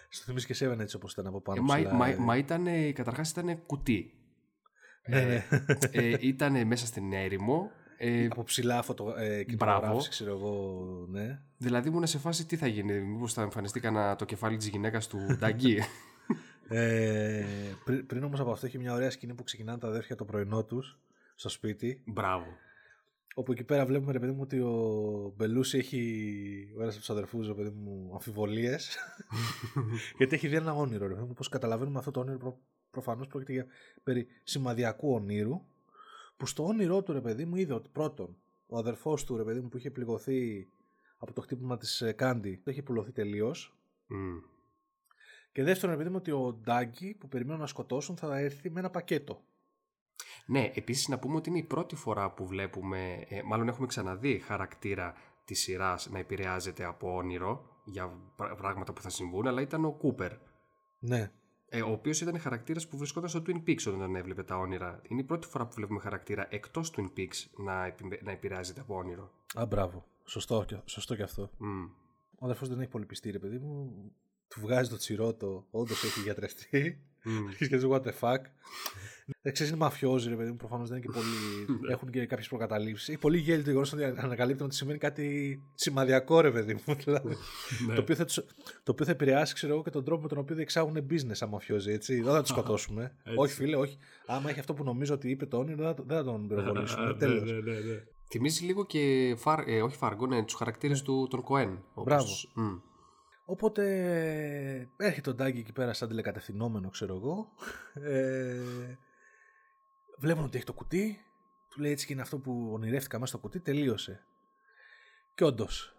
Στο 0.09 0.23
θυμίζει 0.25 0.45
και 0.45 0.55
Seven 0.59 0.79
έτσι 0.79 0.95
όπως 0.95 1.11
ήταν 1.11 1.27
από 1.27 1.41
πάνω 1.41 1.59
Ε, 1.59 1.63
μα, 1.63 1.75
ψηλά, 1.75 1.93
μα, 1.93 2.07
ε. 2.07 2.17
μα 2.17 2.37
ήταν, 2.37 2.67
καταρχάς 2.93 3.29
ήταν 3.29 3.65
κουτί. 3.65 4.13
Ναι, 5.07 5.21
ναι. 5.21 5.45
ε, 5.91 6.17
ήταν 6.19 6.67
μέσα 6.67 6.85
στην 6.85 7.13
έρημο. 7.13 7.71
Ε, 7.97 8.25
από 8.25 8.43
ψηλά 8.43 8.81
φωτο, 8.81 9.03
ε, 9.09 9.13
Μπράβο. 9.13 9.43
κινηματογράφηση, 9.43 10.09
ξέρω 10.09 10.31
εγώ, 10.31 10.85
ναι. 11.09 11.41
δηλαδή 11.57 11.87
ήμουν 11.89 12.07
σε 12.07 12.17
φάση 12.17 12.45
τι 12.45 12.55
θα 12.55 12.67
γίνει, 12.67 13.01
μήπως 13.01 13.33
θα 13.33 13.41
εμφανιστεί 13.41 13.79
κανένα 13.79 14.15
το 14.15 14.25
κεφάλι 14.25 14.57
της 14.57 14.67
γυναίκας 14.67 15.07
του 15.07 15.17
Νταγκή. 15.39 15.79
Ε, 16.69 17.45
πριν, 17.83 18.05
πριν 18.05 18.23
όμως 18.23 18.39
από 18.39 18.51
αυτό 18.51 18.65
έχει 18.65 18.77
μια 18.77 18.93
ωραία 18.93 19.09
σκηνή 19.09 19.33
που 19.33 19.43
ξεκινάνε 19.43 19.77
τα 19.77 19.87
αδέρφια 19.87 20.15
το 20.15 20.25
πρωινό 20.25 20.63
τους 20.63 20.99
στο 21.35 21.49
σπίτι 21.49 22.01
Μπράβο. 22.05 22.45
Όπου 23.33 23.51
εκεί 23.51 23.63
πέρα 23.63 23.85
βλέπουμε 23.85 24.11
ρε 24.11 24.19
παιδί 24.19 24.31
μου 24.31 24.41
ότι 24.41 24.59
ο 24.59 25.33
Μπελούση 25.35 25.77
έχει 25.77 26.01
ο 26.77 26.81
ένας 26.81 26.93
από 26.93 26.99
τους 26.99 27.09
αδερφούς 27.09 27.47
ρε 27.47 27.53
παιδί 27.53 27.69
μου 27.69 28.09
αμφιβολίες 28.13 28.97
γιατί 30.17 30.35
έχει 30.35 30.47
δει 30.47 30.55
ένα 30.55 30.73
όνειρο 30.73 31.07
ρε 31.07 31.13
παιδί 31.13 31.25
μου 31.25 31.33
πως 31.33 31.49
καταλαβαίνουμε 31.49 31.99
αυτό 31.99 32.11
το 32.11 32.19
όνειρο 32.19 32.37
προ, 32.37 32.59
προφανώς 32.91 33.27
πρόκειται 33.27 33.51
για 33.51 33.65
περί 34.03 34.27
σημαδιακού 34.43 35.13
ονείρου 35.13 35.61
που 36.37 36.45
στο 36.45 36.65
όνειρό 36.65 37.01
του 37.01 37.13
ρε 37.13 37.21
παιδί 37.21 37.45
μου 37.45 37.55
είδε 37.55 37.73
ότι 37.73 37.89
πρώτον 37.91 38.35
ο 38.67 38.77
αδερφός 38.77 39.23
του 39.23 39.37
ρε 39.37 39.43
παιδί 39.43 39.59
μου 39.59 39.69
που 39.69 39.77
είχε 39.77 39.91
πληγωθεί 39.91 40.67
από 41.17 41.33
το 41.33 41.41
χτύπημα 41.41 41.77
της 41.77 42.01
ε, 42.01 42.11
Κάντι 42.11 42.61
έχει 42.63 42.81
πουλωθεί 42.81 43.11
τελείως 43.11 43.77
Μμ. 44.07 44.37
Και 45.51 45.63
δεύτερον 45.63 45.95
ρε 45.95 46.01
παιδί 46.01 46.09
μου 46.13 46.19
ότι 46.19 46.31
ο 46.31 46.53
Ντάγκη 46.53 47.13
που 47.13 47.27
περιμένουν 47.27 47.59
να 47.61 47.67
σκοτώσουν 47.67 48.17
θα 48.17 48.37
έρθει 48.39 48.69
με 48.69 48.79
ένα 48.79 48.89
πακέτο 48.89 49.41
Ναι, 50.45 50.71
επίσης 50.75 51.07
να 51.07 51.19
πούμε 51.19 51.35
ότι 51.35 51.49
είναι 51.49 51.57
η 51.59 51.63
πρώτη 51.63 51.95
φορά 51.95 52.31
που 52.33 52.47
βλέπουμε, 52.47 53.25
ε, 53.29 53.41
μάλλον 53.41 53.67
έχουμε 53.67 53.87
ξαναδεί 53.87 54.39
χαρακτήρα 54.39 55.13
της 55.45 55.59
σειράς 55.59 56.09
να 56.09 56.19
επηρεάζεται 56.19 56.83
από 56.85 57.15
όνειρο 57.15 57.81
για 57.85 58.13
πρά- 58.35 58.55
πράγματα 58.55 58.93
που 58.93 59.01
θα 59.01 59.09
συμβούν, 59.09 59.47
αλλά 59.47 59.61
ήταν 59.61 59.85
ο 59.85 59.91
Κούπερ. 59.91 60.31
ναι 60.99 61.31
Ε, 61.71 61.81
ο 61.81 61.91
οποίος 61.91 62.21
ήταν 62.21 62.39
χαρακτήρας 62.39 62.87
που 62.87 62.97
βρισκόταν 62.97 63.29
στο 63.29 63.41
Twin 63.45 63.63
Peaks 63.67 63.87
όταν 63.87 64.15
έβλεπε 64.15 64.43
τα 64.43 64.57
όνειρα. 64.57 65.01
Είναι 65.07 65.21
η 65.21 65.23
πρώτη 65.23 65.47
φορά 65.47 65.65
που 65.67 65.73
βλέπουμε 65.75 65.99
χαρακτήρα 65.99 66.47
εκτός 66.49 66.93
Twin 66.95 67.07
Peaks 67.17 67.35
να, 67.57 67.85
επι- 67.85 68.23
να 68.23 68.31
επηρεάζεται 68.31 68.81
από 68.81 68.95
όνειρο. 68.95 69.31
Α, 69.59 69.65
μπράβο. 69.65 70.05
Σωστό, 70.23 70.63
και- 70.67 70.81
σωστό 70.85 71.15
και 71.15 71.23
αυτό. 71.23 71.49
Μμ. 71.57 71.83
Ο 72.39 72.45
αδερφός 72.45 72.69
δεν 72.69 72.79
έχει 72.79 72.89
πολύ 72.89 73.05
πιστεί, 73.05 73.31
ρε 73.31 73.39
παιδί 73.39 73.57
μου. 73.57 73.93
Του 74.49 74.59
βγάζει 74.61 74.89
το 74.89 74.97
τσιρότο, 74.97 75.65
όντως 75.71 76.03
έχει 76.03 76.19
γιατρευτεί. 76.21 76.99
Μμ. 77.23 77.47
Και 77.47 77.53
σκέφτεσαι, 77.65 77.87
what 77.91 78.01
the 78.01 78.11
fuck. 78.19 78.41
Δεν 79.41 79.53
ξέρεις, 79.53 79.71
είναι 79.71 79.81
μαφιόζοι, 79.81 80.29
ρε 80.29 80.35
παιδί 80.35 80.49
μου. 80.49 80.55
Προφανώς 80.55 80.89
δεν 80.89 80.97
είναι 80.97 81.05
και 81.05 81.11
πολύ. 81.13 81.89
έχουν 81.91 82.09
και 82.11 82.25
κάποιες 82.25 82.47
προκαταλήψεις. 82.47 83.09
Έχει 83.09 83.17
πολύ 83.17 83.37
γέλιο 83.37 83.63
το 83.63 83.67
γεγονός 83.69 83.93
ότι 83.93 84.03
ανακαλύπτουν 84.03 84.65
ότι 84.65 84.75
σημαίνει 84.75 84.97
κάτι 84.97 85.59
σημαδιακό, 85.75 86.41
ρε 86.41 86.51
παιδί 86.51 86.73
μου. 86.73 86.95
Δηλαδή. 87.05 87.35
Ναι. 87.87 87.93
το, 87.95 88.01
οποίο 88.01 88.15
θα 88.15 88.25
τους- 88.25 88.43
το 88.83 88.91
οποίο 88.91 89.05
θα 89.05 89.11
επηρεάσει, 89.11 89.53
ξέρω 89.53 89.73
εγώ, 89.73 89.83
και 89.83 89.89
τον 89.89 90.03
τρόπο 90.03 90.21
με 90.21 90.27
τον 90.27 90.37
οποίο 90.37 90.55
διεξάγουν 90.55 91.05
business 91.09 91.29
σαν 91.31 91.49
μαφιόζοι, 91.49 91.91
έτσι. 91.91 92.21
Δεν 92.21 92.33
θα 92.33 92.39
τους 92.41 92.49
σκοτώσουμε. 92.49 93.15
όχι, 93.35 93.53
φίλε, 93.53 93.75
όχι. 93.75 93.97
Άμα 94.27 94.49
έχει 94.49 94.59
αυτό 94.59 94.73
που 94.73 94.83
νομίζω 94.83 95.13
ότι 95.13 95.29
είπε 95.29 95.45
το 95.45 95.57
όνειρο, 95.57 95.77
δεν 95.77 95.85
θα, 95.87 95.93
το- 95.93 96.03
δεν 96.07 96.17
θα 96.17 96.23
τον 96.23 96.47
πυροβολήσουμε. 96.47 97.05
Ναι, 97.05 97.13
Τέλος. 97.13 97.43
ναι, 97.51 97.51
ναι, 97.51 97.79
ναι. 97.79 98.03
Θυμίζει 98.31 98.65
λίγο 98.65 98.85
και, 98.85 99.33
φαρ, 99.37 99.67
ε, 99.67 99.81
όχι 99.81 99.97
Φάργο, 99.97 100.27
ναι, 100.27 100.43
τους 100.43 100.53
χαρακτήρες 100.55 101.01
του 101.01 101.27
των 101.29 101.41
Κοέν. 101.41 101.83
Μπράβο. 102.03 102.25
Μμ. 103.49 103.55
Οπότε 103.55 103.83
έρχεται 104.97 105.29
ο 105.29 105.33
Ντάγκη 105.33 105.59
εκεί 105.59 105.71
πέρα 105.71 105.93
σαν 105.93 106.07
τηλεκατευθυνόμενο, 106.07 106.89
ξέρω 106.89 107.15
εγώ. 107.15 107.49
Ε, 107.93 108.61
βλέπουν 110.17 110.43
ότι 110.43 110.57
έχει 110.57 110.65
το 110.65 110.73
κουτί. 110.73 111.19
Του 111.69 111.81
λέει 111.81 111.91
έτσι 111.91 112.05
και 112.05 112.13
είναι 112.13 112.21
αυτό 112.21 112.39
που 112.39 112.69
ονειρεύτηκα 112.73 113.19
μέσα 113.19 113.31
στο 113.31 113.41
κουτί. 113.41 113.59
Τελείωσε. 113.59 114.25
Και 115.35 115.43
όντως. 115.43 115.93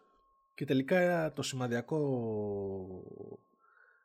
Και 0.55 0.65
τελικά 0.65 1.33
το 1.33 1.43
σημαδιακό 1.43 2.01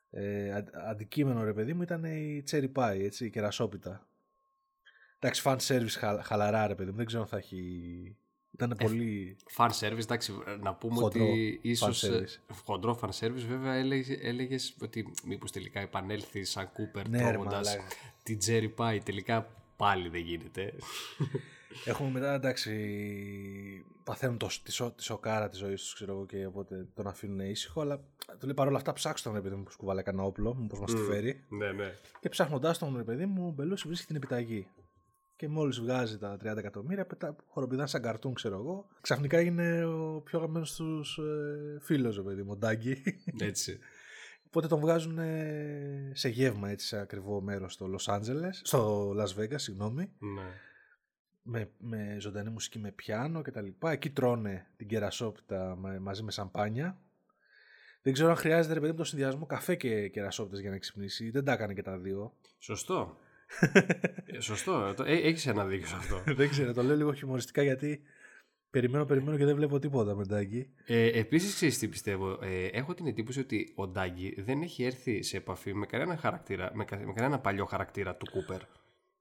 ε, 0.10 0.54
αν- 0.54 0.72
αντικείμενο 0.88 1.44
ρε 1.44 1.54
παιδί 1.54 1.74
μου 1.74 1.82
ήταν 1.82 2.04
η 2.04 2.44
cherry 2.52 2.72
pie, 2.74 2.98
έτσι, 3.00 3.26
η 3.26 3.30
κερασόπιτα. 3.30 4.08
Εντάξει, 5.20 5.42
fan 5.46 5.58
service 5.58 5.96
χα, 5.98 6.24
χαλαρά 6.24 6.68
ρε 6.68 6.76
παιδί 6.76 6.92
μου. 6.92 6.98
Δεν 6.98 7.06
ξέρω 7.06 7.22
αν 7.22 7.28
θα 7.28 7.38
έχει... 7.38 8.18
Ήταν 8.56 8.76
πολύ... 8.80 9.36
Fan 9.58 9.70
service, 9.80 10.00
εντάξει, 10.02 10.34
να 10.62 10.74
πούμε 10.74 10.96
Χοντρό 10.96 11.24
ότι 11.30 11.60
ίσως... 11.62 12.04
fan 12.06 12.10
ε, 12.10 12.20
service. 12.20 12.54
Χοντρό 12.66 13.00
fan 13.02 13.10
service, 13.20 13.44
βέβαια 13.48 13.74
έλεγε, 13.74 14.18
έλεγες 14.22 14.76
ότι 14.82 15.14
μήπως 15.26 15.52
τελικά 15.52 15.80
επανέλθει 15.80 16.44
σαν 16.44 16.72
Κούπερ 16.72 17.10
Ναι, 17.10 17.18
ρε, 17.22 17.32
τρώγοντας 17.32 17.68
μαλάκα. 17.68 17.88
την 18.24 18.38
Jerry 18.46 18.70
Pie. 18.76 19.00
Τελικά 19.04 19.48
πάλι 19.78 20.10
δεν 20.10 20.22
γίνεται. 20.22 20.74
Έχουμε 21.86 22.10
μετά, 22.10 22.34
εντάξει, 22.34 22.72
παθαίνουν 24.04 24.38
το, 24.38 24.50
τη, 24.64 24.72
σο- 24.72 24.92
τη 24.92 25.04
σοκάρα 25.04 25.50
της 25.50 25.60
ζωής 25.60 25.82
τους, 25.82 25.94
ξέρω 25.94 26.12
εγώ, 26.12 26.26
και 26.26 26.46
οπότε 26.46 26.88
τον 26.94 27.08
αφήνουν 27.08 27.40
ήσυχο. 27.40 27.82
Αλλά 27.82 27.98
του 28.40 28.46
λέει 28.46 28.54
παρόλα 28.54 28.78
αυτά, 28.78 28.94
ψάξτε 28.94 29.30
τον 29.30 29.38
ρε 29.38 29.44
παιδί 29.44 29.56
μου 29.56 29.64
που 29.64 29.72
σκουβάλε 29.72 30.02
κανένα 30.02 30.24
όπλο, 30.24 30.56
μήπως 30.56 30.80
μας 30.80 30.94
τη 30.94 30.98
φέρει. 31.02 31.44
ναι, 31.50 31.72
ναι. 31.72 31.94
Και 32.20 32.30
ψάχνοντάς 32.30 32.78
τον 32.78 32.98
ρε 32.98 33.04
παιδί 33.04 33.26
μου, 33.26 33.48
ο 33.48 33.52
Μπελούση 33.52 33.88
βρίσκει 33.88 34.06
την 34.06 34.16
επιταγή. 34.16 34.68
Και 35.38 35.48
μόλις 35.48 35.80
βγάζει 35.80 36.18
τα 36.18 36.38
30 36.44 36.58
εκατομμύρια, 36.58 37.06
πετά, 37.06 37.36
χοροπηδάνε 37.48 37.88
σαν 37.88 38.02
καρτούν, 38.02 38.34
ξέρω 38.34 38.56
εγώ. 38.58 38.88
Ξαφνικά 39.02 39.42
είναι 39.42 39.86
ο 39.86 40.22
πιο 40.22 40.38
αγαπημένο 40.38 40.66
τους 40.78 41.18
ε, 41.18 41.78
φίλος, 41.82 42.16
ρε 42.16 42.22
παιδί 42.22 42.44
μου, 42.44 42.52
ο 42.52 42.56
Ντάγκη. 42.58 43.04
Έτσι. 43.40 43.80
Οπότε 44.48 44.68
τον 44.68 44.80
βγάζουν 44.80 45.18
ε, 45.18 46.12
σε 46.14 46.30
γεύμα 46.30 46.70
έτσι 46.70 46.88
σε 46.88 46.98
ακριβό 47.00 47.42
μέρος 47.42 47.74
στο 47.74 47.90
Los 47.98 48.14
Angeles, 48.16 48.50
στο 48.62 49.10
Las 49.18 49.40
Vegas, 49.40 49.54
συγγνώμη 49.56 50.12
Ναι. 50.20 50.42
με, 51.42 51.70
με 51.78 52.18
ζωντανή 52.20 52.50
μουσική 52.50 52.80
με 52.80 52.92
πιάνο 52.92 53.42
και 53.42 53.52
τα 53.52 53.62
λοιπά. 53.62 53.92
Εκεί 53.92 54.10
τρώνε 54.10 54.68
την 54.78 54.88
κερασόπιτα 54.88 55.76
μα- 55.76 56.00
μαζί 56.00 56.24
με 56.24 56.32
σαμπάνια. 56.32 56.98
Δεν 58.02 58.14
ξέρω 58.14 58.30
αν 58.30 58.36
χρειάζεται 58.36 58.74
ρε 58.74 58.80
παιδί 58.80 58.92
μου 58.92 58.98
το 58.98 59.04
συνδυασμό 59.04 59.46
καφέ 59.46 59.76
και 59.76 60.08
κερασόπιτες 60.10 60.60
για 60.60 60.70
να 60.70 60.78
ξυπνήσει. 60.78 61.30
Δεν 61.30 61.44
τα 61.44 61.52
έκανε 61.52 61.74
και 61.74 61.82
τα 61.82 61.98
δύο. 61.98 62.34
Σωστό. 62.60 63.18
Ε, 64.26 64.40
Σωστό. 64.40 64.94
Το- 64.96 65.04
Ε, 65.04 65.14
έχεις 65.14 65.46
ένα 65.48 65.66
δίκιο 65.66 65.88
σε 65.88 65.96
αυτό. 65.96 66.24
δεν 66.34 66.50
ξέρω, 66.50 66.74
το 66.74 66.84
λέω 66.84 66.96
λίγο 66.96 67.14
χιουμοριστικά 67.14 67.64
γιατί 67.64 68.02
περιμένω, 68.70 69.06
περιμένω 69.06 69.38
και 69.38 69.46
δεν 69.46 69.56
βλέπω 69.56 69.80
τίποτα 69.80 70.16
με 70.16 70.24
Ντάγκη. 70.24 70.70
Ε, 70.86 71.20
Επίσης, 71.20 71.54
ξέρεις 71.56 71.78
τι 71.78 71.88
πιστεύω. 71.88 72.40
Ε, 72.42 72.66
έχω 72.66 72.94
την 72.94 73.08
εντύπωση 73.08 73.40
ότι 73.40 73.72
ο 73.76 73.88
Ντάγκη 73.88 74.42
δεν 74.42 74.62
έχει 74.62 74.84
έρθει 74.84 75.24
σε 75.24 75.38
επαφή 75.38 75.74
με 75.74 75.86
κανένα, 75.86 76.18
χαρακτήρα, 76.18 76.72
με, 76.74 76.86
κα- 76.86 77.06
με 77.06 77.14
κανένα 77.14 77.40
παλιό 77.40 77.66
χαρακτήρα 77.66 78.16
του 78.16 78.26
Κούπερ. 78.32 78.62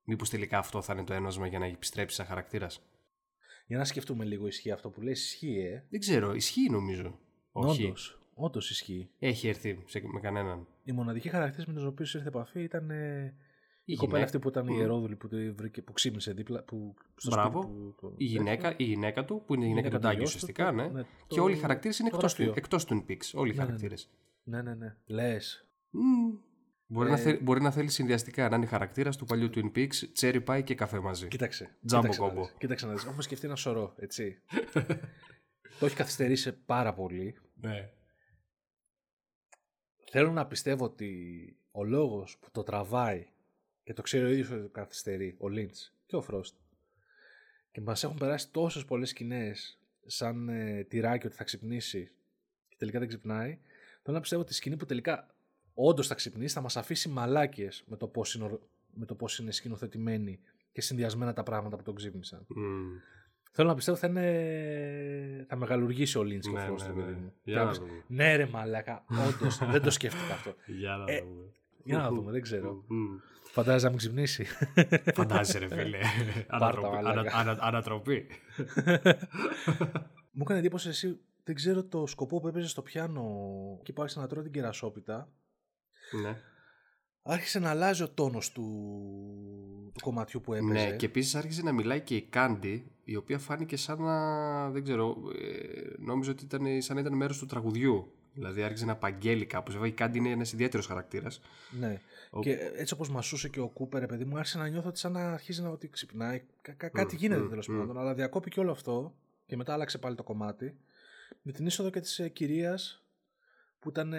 Μήπως 0.05 0.31
τελικά 0.31 0.59
αυτό 0.59 0.83
θα 0.83 0.93
είναι 0.93 1.05
το 1.05 1.13
ένωσμα 1.15 1.47
για 1.47 1.59
να 1.59 1.67
επιστρέψει 1.67 2.17
σαν 2.17 2.27
χαρακτήρας; 2.27 2.81
Για 3.67 3.79
να 3.79 3.85
σκεφτούμε 3.85 4.25
λίγο, 4.25 4.47
ισχύει 4.47 4.71
αυτό 4.71 4.91
που 4.91 5.01
λες, 5.01 5.25
ισχύει, 5.25 5.59
ε. 5.59 5.83
Δεν 5.91 6.01
ξέρω, 6.01 6.35
ισχύει 6.35 6.71
νομίζω. 6.71 7.19
Όχι. 7.53 7.85
Όντως, 7.85 8.19
όντως 8.35 8.71
ισχύει. 8.71 9.11
Έχει 9.19 9.49
έρθει 9.49 9.83
σε, 9.87 10.03
με 10.13 10.21
κανέναν. 10.21 10.67
Οι 10.85 10.93
μοναδικοί 10.93 11.29
χαρακτήρες 11.29 11.67
με 11.67 11.73
τους 11.75 11.85
οποίους 11.85 12.15
ήρθε 12.15 12.29
επαφή 12.29 12.63
ήταν 12.63 12.91
ε, 12.91 13.35
η, 13.87 13.93
Η 13.93 13.97
κοπέλα 13.97 14.19
γυναίκα. 14.19 14.25
αυτή 14.25 14.39
που 14.39 14.49
ήταν 14.49 14.67
η 14.67 14.71
Μμμ. 14.73 14.79
ιερόδουλη 14.81 15.17
που, 15.17 15.29
τη 15.29 15.51
βρήκε, 15.51 15.83
που 15.83 15.93
ξύπνησε 15.93 16.33
δίπλα. 16.33 16.63
Που, 16.63 16.95
στο 17.17 17.31
Μπράβο. 17.31 17.63
σπίτι 17.63 17.77
που, 17.77 17.95
το- 18.01 18.15
Η 18.17 18.25
γυναίκα, 18.25 18.75
η 18.77 18.85
γυναίκα 18.85 19.25
του, 19.25 19.43
που 19.47 19.55
είναι 19.55 19.65
η 19.65 19.69
γυναίκα 19.69 19.89
του 19.89 19.95
του 19.95 20.01
Ντάγκη 20.01 20.17
γιος 20.17 20.31
του, 20.31 20.37
ουσιαστικά, 20.37 20.69
το- 20.71 20.75
ναι. 20.75 20.89
ναι, 20.89 21.03
Και 21.27 21.35
το- 21.37 21.43
όλοι 21.43 21.55
οι 21.55 21.59
χαρακτήρες 21.59 21.99
είναι 21.99 22.11
το 22.11 22.17
εκτός 22.17 22.35
του, 22.35 22.43
γραφείο. 22.43 22.63
εκτός 22.63 22.85
του 22.85 23.05
Twin 23.07 23.11
Peaks. 23.11 23.31
Όλοι 23.35 23.51
οι 23.51 23.57
Ναι, 23.57 23.59
ναι, 23.59 23.63
ναι. 23.63 23.65
χαρακτήρες. 23.65 24.11
Ναι, 24.45 24.63
ναι, 24.63 24.75
ναι. 24.75 24.97
Λες. 25.07 25.69
Μπορεί, 26.87 27.09
Ε, 27.09 27.11
να 27.11 27.17
θέλει, 27.17 27.39
μπορεί 27.43 27.61
να 27.61 27.71
θέλει 27.71 27.89
συνδυαστικά 27.89 28.49
να 28.49 28.57
είναι 28.57 28.67
χαρακτήρας 28.67 29.17
του 29.17 29.25
παλιού 29.25 29.51
Twin 29.55 29.73
Peaks, 29.77 29.95
cherry 30.21 30.45
pie 30.45 30.65
και 30.65 30.75
καφέ 30.75 31.01
μαζί. 31.01 31.29
Κοίταξε. 31.29 31.77
Τζάμπο 31.87 32.03
κοίταξε 32.03 32.21
να 32.23 32.29
κόμπο. 32.29 32.41
δεις, 32.43 32.55
Κοίταξε 32.59 32.87
να 32.87 32.93
δεις. 32.93 33.05
Έχουμε 33.05 33.23
σκεφτεί 33.23 33.47
ένα 33.47 33.57
σωρό, 33.57 33.95
έτσι. 33.97 34.39
το 35.79 35.87
έχει 35.87 35.97
καθυστερήσει 35.97 36.53
πάρα 36.53 36.95
πολύ. 36.95 37.35
Ναι. 37.61 37.91
Θέλω 40.11 40.31
να 40.33 40.47
πιστεύω 40.47 40.85
ότι 40.85 41.11
ο 41.71 41.85
λόγος 41.85 42.39
που 42.41 42.49
το 42.53 42.63
τραβάει 42.63 43.27
και 43.85 43.93
το 43.93 44.03
ξέρει 44.03 44.25
ο 44.25 44.29
ίδιος 44.29 44.51
ότι 44.51 44.63
το 44.63 44.69
καθυστερεί, 44.69 45.35
ο 45.39 45.49
Λίντς 45.49 45.95
και 46.07 46.17
ο 46.17 46.21
Φρόστ 46.23 46.55
και 47.73 47.81
μας 47.81 48.05
έχουν 48.05 48.17
περάσει 48.19 48.51
τόσες 48.51 48.85
πολλές 48.85 49.09
σκηνές 49.09 49.79
σαν 50.07 50.49
ε, 50.49 50.85
τυράκι 50.85 51.27
ότι 51.27 51.37
θα 51.37 51.45
ξυπνήσει 51.45 52.11
και 52.69 52.77
τελικά 52.79 52.99
δεν 52.99 53.09
ξυπνάει, 53.09 53.59
θέλω 54.03 54.17
να 54.17 54.21
πιστεύω 54.21 54.43
ότι 54.43 54.53
η 54.53 54.55
σκηνή 54.55 54.77
που 54.77 54.85
τελικά 54.87 55.35
όντως 55.75 56.07
θα 56.07 56.15
ξυπνήσει 56.15 56.55
θα 56.55 56.61
μας 56.61 56.77
αφήσει 56.77 57.09
μαλάκες 57.09 57.85
με 57.87 57.97
το 57.97 58.07
πώς 58.07 58.35
είναι, 58.35 58.45
ο- 58.45 58.61
με 58.95 59.07
το 59.07 59.15
πώς 59.15 59.39
είναι 59.39 59.51
σκηνοθετημένοι 59.51 60.41
και 60.73 60.81
συνδυασμένα 60.81 61.33
τα 61.33 61.43
πράγματα 61.43 61.77
που 61.77 61.83
τον 61.83 61.95
ξύπνησαν. 61.95 62.47
Μμμ. 62.49 62.89
Θέλω 63.57 63.69
να 63.69 63.75
πιστεύω 63.75 63.97
θα 63.99 64.07
είναι... 64.07 65.45
θα 65.49 65.57
μεγαλουργήσει 65.57 66.19
ο 66.19 66.23
Λίντς 66.23 66.47
και 66.49 66.53
ο 66.57 66.59
Ναι, 66.59 66.65
Φρόστ, 66.67 66.87
ναι, 66.89 66.93
παιδί 66.95 67.11
ναι. 67.13 67.17
μου. 67.19 67.33
Για 67.45 67.53
Και 67.55 67.59
να 67.59 67.65
να 67.65 67.71
πεις, 67.71 67.79
δούμε. 67.79 68.05
ναι 68.07 68.37
ρε 68.37 68.47
μαλάκα, 68.47 69.05
όντως 69.29 69.59
δεν 69.59 69.83
το 69.83 69.91
σκέφτηκα 69.91 70.33
αυτό. 70.35 70.55
Για 70.81 70.97
να 70.97 71.13
Ε, 71.13 71.21
δούμε. 71.21 71.53
Για 71.85 71.99
να 71.99 72.09
δούμε, 72.11 72.33
δεν 72.33 72.43
ξέρω. 72.43 72.85
Μμμ. 72.89 73.17
Φαντάζεσαι 73.53 73.85
να 73.85 73.91
μην 73.91 73.99
ξυπνήσει. 73.99 74.47
Φαντάζεσαι 75.15 75.59
ρε 75.59 75.69
φίλε. 75.69 75.99
Ανατροπή- 76.49 76.93
μαλάκα. 76.93 77.21
ανα- 77.21 77.33
ανα- 77.51 77.59
Ανατροπή. 77.63 78.27
Μου 80.33 80.43
έκανε 80.43 80.59
εντύπωση 80.59 80.89
εσύ, 80.89 81.21
δεν 81.45 81.55
ξέρω 81.55 81.85
το 81.85 82.07
σκοπό 82.07 82.41
που 82.41 82.49
έπαιζες 82.49 82.71
στο 82.71 82.83
πιάνο 82.83 83.25
και 83.83 83.93
που 83.93 84.03
άρχισε 84.03 84.21
να 84.21 84.27
τρώει 84.27 84.43
την 84.43 84.53
κερασόπιτα. 84.53 85.29
Ναι. 86.23 86.37
Άρχισε 87.23 87.59
να 87.59 87.71
αλλάζει 87.71 88.03
ο 88.03 88.09
τόνος 88.09 88.53
του, 88.53 88.63
του 89.95 90.01
κομματιού 90.03 90.41
που 90.41 90.55
έπαιζε. 90.55 90.73
Ναι, 90.89 90.97
και 90.97 91.07
επίσης 91.07 91.35
άρχισε 91.35 91.63
να 91.63 91.73
μιλάει 91.73 92.01
και 92.01 92.17
η 92.17 92.23
Κάντι, 92.23 92.93
η 93.05 93.17
οποία 93.17 93.39
φάνηκε 93.39 93.77
σαν 93.77 94.03
να. 94.03 94.71
δεν 94.71 94.83
ξέρω. 94.83 95.17
Ε, 95.41 95.81
νόμιζα 95.99 96.31
ότι 96.31 96.45
ήταν 96.45 96.83
σαν 96.83 96.95
να 96.97 97.01
ήταν 97.03 97.17
μέρος 97.17 97.39
του 97.39 97.47
τραγουδιού. 97.47 98.13
Δηλαδή 98.35 98.63
άρχισε 98.63 98.85
να 98.85 98.93
απαγγέλει 98.93 99.47
κάπως. 99.47 99.75
Βέβαια 99.75 99.89
η 99.89 99.93
Κάντι 99.93 100.19
είναι 100.19 100.29
ένας 100.31 100.53
ιδιαίτερος 100.53 100.87
χαρακτήρας. 100.87 101.41
Ναι. 101.81 102.01
Ο- 102.31 102.41
Και 102.41 102.59
έτσι 102.77 102.95
όπως 102.95 103.09
μασούσε 103.11 103.49
και 103.49 103.61
ο 103.61 103.69
Κούπερ, 103.69 104.01
ρε 104.01 104.07
παιδί 104.07 104.25
μου, 104.25 104.37
άρχισε 104.39 104.59
να 104.59 104.69
νιώθω 104.69 104.89
ότι 104.89 104.99
σαν 104.99 105.13
να 105.13 105.33
αρχίζει 105.33 105.63
να 105.63 105.69
ότι 105.69 105.89
ξυπνάει. 105.89 106.43
Κα- 106.63 106.73
κα- 106.73 106.89
κάτι 106.89 107.15
Μμ, 107.15 107.19
γίνεται 107.19 107.41
μμ, 107.43 107.49
τέλος 107.49 107.69
μμ. 107.69 107.79
πάντων. 107.79 107.99
Αλλά 107.99 108.15
διακόπηκε 108.15 108.61
όλο 108.61 108.71
αυτό 108.71 109.15
και 109.47 109.57
μετά 109.57 109.73
άλλαξε 109.73 109.99
πάλι 109.99 110.15
το 110.17 110.23
κομμάτι. 110.23 110.77
Με 111.43 111.53
την 111.53 111.67
είσοδο 111.67 111.91
και 111.91 112.01
της 112.01 112.19
ε, 112.19 112.29
κυρίας 112.29 113.05
που 113.79 113.89
ήταν. 113.89 114.13
ε, 114.13 114.19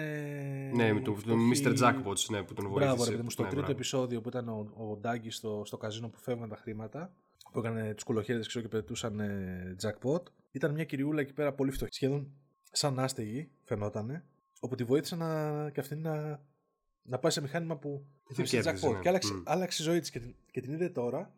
ναι, 0.74 0.92
με 0.92 0.98
η 0.98 1.02
τον 1.02 1.16
φτωχή- 1.16 1.62
τον 1.64 1.74
Mr. 1.74 1.78
Jackpots, 1.78 2.24
ναι, 2.30 2.42
που 2.42 2.54
τον 2.54 2.64
βοήθησε. 2.68 2.86
Μπράβο, 2.86 3.04
ρε 3.04 3.10
παιδί 3.10 3.22
μου, 3.22 3.30
στο 3.30 3.42
Ναι, 3.42 3.48
τρίτο 3.48 3.62
μπράβο. 3.64 3.78
επεισόδιο 3.78 4.20
που 4.20 4.28
ήταν 4.28 4.48
ο, 4.48 4.72
ο 4.90 4.96
Ντάγκη 4.96 5.30
στο, 5.30 5.62
στο 5.66 5.76
καζίνο 5.76 6.08
που 6.08 6.18
φεύγαν 6.18 6.48
τα 6.48 6.56
χρήματα, 6.56 7.14
που 7.52 7.58
έκανε 7.58 7.94
του 7.94 8.04
κολοχέριδες 8.04 8.48
ξέρω 8.48 8.64
και 8.64 8.70
πετούσαν 8.70 9.20
ε, 9.20 9.76
jackpot. 9.82 10.22
Ήταν 10.50 10.72
μια 10.72 10.84
κυριούλα 10.84 11.20
εκεί 11.20 11.32
πέρα 11.32 11.52
πολύ 11.52 11.70
φτωχή, 11.70 11.92
σχεδόν 11.94 12.30
σαν 12.76 12.98
άστεγη, 12.98 13.50
φαινότανε, 13.62 14.24
όπου 14.60 14.74
τη 14.74 14.84
βοήθησε 14.84 15.16
να, 15.16 15.70
και 15.70 15.80
αυτή 15.80 15.94
να, 15.96 16.44
να 17.02 17.18
πάει 17.18 17.32
σε 17.32 17.40
μηχάνημα 17.40 17.76
που 17.76 18.06
χτύπησε 18.30 18.60
κέρδιζε, 18.60 18.86
jackpot. 18.88 18.92
ναι. 18.92 19.00
Και 19.00 19.08
άλλαξε, 19.08 19.34
Μμ. 19.34 19.42
άλλαξε 19.44 19.82
η 19.82 19.84
ζωή 19.84 20.00
της 20.00 20.10
και, 20.10 20.20
την- 20.20 20.34
και 20.50 20.60
την 20.60 20.72
είδε 20.72 20.88
τώρα 20.88 21.34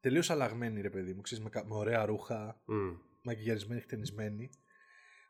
τελείως 0.00 0.30
αλλαγμένη, 0.30 0.80
ρε 0.80 0.90
παιδί 0.90 1.12
μου, 1.14 1.20
ξέρεις, 1.20 1.44
με, 1.44 1.50
κα- 1.50 1.66
με 1.66 1.74
ωραία 1.74 2.04
ρούχα, 2.04 2.60
Μμ. 2.64 2.94
μαγκιγιαρισμένη, 3.22 3.80
χτενισμένη, 3.80 4.50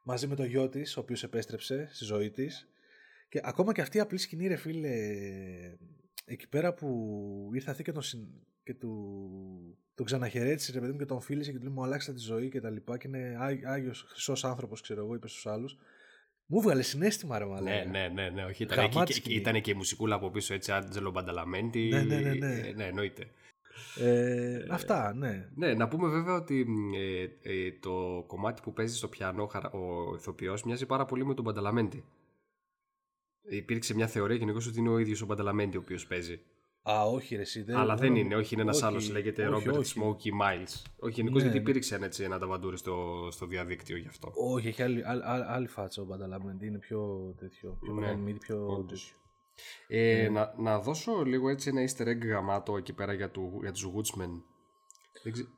μαζί 0.02 0.26
με 0.26 0.34
το 0.34 0.44
γιο 0.44 0.68
της, 0.68 0.96
ο 0.96 1.00
οποίος 1.00 1.22
επέστρεψε 1.22 1.88
στη 1.92 2.04
ζωή 2.04 2.30
της. 2.30 2.68
Και 3.28 3.40
ακόμα 3.44 3.72
και 3.72 3.80
αυτή 3.80 3.96
η 3.96 4.00
απλή 4.00 4.18
σκηνή, 4.18 4.46
ρε 4.46 4.56
φίλε, 4.56 4.88
εκεί 6.24 6.48
πέρα 6.48 6.74
που 6.74 7.50
ήρθε 7.54 7.70
αυτή 7.70 7.82
και 7.82 7.92
τον, 7.92 8.02
συν- 8.02 8.28
και 8.68 8.74
του, 8.74 9.76
τον 9.94 10.06
ξαναχαιρέτησες, 10.06 10.74
ρε 10.74 10.80
παιδί 10.80 10.92
μου, 10.92 10.98
και 10.98 11.04
τον 11.04 11.20
φίλησε 11.20 11.50
και 11.52 11.58
του 11.58 11.64
λέει 11.64 11.72
μου 11.72 11.82
αλλάξατε 11.84 12.16
τη 12.18 12.22
ζωή 12.24 12.48
και 12.48 12.60
τα 12.60 12.70
λοιπά. 12.70 12.98
Και 12.98 13.08
είναι 13.08 13.36
Ά- 13.40 13.66
Άγιος 13.70 14.04
χρυσός 14.08 14.44
άνθρωπος, 14.44 14.80
ξέρω 14.80 15.04
εγώ, 15.04 15.14
είπε 15.14 15.28
στους 15.28 15.46
άλλους. 15.46 15.76
Μου 16.46 16.60
βγάλε 16.60 16.82
συνέστημα, 16.82 17.38
ρε 17.38 17.44
Ναι, 17.44 17.50
μαλάκα. 17.50 17.84
ναι, 17.90 18.08
ναι, 18.08 18.28
ναι, 18.30 18.44
όχι. 18.44 18.62
Ήταν, 18.62 18.78
Γαμάτη 18.78 18.98
και, 18.98 19.04
και, 19.04 19.12
σκηνή. 19.12 19.34
ήταν 19.34 19.60
και 19.60 19.70
η 19.70 19.74
μουσικούλα 19.74 20.14
από 20.14 20.30
πίσω 20.30 20.54
έτσι, 20.54 20.72
Άντζελο 20.72 21.10
Μπανταλαμέντη. 21.10 21.88
Ναι, 21.88 22.02
ναι, 22.02 22.20
ναι, 22.20 22.32
ναι. 22.34 22.54
Ε, 22.68 22.72
ναι, 22.72 22.84
εννοείται. 22.84 23.30
Ε, 23.98 24.66
αυτά, 24.70 25.14
ναι. 25.14 25.48
Ναι, 25.54 25.74
να 25.74 25.88
πούμε 25.88 26.08
βέβαια 26.08 26.34
ότι 26.34 26.64
μ, 26.68 26.92
ε, 26.94 27.22
ε, 27.42 27.72
το 27.80 28.24
κομμάτι 28.26 28.62
που 28.62 28.72
παίζει 28.72 28.96
στο 28.96 29.08
πιάνο 29.08 29.46
χαρα- 29.46 29.70
ο 29.70 30.14
ηθοποιός 30.14 30.62
μοιάζει 30.62 30.86
πάρα 30.86 31.04
πολύ 31.04 31.24
με 31.26 31.34
τον 31.34 31.44
Μπανταλαμέντη. 31.44 32.04
Υπήρξε 33.50 33.94
μια 33.94 34.06
θεωρία 34.06 34.36
γενικώς 34.36 34.66
ότι 34.66 34.78
είναι 34.78 34.88
ο 34.88 34.98
ίδιος 34.98 35.22
ο 35.22 35.26
Μπανταλαμέντη 35.26 35.76
ο 35.76 35.80
οποίος 35.80 36.06
παίζει. 36.06 36.40
Α, 36.90 37.02
όχι, 37.04 37.34
ρε, 37.36 37.40
εσύ, 37.40 37.64
Αλλά 37.68 37.94
δεν 37.94 38.14
είναι, 38.16 38.36
όχι, 38.36 38.54
είναι 38.54 38.62
ένας 38.62 38.76
όχι, 38.76 38.84
άλλος, 38.84 39.10
λέγεται 39.10 39.48
όχι, 39.48 39.66
Robert 39.70 39.78
όχι. 39.78 40.00
Smokey 40.00 40.26
Miles. 40.42 40.82
Όχι, 40.98 41.14
γενικώ 41.14 41.36
Ναι, 41.36 41.42
γιατί 41.42 41.56
ναι. 41.56 41.62
υπήρξε 41.62 41.94
ένα, 41.94 42.04
έτσι, 42.06 42.22
ένα 42.24 42.38
ταβαντούρι 42.38 42.76
στο, 42.76 43.28
στο 43.30 43.46
διαδίκτυο 43.46 43.96
γι' 43.96 44.08
αυτό. 44.08 44.32
Όχι, 44.34 44.68
έχει 44.68 44.82
άλλη, 44.82 45.02
άλλη, 45.06 45.22
άλλη 45.24 45.66
φάτσα 45.66 46.02
ο 46.02 46.04
Μπανταλαμέντη, 46.04 46.66
είναι 46.66 46.78
πιο 46.78 47.32
τέτοιο. 47.38 47.78
Πιο 47.80 47.92
Ναι, 47.92 48.00
μεγάλη 48.00 48.20
μύτη, 48.20 48.38
πιο 48.38 48.66
όντως. 48.66 49.02
τέτοιο. 49.02 49.16
Ε, 49.88 50.28
να, 50.28 50.54
να 50.58 50.80
δώσω 50.80 51.22
λίγο 51.24 51.48
έτσι 51.48 51.68
ένα 51.68 51.88
easter 51.88 52.06
egg 52.06 52.26
γαμάτο 52.26 52.76
εκεί 52.76 52.92
πέρα 52.92 53.12
για, 53.12 53.30
του, 53.30 53.58
για 53.62 53.72
τους 53.72 53.86
Woodsmen. 53.86 54.42
Δεν 55.22 55.32
ξε- 55.32 55.48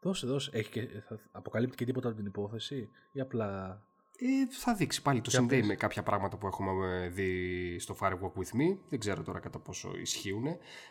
Δώσε, 0.00 0.26
δώσε. 0.26 0.50
Έχει 0.52 0.70
και, 0.70 0.80
θα 1.08 1.20
αποκαλύπτει 1.32 1.76
και 1.76 1.84
τίποτα 1.84 2.08
από 2.08 2.16
την 2.16 2.26
υπόθεση 2.26 2.88
ή 3.12 3.20
απλά... 3.20 3.82
Ε, 4.20 4.46
θα 4.50 4.74
δείξει 4.74 5.02
πάλι. 5.02 5.20
Το 5.20 5.30
Για 5.30 5.38
συνδέει 5.38 5.58
πες. 5.58 5.68
με 5.68 5.74
κάποια 5.74 6.02
πράγματα 6.02 6.36
που 6.36 6.46
έχουμε 6.46 7.02
ε, 7.04 7.08
δει 7.08 7.76
στο 7.78 7.96
Firewalk 8.00 8.32
With 8.38 8.56
Me. 8.60 8.76
Δεν 8.88 8.98
ξέρω 8.98 9.22
τώρα 9.22 9.38
κατά 9.38 9.58
πόσο 9.58 9.96
ισχύουν. 10.00 10.46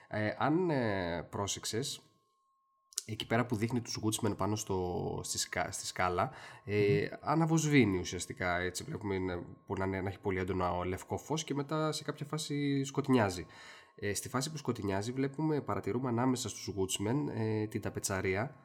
Ε, 0.08 0.36
αν 0.38 0.70
ε, 0.70 1.28
πρόσεξες, 1.30 2.02
εκεί 3.06 3.28
πέρα 3.28 3.46
που 3.46 3.56
δείχνει 3.56 3.82
τους 3.82 4.00
Woodsmen 4.04 4.38
πάνω 4.38 4.56
στο, 4.56 5.20
στη, 5.24 5.38
σκα- 5.38 5.72
στη 5.72 5.86
σκάλα, 5.86 6.32
ε, 6.66 7.08
αναβοσβήνει 7.22 7.98
ουσιαστικά. 8.00 8.58
Έτσι 8.60 8.84
βλέπουμε 8.84 9.18
να- 9.20 9.44
που 9.66 9.74
να, 9.78 9.86
είναι- 9.86 10.02
να 10.02 10.10
έχει 10.10 10.20
πολύ 10.20 10.40
έντονο 10.40 10.84
λευκό 10.84 11.18
φως 11.18 11.44
και 11.44 11.54
μετά 11.54 11.92
σε 11.92 12.04
κάποια 12.04 12.26
φάση 12.26 12.84
σκοτεινιάζει. 12.84 13.46
Ε, 13.96 14.14
στη 14.14 14.30
φάση 14.30 14.52
που 14.52 14.58
σκοτεινιάζει 14.58 15.12
βλέπουμε, 15.12 15.62
παρατηρούμε 15.62 16.10
ανάμεσα 16.10 16.50
στους 16.50 16.70
Woodsmen 16.78 17.32
ε, 17.38 17.68
την 17.68 17.82
ταπετσαρία 17.82 18.56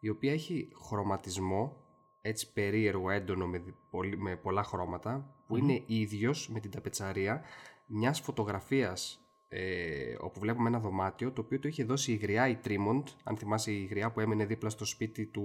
η 0.00 0.08
οποία 0.08 0.32
έχει 0.32 0.68
χρωματισμό 0.82 1.79
έτσι 2.20 2.52
περίεργο, 2.52 3.10
έντονο 3.10 3.46
με, 3.46 3.58
δι- 3.58 3.74
πολύ- 3.90 4.18
με 4.18 4.36
πολλά 4.36 4.62
χρώματα 4.62 5.34
που 5.46 5.56
είναι 5.56 5.82
ίδιος 5.86 6.48
με 6.48 6.60
την 6.60 6.70
ταπετσαρία 6.70 7.42
μιας 7.86 8.20
φωτογραφίας 8.20 9.24
ε, 9.48 10.14
όπου 10.20 10.40
βλέπουμε 10.40 10.68
ένα 10.68 10.78
δωμάτιο 10.78 11.32
το 11.32 11.40
οποίο 11.40 11.58
το 11.58 11.68
είχε 11.68 11.84
δώσει 11.84 12.12
η 12.12 12.16
γριά 12.16 12.48
η 12.48 12.56
Τρίμοντ 12.56 13.08
αν 13.24 13.36
θυμάσαι 13.36 13.72
η 13.72 13.84
γριά 13.84 14.10
που 14.10 14.20
έμενε 14.20 14.44
δίπλα 14.46 14.70
στο 14.70 14.84
σπίτι 14.84 15.26
του 15.26 15.44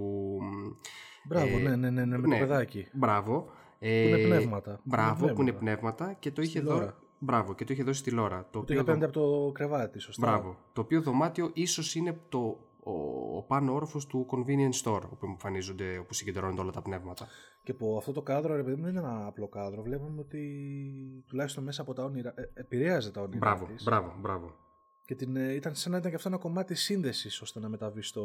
Μπράβο, 1.28 1.56
Ε, 1.58 1.60
ναι, 1.60 1.76
ναι, 1.76 1.90
ναι, 1.90 2.04
ναι, 2.04 2.18
με 2.18 2.26
ναι. 2.26 2.38
το 2.38 2.46
παιδάκι. 2.46 2.86
Μπράβο 2.92 3.40
Που 3.78 3.86
είναι 3.86 4.16
Ε, 4.20 4.26
πνεύματα. 4.26 4.80
Μπράβο, 4.84 5.26
που 5.32 5.40
είναι 5.42 5.52
πνεύματα. 5.52 5.58
πνεύματα 5.94 6.12
και 6.18 6.30
το 6.30 6.42
είχε 6.42 6.50
Στη 6.58 6.66
δώσει. 6.66 6.80
Λόρα. 6.80 6.98
Μπράβο, 7.18 7.54
και 7.54 7.64
το 7.64 7.72
είχε 7.72 7.82
δώσει 7.82 7.98
στη 8.00 8.10
Λόρα. 8.10 8.36
Το 8.42 8.48
Το 8.50 8.58
οποίο 8.58 8.74
είχε 8.74 8.84
δω- 8.84 8.92
πέντε 8.92 9.04
από 9.04 9.14
το 9.20 9.52
κρεβάτι, 9.52 9.98
σωστά. 9.98 10.26
Μπράβο. 10.26 10.56
Το 10.72 10.80
οποίο 10.80 11.00
δωμάτιο 11.02 11.50
ίσως 11.54 11.94
είναι 11.94 12.20
το, 12.28 12.58
ο, 12.86 13.36
ο 13.36 13.42
πάνω 13.42 13.74
όροφος 13.74 14.06
του 14.06 14.26
convenience 14.30 14.82
store 14.84 15.02
όπου 15.12 15.26
εμφανίζονται, 15.26 15.98
όπου 15.98 16.14
συγκεντρώνονται 16.14 16.60
όλα 16.60 16.70
τα 16.70 16.82
πνεύματα. 16.82 17.26
Και 17.62 17.70
από 17.70 17.96
αυτό 17.96 18.12
το 18.12 18.22
κάδρο, 18.22 18.56
ρε 18.56 18.62
παιδί 18.62 18.76
μου, 18.76 18.82
δεν 18.82 18.90
είναι 18.90 18.98
ένα 19.00 19.26
απλό 19.26 19.48
κάδρο. 19.48 19.82
Βλέπουμε 19.82 20.20
ότι 20.20 20.42
τουλάχιστον 21.26 21.64
μέσα 21.64 21.82
από 21.82 21.92
τα 21.92 22.04
όνειρα. 22.04 22.32
Ε, 22.36 22.50
επηρέαζε 22.54 23.10
τα 23.10 23.20
όνειρα. 23.20 23.38
Μπράβο, 23.38 23.64
της. 23.64 23.84
μπράβο, 23.84 24.14
μπράβο. 24.20 24.54
Και 25.04 25.14
την, 25.14 25.36
ε, 25.36 25.52
ήταν 25.54 25.74
σαν 25.74 25.92
να 25.92 25.98
ήταν 25.98 26.10
και 26.10 26.16
αυτό 26.16 26.28
ένα 26.28 26.38
κομμάτι 26.38 26.74
σύνδεσης 26.74 27.40
ώστε 27.40 27.60
να 27.60 27.68
μεταβεί 27.68 28.02
στο, 28.02 28.22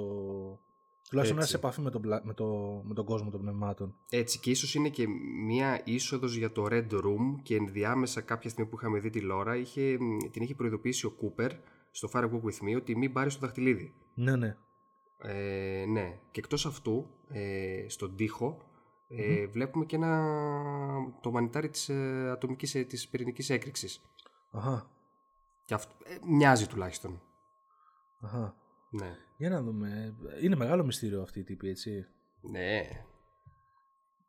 Τουλάχιστον 1.09 1.37
να 1.37 1.43
Έτσι. 1.43 1.55
είσαι 1.55 1.61
σε 1.61 1.67
επαφή 1.67 1.81
με 1.81 1.89
τον, 1.91 2.01
πλα- 2.01 2.25
με, 2.25 2.33
το, 2.33 2.45
με 2.85 2.93
τον 2.93 3.05
κόσμο 3.05 3.29
των 3.29 3.41
πνευμάτων. 3.41 3.95
Έτσι 4.09 4.39
και 4.39 4.49
ίσως 4.49 4.75
είναι 4.75 4.89
και 4.89 5.07
μία 5.45 5.81
είσοδος 5.83 6.35
για 6.35 6.51
το 6.51 6.67
Red 6.69 6.91
Room 6.91 7.35
και 7.43 7.55
ενδιάμεσα 7.55 8.21
κάποια 8.21 8.49
στιγμή 8.49 8.69
που 8.69 8.75
είχαμε 8.77 8.99
δει 8.99 9.09
τη 9.09 9.21
Λόρα 9.21 9.55
είχε, 9.55 9.97
την 10.31 10.41
είχε 10.41 10.55
προειδοποιήσει 10.55 11.05
ο 11.05 11.09
Κούπερ 11.11 11.51
στο 11.91 12.09
Fire 12.13 12.23
Walk 12.23 12.41
With 12.41 12.69
Me 12.69 12.75
ότι 12.77 12.97
μην 12.97 13.13
πάρεις 13.13 13.33
το 13.33 13.39
δαχτυλίδι. 13.39 13.93
Ναι, 14.13 14.35
ναι. 14.35 14.57
Ε, 15.17 15.85
ναι. 15.87 16.19
Και 16.31 16.39
εκτός 16.39 16.65
αυτού, 16.65 17.09
ε, 17.29 17.85
στον 17.87 18.15
τοίχο, 18.15 18.57
ε, 19.07 19.47
βλέπουμε 19.47 19.85
και 19.85 19.95
ένα, 19.95 20.33
το 21.21 21.31
μανιτάρι 21.31 21.69
της, 21.69 21.89
ε, 21.89 22.29
ατομικής, 22.31 22.75
ε, 22.75 22.83
της 22.83 23.07
πυρηνικής 23.07 23.49
έκρηξης. 23.49 24.01
Αχα. 24.51 24.89
Και 25.65 25.73
αυτό, 25.73 25.95
ε, 26.03 26.17
μοιάζει 26.25 26.67
τουλάχιστον. 26.67 27.21
Αχα. 28.21 28.55
Ναι. 28.89 29.17
Για 29.37 29.49
να 29.49 29.61
δούμε. 29.61 30.15
Είναι 30.41 30.55
μεγάλο 30.55 30.83
μυστήριο 30.83 31.21
αυτή 31.21 31.39
η 31.39 31.43
τύπη, 31.43 31.69
έτσι. 31.69 32.07
Ναι. 32.41 32.81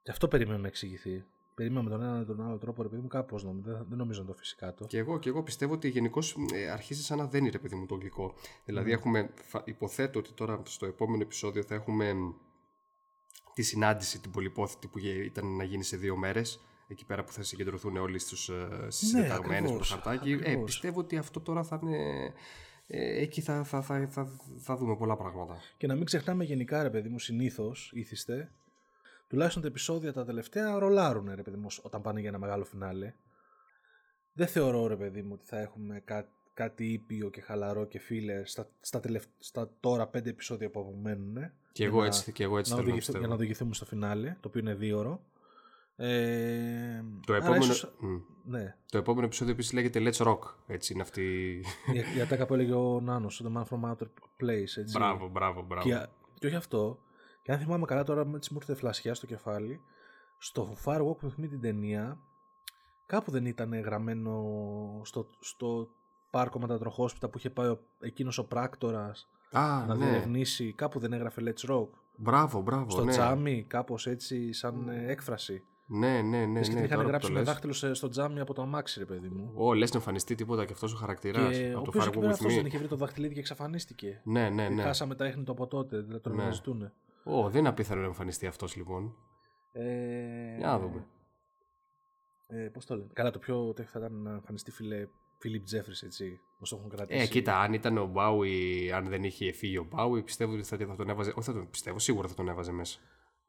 Και 0.02 0.10
αυτό 0.10 0.28
περιμένω 0.28 0.58
να 0.58 0.66
εξηγηθεί. 0.66 1.24
Περίμενα 1.55 1.82
με 1.82 1.90
τον 1.90 2.03
ένα 2.03 2.20
ή 2.20 2.24
τον 2.24 2.42
άλλο 2.46 2.59
τρόπο, 2.59 2.82
ρε 2.82 2.88
παιδί 2.88 3.00
μου, 3.03 3.09
κάπως 3.09 3.44
νομίζω. 3.44 3.70
Δεν, 3.72 3.86
δεν 3.88 3.98
νομίζω 3.98 4.20
να 4.20 4.26
το 4.26 4.32
αφήσει 4.32 4.57
κάτω. 4.57 4.86
Και 4.86 4.98
εγώ, 4.98 5.18
και 5.18 5.28
εγώ 5.28 5.42
πιστεύω 5.42 5.72
ότι 5.74 5.88
γενικώ 5.88 6.20
αρχίζει 6.72 7.03
σαν 7.03 7.18
να 7.18 7.26
δένει 7.26 7.48
ρε 7.50 7.59
παιδί 7.59 7.74
μου 7.74 7.86
το 7.86 7.94
γλυκό. 7.94 8.34
Δηλαδή 8.64 8.92
έχουμε, 8.92 9.30
θα, 9.34 9.62
υποθέτω 9.66 10.18
ότι 10.18 10.32
τώρα 10.32 10.62
στο 10.64 10.86
επόμενο 10.86 11.22
επεισόδιο 11.22 11.62
θα 11.62 11.74
έχουμε 11.74 12.12
μ, 12.12 12.32
τη 13.55 13.62
συνάντηση 13.62 14.20
την 14.20 14.30
πολυπόθητη 14.30 14.86
που 14.86 14.98
γε- 14.98 15.24
ήταν 15.24 15.57
να 15.57 15.64
γίνει 15.64 15.82
σε 15.84 15.96
δύο 15.96 16.16
μέρες 16.16 16.61
εκεί 16.88 17.05
πέρα 17.07 17.24
που 17.24 17.32
θα 17.32 17.42
συγκεντρωθούν 17.42 17.96
όλοι 17.96 18.18
στους, 18.18 18.48
ε, 18.48 18.68
στις 18.88 19.12
Ναι, 19.12 19.20
συντεταγμένες 19.20 19.70
με 19.70 19.76
το 19.76 19.82
ακριβώς, 19.82 19.88
χαρτάκι. 19.88 20.30
Ε, 20.30 20.34
ακριβώς. 20.34 20.64
πιστεύω 20.64 21.00
ότι 21.00 21.16
αυτό 21.16 21.40
τώρα 21.40 21.62
θα 21.62 21.80
είναι... 21.82 22.32
Ε, 22.86 23.20
εκεί 23.22 23.40
θα, 23.40 23.64
θα, 23.64 23.82
θα, 23.82 24.07
θα, 24.11 24.30
θα 24.59 24.76
δούμε 24.76 24.96
πολλά 24.96 25.16
πράγματα. 25.16 25.57
Και 25.76 25.86
να 25.86 25.94
μην 25.94 26.05
ξεχνάμε 26.05 26.44
γενικά, 26.44 26.82
ρε 26.82 26.90
παιδί 26.90 27.09
μου, 27.09 27.18
συνήθως 27.18 27.90
ήθιστε. 27.94 28.53
Τουλάχιστον 29.32 29.62
τα 29.62 29.68
επεισόδια 29.68 30.12
τα 30.12 30.24
τελευταία 30.24 30.78
ρολάρουν, 30.78 31.32
ρε 31.34 31.42
παιδί 31.42 31.56
μου, 31.56 31.66
όταν 31.82 32.02
πάνε 32.02 32.20
για 32.20 32.28
ένα 32.28 32.38
μεγάλο 32.38 32.64
φινάλε. 32.64 33.12
Δεν 34.32 34.46
θεωρώ, 34.46 34.86
ρε 34.86 34.96
παιδί 34.96 35.22
μου, 35.22 35.30
ότι 35.32 35.46
θα 35.46 35.58
έχουμε 35.58 36.00
κά, 36.04 36.28
κάτι 36.54 36.92
ήπιο 36.92 37.30
και 37.30 37.40
χαλαρό 37.40 37.84
και 37.86 37.98
φίλε 37.98 38.44
στα, 38.46 38.68
στα, 38.80 39.00
τελευ- 39.00 39.28
στα 39.38 39.70
τώρα 39.80 40.06
πέντε 40.06 40.30
επεισόδια 40.30 40.70
που 40.70 40.80
απομένουν. 40.80 41.36
Και 41.72 41.84
εγώ 41.84 42.04
έτσι, 42.04 42.32
και 42.32 42.42
εγώ 42.44 42.58
έτσι 42.58 42.70
να 42.70 42.76
θέλω 42.76 42.88
να 42.88 42.92
οδηγηθούμε- 42.94 43.20
για 43.20 43.28
να 43.28 43.34
πιστεύω. 43.34 43.34
οδηγηθούμε 43.34 43.74
στο 43.74 43.84
φινάλε, 43.84 44.36
το 44.40 44.48
οποίο 44.48 44.60
είναι 44.60 44.74
δύο 44.74 44.98
ώρο. 44.98 45.22
Ε, 45.96 47.02
Το 47.26 47.32
άρα 47.34 47.44
επόμενο, 47.44 47.64
ίσως- 47.72 47.92
μ, 47.98 48.16
ναι, 48.50 48.76
το 48.90 48.98
επόμενο 48.98 49.26
επεισόδιο 49.26 49.52
επίσης 49.52 49.72
λέγεται 49.72 50.00
Let's 50.02 50.26
Rock. 50.26 50.38
Έτσι 50.66 50.92
είναι 50.92 51.02
αυτή... 51.02 51.22
η, 51.92 52.16
η 52.16 52.20
ατάκα 52.20 52.46
που 52.46 52.54
έλεγε 52.54 52.72
ο 52.72 53.00
Νάνος, 53.00 53.42
The 53.44 53.52
Man 53.56 53.62
From 53.64 53.90
Outer 53.90 54.06
Place. 54.42 54.76
Έτσι. 54.78 54.98
μπράβο, 54.98 55.28
μπράβο, 55.28 55.62
μπράβο. 55.62 55.88
Και, 55.88 56.06
και 56.38 56.46
όχι 56.46 56.56
αυτό. 56.56 56.98
Και 57.43 57.53
αν 57.53 57.59
θυμάμαι 57.59 57.84
καλά 57.86 58.03
τώρα, 58.03 58.24
με 58.26 58.36
έτσι 58.36 58.53
μου 58.53 58.59
ήρθε 58.61 58.74
φλασιά 58.74 59.14
στο 59.14 59.26
κεφάλι, 59.26 59.80
στο 60.38 60.76
Fire 60.84 61.01
Walk 61.01 61.26
with 61.26 61.40
Me 61.45 61.49
την 61.49 61.61
ταινία, 61.61 62.18
κάπου 63.07 63.30
δεν 63.30 63.47
ήταν 63.47 63.80
γραμμένο 63.80 64.43
στο, 65.05 65.26
στο 65.40 65.88
πάρκο 66.30 66.59
μετατροχόσπιτα 66.61 67.28
που 67.28 67.38
είχε 67.38 67.51
πάει 67.51 67.68
ο, 67.68 67.80
εκείνος 68.01 68.38
ο 68.38 68.47
πράκτορας 68.47 69.28
Α, 69.53 69.84
να 69.86 69.95
ναι. 69.95 70.05
διερευνήσει, 70.05 70.72
κάπου 70.72 70.99
δεν 70.99 71.12
έγραφε 71.12 71.43
Let's 71.45 71.70
Rock. 71.70 71.88
Μπράβο, 72.16 72.61
μπράβο. 72.61 72.90
Στο 72.90 73.05
ναι. 73.05 73.11
τζάμι, 73.11 73.64
κάπως 73.68 74.07
έτσι, 74.07 74.53
σαν 74.53 74.88
ε, 74.88 75.11
έκφραση. 75.11 75.64
Ναι, 75.86 76.20
ναι, 76.22 76.47
ναι. 76.47 76.59
Λες 76.59 76.68
και 76.68 76.74
ναι, 76.74 76.80
την 76.80 76.84
είχαν 76.84 76.88
τώρα 76.88 77.03
που 77.03 77.09
γράψει 77.09 77.26
το 77.26 77.32
με 77.32 77.38
λες. 77.38 77.49
δάχτυλος 77.49 77.78
σε- 77.78 77.95
στο 77.95 78.09
τζάμι 78.09 78.40
από 78.40 78.55
το 78.55 78.62
αμάξι, 78.62 78.99
ρε 78.99 79.05
παιδί 79.05 79.28
μου. 79.28 79.53
Ω, 79.55 79.74
λες 79.74 79.90
να 79.93 79.99
εμφανιστεί 79.99 80.34
τίποτα 80.34 80.64
και 80.64 80.72
αυτός 80.72 80.93
ο 80.93 80.97
χαρακτήρας 80.97 81.57
και 81.57 81.64
ο 81.74 81.78
από 81.78 81.82
το 81.84 81.88
οποίος 81.88 82.05
Fire 82.05 82.09
εκεί 82.09 82.16
Walk 82.18 82.20
πέρα 82.20 82.32
With 82.32 82.34
αυτός 82.34 82.55
δεν 82.55 82.62
Me. 82.64 82.66
είχε 82.66 82.78
βρει 82.78 82.88
το 82.88 82.97
δαχτυλίδι 82.97 83.34
και 83.34 83.40
εξαφανίστηκε. 83.40 84.20
Ναι, 84.24 84.49
ναι, 84.49 84.68
ναι. 84.68 84.82
Χάσαμε 84.82 85.14
τα 85.14 85.26
ίχνη 85.26 85.43
του 85.45 85.53
από 85.53 85.66
τότε, 85.66 86.01
δηλαδή 86.01 86.20
τον 86.22 86.34
Ναι. 86.36 86.43
αναζητούν. 86.43 86.93
Ω, 87.24 87.50
δεν 87.50 87.58
είναι 87.60 87.68
απίθανο 87.68 88.00
να 88.00 88.06
εμφανιστεί 88.06 88.46
αυτός 88.46 88.76
λοιπόν. 88.76 89.16
Ε, 89.72 90.56
Για 90.56 90.66
να 90.66 90.78
δούμε. 90.78 91.06
Ε, 92.46 92.68
Πώς 92.68 92.86
το 92.86 92.96
λένε. 92.96 93.10
Καλά, 93.12 93.30
το 93.30 93.38
πιο 93.38 93.72
τέτοιο 93.72 93.90
θα 93.90 93.98
ήταν 93.98 94.22
να 94.22 94.30
εμφανιστεί 94.30 94.70
φίλε 94.70 95.08
Φίλιπ 95.38 95.64
Τζέφρι, 95.64 95.92
έτσι. 96.02 96.40
Μα 96.58 96.66
το 96.68 96.76
έχουν 96.76 96.88
κρατήσει. 96.90 97.20
Ε, 97.22 97.26
κοίτα, 97.26 97.60
αν 97.60 97.72
ήταν 97.72 97.98
ο 97.98 98.06
Μπάουι, 98.06 98.92
αν 98.92 99.08
δεν 99.08 99.24
είχε 99.24 99.52
φύγει 99.52 99.76
ο 99.78 99.84
Μπάουι, 99.84 100.22
πιστεύω 100.22 100.52
ότι 100.52 100.62
θα, 100.62 100.76
θα 100.76 100.96
τον 100.96 101.08
έβαζε. 101.08 101.30
Όχι, 101.36 101.46
θα 101.46 101.52
τον 101.52 101.70
πιστεύω, 101.70 101.98
σίγουρα 101.98 102.28
θα 102.28 102.34
τον 102.34 102.48
έβαζε 102.48 102.72
μέσα. 102.72 102.98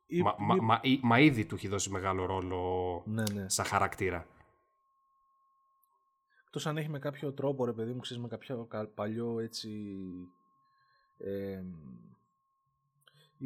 Ή- 0.08 0.22
Μα, 0.22 0.36
μα, 0.40 0.56
ή- 0.56 0.60
μα, 0.60 0.80
ή- 0.84 1.00
μα 1.04 1.20
ήδη 1.20 1.46
του 1.46 1.56
έχει 1.56 1.68
δώσει 1.68 1.90
μεγάλο 1.90 2.26
ρόλο 2.26 3.04
Ναι, 3.06 3.24
ναι. 3.34 3.50
σαν 3.50 3.66
χαρακτήρα. 3.66 4.28
Εκτός 6.46 6.68
αν 6.68 6.78
έχει 6.78 6.90
με 6.90 7.00
κάποιο 7.00 7.32
τρόπο, 7.34 7.66
ρε 7.66 7.74
παιδί 7.74 7.94
μου, 7.94 8.00
ξέρεις 8.00 8.22
με 8.24 8.28
κάποιο 8.30 8.66
κα- 8.66 8.88
παλιό 8.88 9.40
έτσι. 9.40 9.70
Ε, 11.18 11.62
ή 11.62 11.64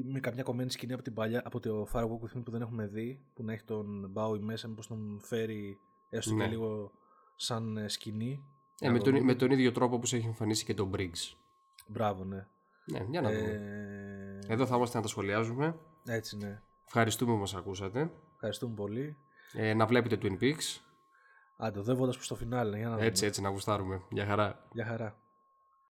με 0.04 0.20
καμιά 0.20 0.43
κομμένη 0.43 0.72
σκηνή 0.72 0.93
από, 0.93 1.02
την 1.04 1.14
παλιά, 1.14 1.41
από 1.45 1.60
το 1.60 1.88
Fire 1.93 2.04
Walk 2.04 2.20
With 2.26 2.38
Me 2.38 2.41
που 2.45 2.52
δεν 2.52 2.62
έχουμε 2.62 2.88
δει, 2.88 3.20
που 3.34 3.43
να 3.43 3.54
έχει 3.54 3.64
τον 3.64 4.12
Bowie 4.16 4.39
μέσα, 4.39 4.68
μήπως 4.68 4.88
τον 4.88 5.20
φέρει 5.22 5.80
έστω 6.10 6.34
Ναι. 6.34 6.43
και 6.43 6.50
λίγο 6.50 6.91
σαν 7.36 7.78
ε, 7.78 7.88
σκηνή. 7.88 8.43
Ε, 8.80 8.86
Να 8.86 8.91
με, 8.91 8.98
το 8.98 9.04
τον, 9.04 9.14
δούμε. 9.14 9.26
με 9.26 9.36
τον 9.36 9.52
ίδιο 9.52 9.72
τρόπο 9.72 10.00
που 10.00 10.06
σε 10.06 10.16
έχει 10.16 10.26
εμφανίσει 10.28 10.66
και 10.66 10.74
τον 10.74 10.91
Briggs. 10.95 11.36
Μπράβο, 11.88 12.24
ναι. 12.24 12.48
Ναι, 12.86 13.06
για 13.10 13.22
να 13.22 13.30
δούμε. 13.32 13.50
Ε, 14.48 14.54
Εδώ 14.54 14.66
θα 14.66 14.76
είμαστε 14.76 14.98
να 14.98 15.04
τα 15.04 15.10
σχολιάζουμε. 15.10 15.76
έτσι, 16.08 16.38
ναι. 16.38 16.62
Ευχαριστούμε 16.86 17.32
που 17.34 17.39
μας 17.39 17.56
ακούσατε. 17.56 18.12
Ευχαριστούμε 18.34 18.74
πολύ. 18.76 19.18
Ε, 19.54 19.74
να 19.74 19.86
βλέπετε 19.86 20.18
Twin 20.22 20.43
Peaks. 20.43 20.82
Άντε, 21.58 21.80
οδεύοντας 21.80 22.16
προς 22.16 22.28
το 22.28 22.36
φινάλε, 22.36 22.78
για 22.78 22.88
να 22.88 22.93
δούμε. 22.95 23.06
Έτσι, 23.06 23.26
έτσι, 23.26 23.41
να 23.41 23.50
γουστάρουμε. 23.50 24.02
Γεια 24.10 24.26
χαρά. 24.26 24.68
Γεια 24.72 24.86
χαρά. 24.86 25.18